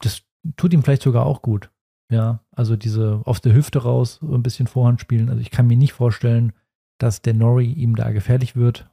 [0.00, 0.22] das
[0.56, 1.70] tut ihm vielleicht sogar auch gut.
[2.10, 5.30] Ja, also diese aus der Hüfte raus so ein bisschen Vorhand spielen.
[5.30, 6.52] Also ich kann mir nicht vorstellen,
[6.98, 8.90] dass der Nori ihm da gefährlich wird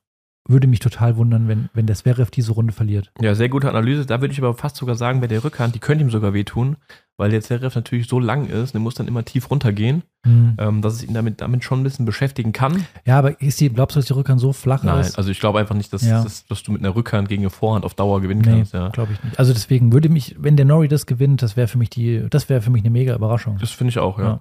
[0.50, 3.12] würde mich total wundern, wenn, wenn der Zverev diese Runde verliert.
[3.22, 4.06] Ja, sehr gute Analyse.
[4.06, 6.78] Da würde ich aber fast sogar sagen, bei der Rückhand, die könnte ihm sogar wehtun,
[7.20, 10.56] weil der Zverev natürlich so lang ist, der muss dann immer tief runtergehen, mhm.
[10.58, 12.86] ähm, dass es ihn damit, damit schon ein bisschen beschäftigen kann.
[13.06, 15.08] Ja, aber ist die, glaubst du, dass die Rückhand so flach Nein, ist?
[15.10, 16.24] Nein, also ich glaube einfach nicht, dass, ja.
[16.24, 18.74] dass, dass, du mit einer Rückhand gegen eine Vorhand auf Dauer gewinnen nee, kannst.
[18.74, 18.88] Ja.
[18.90, 19.38] glaube ich nicht.
[19.38, 22.48] Also deswegen würde mich, wenn der Nori das gewinnt, das wäre für mich die, das
[22.48, 23.58] wäre für mich eine mega Überraschung.
[23.60, 24.24] Das finde ich auch, ja.
[24.24, 24.40] ja.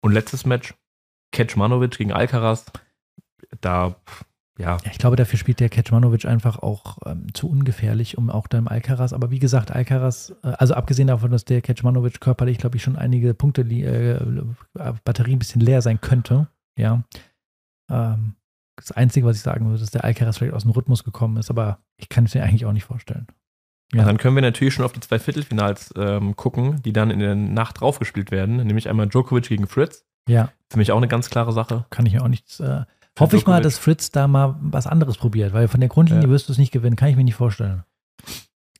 [0.00, 0.74] Und letztes Match,
[1.32, 2.66] Kecmanovic gegen Alcaraz.
[3.60, 3.96] Da
[4.58, 4.76] ja.
[4.90, 8.68] Ich glaube, dafür spielt der Kecmanovic einfach auch ähm, zu ungefährlich, um auch da im
[8.68, 9.12] Alcaraz.
[9.12, 12.96] Aber wie gesagt, Alcaraz, äh, also abgesehen davon, dass der Kecmanovic körperlich, glaube ich, schon
[12.96, 14.20] einige Punkte, äh,
[15.04, 16.48] Batterie ein bisschen leer sein könnte.
[16.76, 17.02] Ja.
[17.90, 18.34] Ähm,
[18.76, 21.36] das Einzige, was ich sagen würde, ist, dass der Alcaraz vielleicht aus dem Rhythmus gekommen
[21.38, 23.26] ist, aber ich kann es mir eigentlich auch nicht vorstellen.
[23.94, 24.04] Ja.
[24.04, 27.34] Dann können wir natürlich schon auf die zwei Viertelfinals ähm, gucken, die dann in der
[27.34, 30.06] Nacht draufgespielt werden, nämlich einmal Djokovic gegen Fritz.
[30.28, 30.50] Ja.
[30.70, 31.84] Für mich auch eine ganz klare Sache.
[31.90, 32.60] Kann ich mir auch nichts.
[32.60, 32.84] Äh,
[33.18, 36.30] Hoffe ich mal, dass Fritz da mal was anderes probiert, weil von der Grundlinie ja.
[36.30, 37.84] wirst du es nicht gewinnen, kann ich mir nicht vorstellen.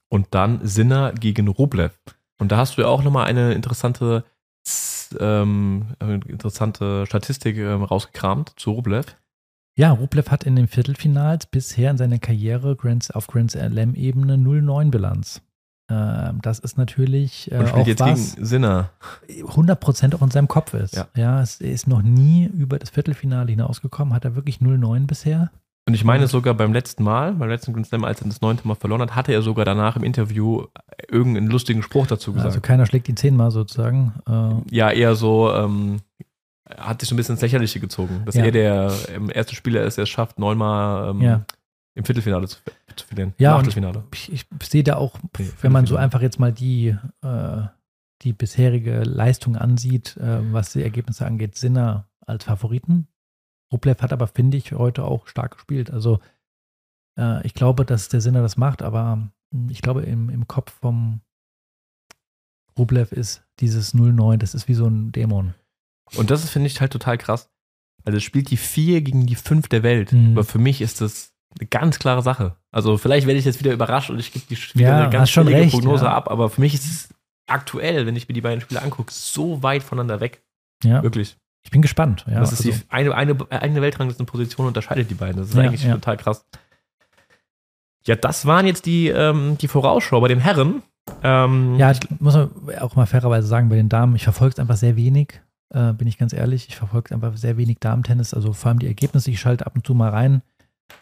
[0.09, 1.93] Und dann Sinner gegen Rublev.
[2.39, 4.25] Und da hast du ja auch nochmal eine interessante,
[5.21, 9.17] ähm, interessante Statistik ähm, rausgekramt zu Rublev.
[9.75, 14.91] Ja, Rublev hat in den Viertelfinals bisher in seiner Karriere Grand, auf Grand Slam-Ebene 0-9
[14.91, 15.43] Bilanz.
[15.93, 18.91] Ähm, das ist natürlich äh, auch jetzt was gegen Sinner.
[19.29, 20.97] 100% auch in seinem Kopf ist.
[20.97, 21.07] Ja.
[21.17, 25.51] ja, es ist noch nie über das Viertelfinale hinausgekommen, hat er wirklich 0-9 bisher.
[25.87, 28.67] Und ich meine sogar beim letzten Mal, beim letzten Grand Slam, als er das neunte
[28.67, 30.67] Mal verloren hat, hatte er sogar danach im Interview
[31.09, 32.47] irgendeinen lustigen Spruch dazu gesagt.
[32.47, 34.15] Also keiner schlägt ihn zehnmal sozusagen.
[34.29, 36.01] Äh ja, eher so, ähm,
[36.79, 38.45] hat sich so ein bisschen ins Lächerliche gezogen, dass ja.
[38.45, 41.45] er der ähm, erste Spieler ist, der es schafft, neunmal ähm, ja
[41.95, 42.59] im Viertelfinale zu,
[42.97, 43.35] zu verlieren.
[43.39, 43.61] Ja,
[44.13, 45.19] ich, ich, sehe da auch,
[45.61, 47.63] wenn man so einfach jetzt mal die, äh,
[48.23, 53.09] die bisherige Leistung ansieht, äh, was die Ergebnisse angeht, Sinner als Favoriten.
[53.73, 55.91] Rublev hat aber, finde ich, heute auch stark gespielt.
[55.91, 56.21] Also
[57.19, 60.73] äh, ich glaube, dass der Sinner das macht, aber hm, ich glaube, im, im Kopf
[60.81, 61.21] vom
[62.79, 65.55] Rublev ist dieses 0-9, das ist wie so ein Dämon.
[66.17, 67.51] Und das finde ich halt total krass.
[68.05, 70.13] Also es spielt die 4 gegen die 5 der Welt.
[70.13, 70.33] Mhm.
[70.33, 72.57] Aber für mich ist das eine ganz klare Sache.
[72.71, 75.31] Also vielleicht werde ich jetzt wieder überrascht und ich gebe die wieder ja, eine ganz
[75.31, 76.13] schon recht, Prognose ja.
[76.13, 77.09] ab, aber für mich ist es
[77.47, 80.43] aktuell, wenn ich mir die beiden Spiele angucke, so weit voneinander weg.
[80.85, 81.03] Ja.
[81.03, 81.37] Wirklich.
[81.65, 82.25] Ich bin gespannt.
[82.29, 82.79] Ja, das ist also.
[82.79, 85.37] die eine, eine eigene Weltranglistenposition unterscheidet die beiden.
[85.37, 85.95] Das ist ja, eigentlich ja.
[85.95, 86.45] total krass.
[88.05, 90.83] Ja, das waren jetzt die, ähm, die Vorausschau bei den Herren.
[91.23, 94.77] Ähm, ja, ich muss auch mal fairerweise sagen, bei den Damen, ich verfolge es einfach
[94.77, 95.41] sehr wenig,
[95.71, 96.69] äh, bin ich ganz ehrlich.
[96.69, 99.31] Ich verfolge einfach sehr wenig Damen-Tennis, also vor allem die Ergebnisse.
[99.31, 100.43] Ich schalte ab und zu mal rein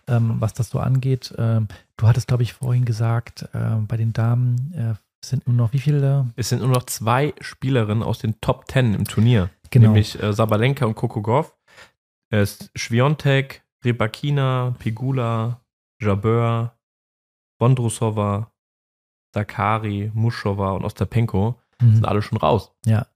[0.06, 1.34] ähm, was das so angeht.
[1.38, 5.72] Ähm, du hattest, glaube ich, vorhin gesagt, äh, bei den Damen äh, sind nur noch
[5.72, 6.30] wie viele?
[6.36, 9.50] Es sind nur noch zwei Spielerinnen aus den Top Ten im Turnier.
[9.70, 9.86] Genau.
[9.88, 11.56] Nämlich äh, Sabalenka und Coco Goff.
[12.30, 15.60] Es Schwiontek, Rebakina, Pegula,
[16.00, 16.74] Jabeur,
[17.58, 18.50] Bondrusova,
[19.34, 21.94] Sakari, Muschova und Ostapenko Mhm.
[21.94, 22.72] sind alle schon raus.
[22.84, 23.06] Ja.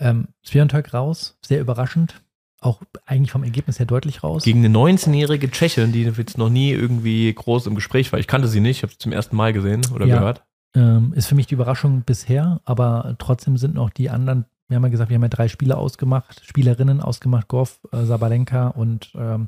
[0.00, 2.20] Ähm, Sviontek raus, sehr überraschend.
[2.60, 4.42] Auch eigentlich vom Ergebnis her deutlich raus.
[4.42, 8.18] Gegen eine 19-jährige Tschechin, die jetzt noch nie irgendwie groß im Gespräch war.
[8.18, 10.18] Ich kannte sie nicht, ich habe sie zum ersten Mal gesehen oder Ja.
[10.18, 10.44] gehört.
[10.74, 14.82] Ähm, ist für mich die Überraschung bisher, aber trotzdem sind noch die anderen, wir haben
[14.82, 19.46] ja gesagt, wir haben ja drei Spieler ausgemacht, Spielerinnen ausgemacht, Goff, äh, Sabalenka und ähm,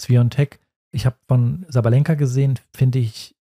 [0.00, 0.60] Sviontek.
[0.92, 3.36] Ich habe von Sabalenka gesehen, finde ich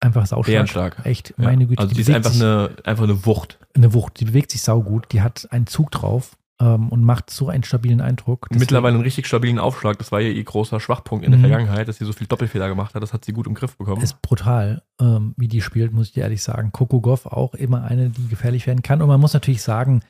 [0.00, 1.04] einfach saustark.
[1.04, 1.44] Echt, Ja.
[1.44, 1.82] meine Güte.
[1.82, 3.58] Also die ist bewegt einfach sich- eine, einfach eine Wucht.
[3.74, 4.20] eine Wucht.
[4.20, 5.12] Die bewegt sich saugut.
[5.12, 8.46] Die hat einen Zug drauf ähm, und macht so einen stabilen Eindruck.
[8.48, 9.98] Deswegen- Mittlerweile einen richtig stabilen Aufschlag.
[9.98, 11.44] Das war ja ihr großer Schwachpunkt in der Mhm.
[11.44, 13.02] Vergangenheit, dass sie so viel Doppelfehler gemacht hat.
[13.02, 14.02] Das hat sie gut im Griff bekommen.
[14.02, 16.70] ist brutal, ähm, wie die spielt, muss ich dir ehrlich sagen.
[16.72, 19.02] Coco Goff auch immer eine, die gefährlich werden kann.
[19.02, 20.00] Und man muss natürlich sagen,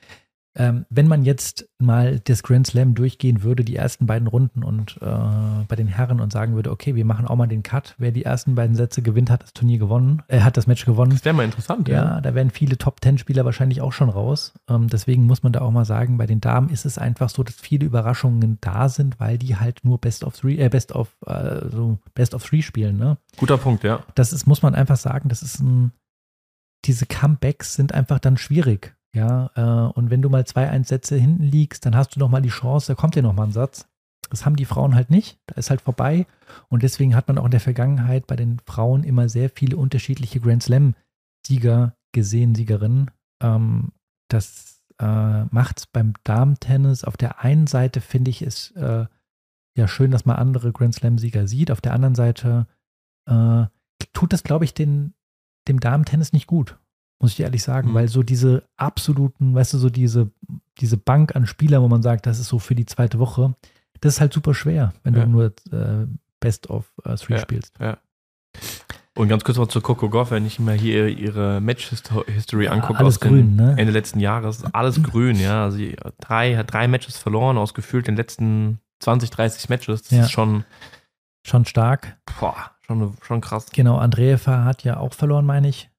[0.57, 4.99] ähm, wenn man jetzt mal das Grand Slam durchgehen würde, die ersten beiden Runden und
[5.03, 7.95] äh, bei den Herren und sagen würde, okay, wir machen auch mal den Cut.
[7.99, 11.11] Wer die ersten beiden Sätze gewinnt, hat das Turnier gewonnen, äh, hat das Match gewonnen.
[11.11, 11.89] das wäre mal interessant.
[11.89, 14.55] Ja, da wären viele Top-10-Spieler wahrscheinlich auch schon raus.
[14.69, 17.43] Ähm, deswegen muss man da auch mal sagen, bei den Damen ist es einfach so,
[17.43, 21.17] dass viele Überraschungen da sind, weil die halt nur Best of Three, äh, Best of,
[21.27, 23.19] äh, so Best of Three spielen, ne?
[23.37, 24.05] Guter Punkt, ja.
[24.15, 25.93] das ist, muss man einfach sagen, das ist ein,
[26.85, 28.95] diese Comebacks sind einfach dann schwierig.
[29.15, 32.29] Ja, äh, und wenn du mal zwei, eins Sätze hinten liegst, dann hast du noch
[32.29, 33.89] mal die Chance, da kommt dir noch mal ein Satz.
[34.29, 35.39] Das haben die Frauen halt nicht.
[35.47, 36.27] Da ist halt vorbei.
[36.69, 40.41] Und deswegen hat man auch in der Vergangenheit bei den Frauen immer sehr viele unterschiedliche
[40.41, 43.12] Grand Slam-Sieger gesehen, Siegerinnen.
[43.41, 43.93] Ähm,
[44.29, 49.07] das äh, macht beim Damen-Tennis auf der einen Seite, finde ich, es äh,
[49.77, 51.71] ja schön, dass man andere Grand Slam-Sieger sieht.
[51.71, 52.67] Auf der anderen Seite
[53.27, 53.67] äh,
[54.12, 55.15] tut das, glaube ich, den,
[55.69, 56.79] dem Damen-Tennis nicht gut,
[57.21, 57.95] muss ich dir ehrlich sagen, Mhm.
[57.95, 60.31] weil so diese absoluten, weißt du, so diese,
[60.79, 63.55] diese Bank an Spielern, wo man sagt, das ist so für die zweite Woche,
[64.01, 65.25] das ist halt super schwer, wenn Ja.
[65.25, 66.07] du nur äh,
[66.41, 67.41] Best of äh, Three Ja.
[67.41, 67.73] spielst.
[69.17, 72.99] Und ganz kurz noch zu Coco Goff, wenn ich mir hier ihre Match-History Ja, angucke.
[72.99, 73.77] alles grün, ne?
[73.79, 75.65] Ende letzten Jahres, ist alles grün, ja.
[75.65, 80.03] Also sie drei, hat drei Matches verloren aus gefühlt den letzten 20, 30 Matches.
[80.03, 80.23] Das Ja.
[80.25, 80.65] ist schon,
[81.47, 82.17] Schon stark.
[82.41, 83.67] boah, schon, schon krass.
[83.73, 85.91] Genau, Andreeva hat ja auch verloren, meine ich.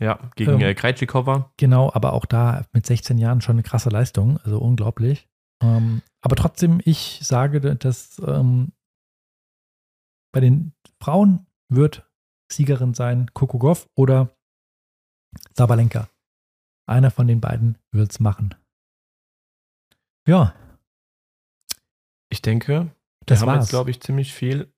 [0.00, 1.52] Ja, gegen Ähm, äh, Krejcikova.
[1.56, 5.28] Genau, aber auch da mit 16 Jahren schon eine krasse Leistung, also unglaublich.
[5.62, 8.72] Ähm, aber trotzdem, ich sage, dass ähm,
[10.32, 12.10] bei den Frauen wird
[12.50, 14.36] Siegerin sein Coco Goff oder
[15.54, 16.08] Sabalenka.
[16.86, 18.54] Einer von den beiden wird es machen.
[20.26, 20.54] Ja,
[22.30, 22.90] Ich denke,
[23.26, 23.64] das wir haben war's.
[23.66, 24.73] jetzt, glaube ich, ziemlich viel.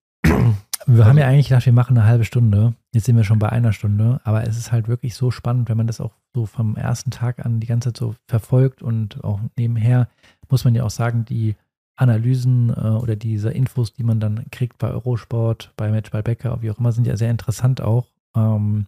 [0.86, 2.74] Wir haben Also- ja eigentlich gedacht, wir machen eine halbe Stunde.
[2.92, 4.20] Jetzt sind wir schon bei einer Stunde.
[4.24, 7.44] Aber es ist halt wirklich so spannend, wenn man das auch so vom ersten Tag
[7.44, 10.08] an die ganze Zeit so verfolgt und auch nebenher
[10.48, 11.56] muss man ja auch sagen, die
[11.96, 16.70] Analysen äh, oder diese Infos, die man dann kriegt bei Eurosport, bei Matchball Becker, wie
[16.70, 18.06] auch immer, sind ja sehr interessant auch.
[18.36, 18.86] Ähm,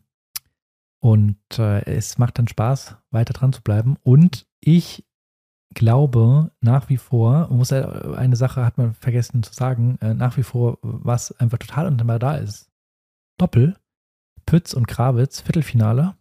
[1.01, 3.96] und äh, es macht dann Spaß, weiter dran zu bleiben.
[4.03, 5.05] Und ich
[5.78, 10.36] glaube nach wie vor, muss ja, eine Sache hat man vergessen zu sagen, äh, nach
[10.36, 12.70] wie vor, was einfach total unter da ist.
[13.38, 13.76] Doppel,
[14.44, 16.16] Pütz und Krawitz, Viertelfinale,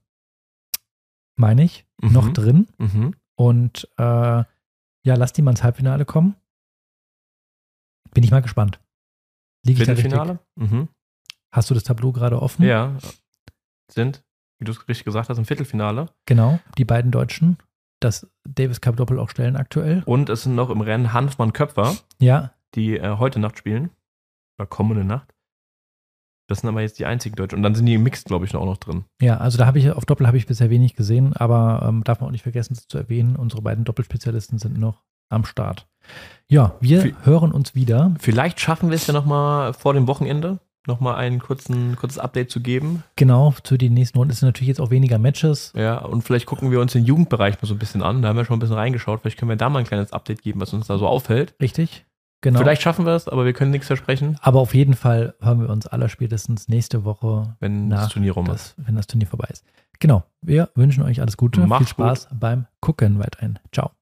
[1.36, 2.14] meine ich, Mhm.
[2.14, 2.68] noch drin.
[2.78, 3.16] Mhm.
[3.36, 4.46] Und äh, ja,
[5.16, 6.36] lass die mal ins Halbfinale kommen.
[8.14, 8.80] Bin ich mal gespannt.
[9.66, 9.84] Liege?
[9.84, 10.40] Viertelfinale?
[10.56, 10.90] Mhm.
[11.52, 12.64] Hast du das Tableau gerade offen?
[12.66, 12.98] Ja,
[13.92, 14.24] sind,
[14.60, 16.10] wie du es richtig gesagt hast, im Viertelfinale.
[16.26, 17.58] Genau, die beiden Deutschen.
[18.00, 20.04] Das Davis Cup Doppel auch stellen aktuell.
[20.06, 23.90] Und es sind noch im Rennen Hanfmann Köpfer, Ja, die äh, heute Nacht spielen.
[24.60, 25.34] Oder kommende Nacht.
[26.50, 27.58] Das sind aber jetzt die einzigen Deutschen.
[27.58, 29.04] Und dann sind die im Mixed, glaube ich, auch noch drin.
[29.22, 32.22] Ja, also da habe ich auf Doppel habe ich bisher wenig gesehen, aber ähm, darf
[32.22, 35.88] man auch nicht vergessen zu erwähnen, unsere beiden Doppelspezialisten sind noch am Start.
[36.50, 38.14] Ja, wir Wie- hören uns wieder.
[38.20, 42.62] Vielleicht schaffen wir es ja nochmal vor dem Wochenende, nochmal ein kurzen, kurzes Update zu
[42.62, 43.04] geben.
[43.16, 44.32] Genau, zu den nächsten Runden.
[44.32, 45.74] Es sind natürlich jetzt auch weniger Matches.
[45.76, 48.22] Ja, und vielleicht gucken wir uns den Jugendbereich mal so ein bisschen an.
[48.22, 49.22] Da haben wir schon ein bisschen reingeschaut.
[49.22, 51.56] Vielleicht können wir da mal ein kleines Update geben, was uns da so auffällt.
[51.62, 52.06] Richtig?
[52.42, 52.60] Genau.
[52.60, 55.70] Vielleicht schaffen wir es, aber wir können nichts versprechen, aber auf jeden Fall hören wir
[55.70, 58.76] uns aller spätestens nächste Woche, wenn Nach das Turnier rum ist.
[58.78, 59.66] wenn das Turnier vorbei ist.
[60.00, 60.24] Genau.
[60.42, 61.66] Wir wünschen euch alles Gute.
[61.66, 63.58] Macht's Viel Spaß beim Gucken weiterhin.
[63.74, 63.97] Ciao.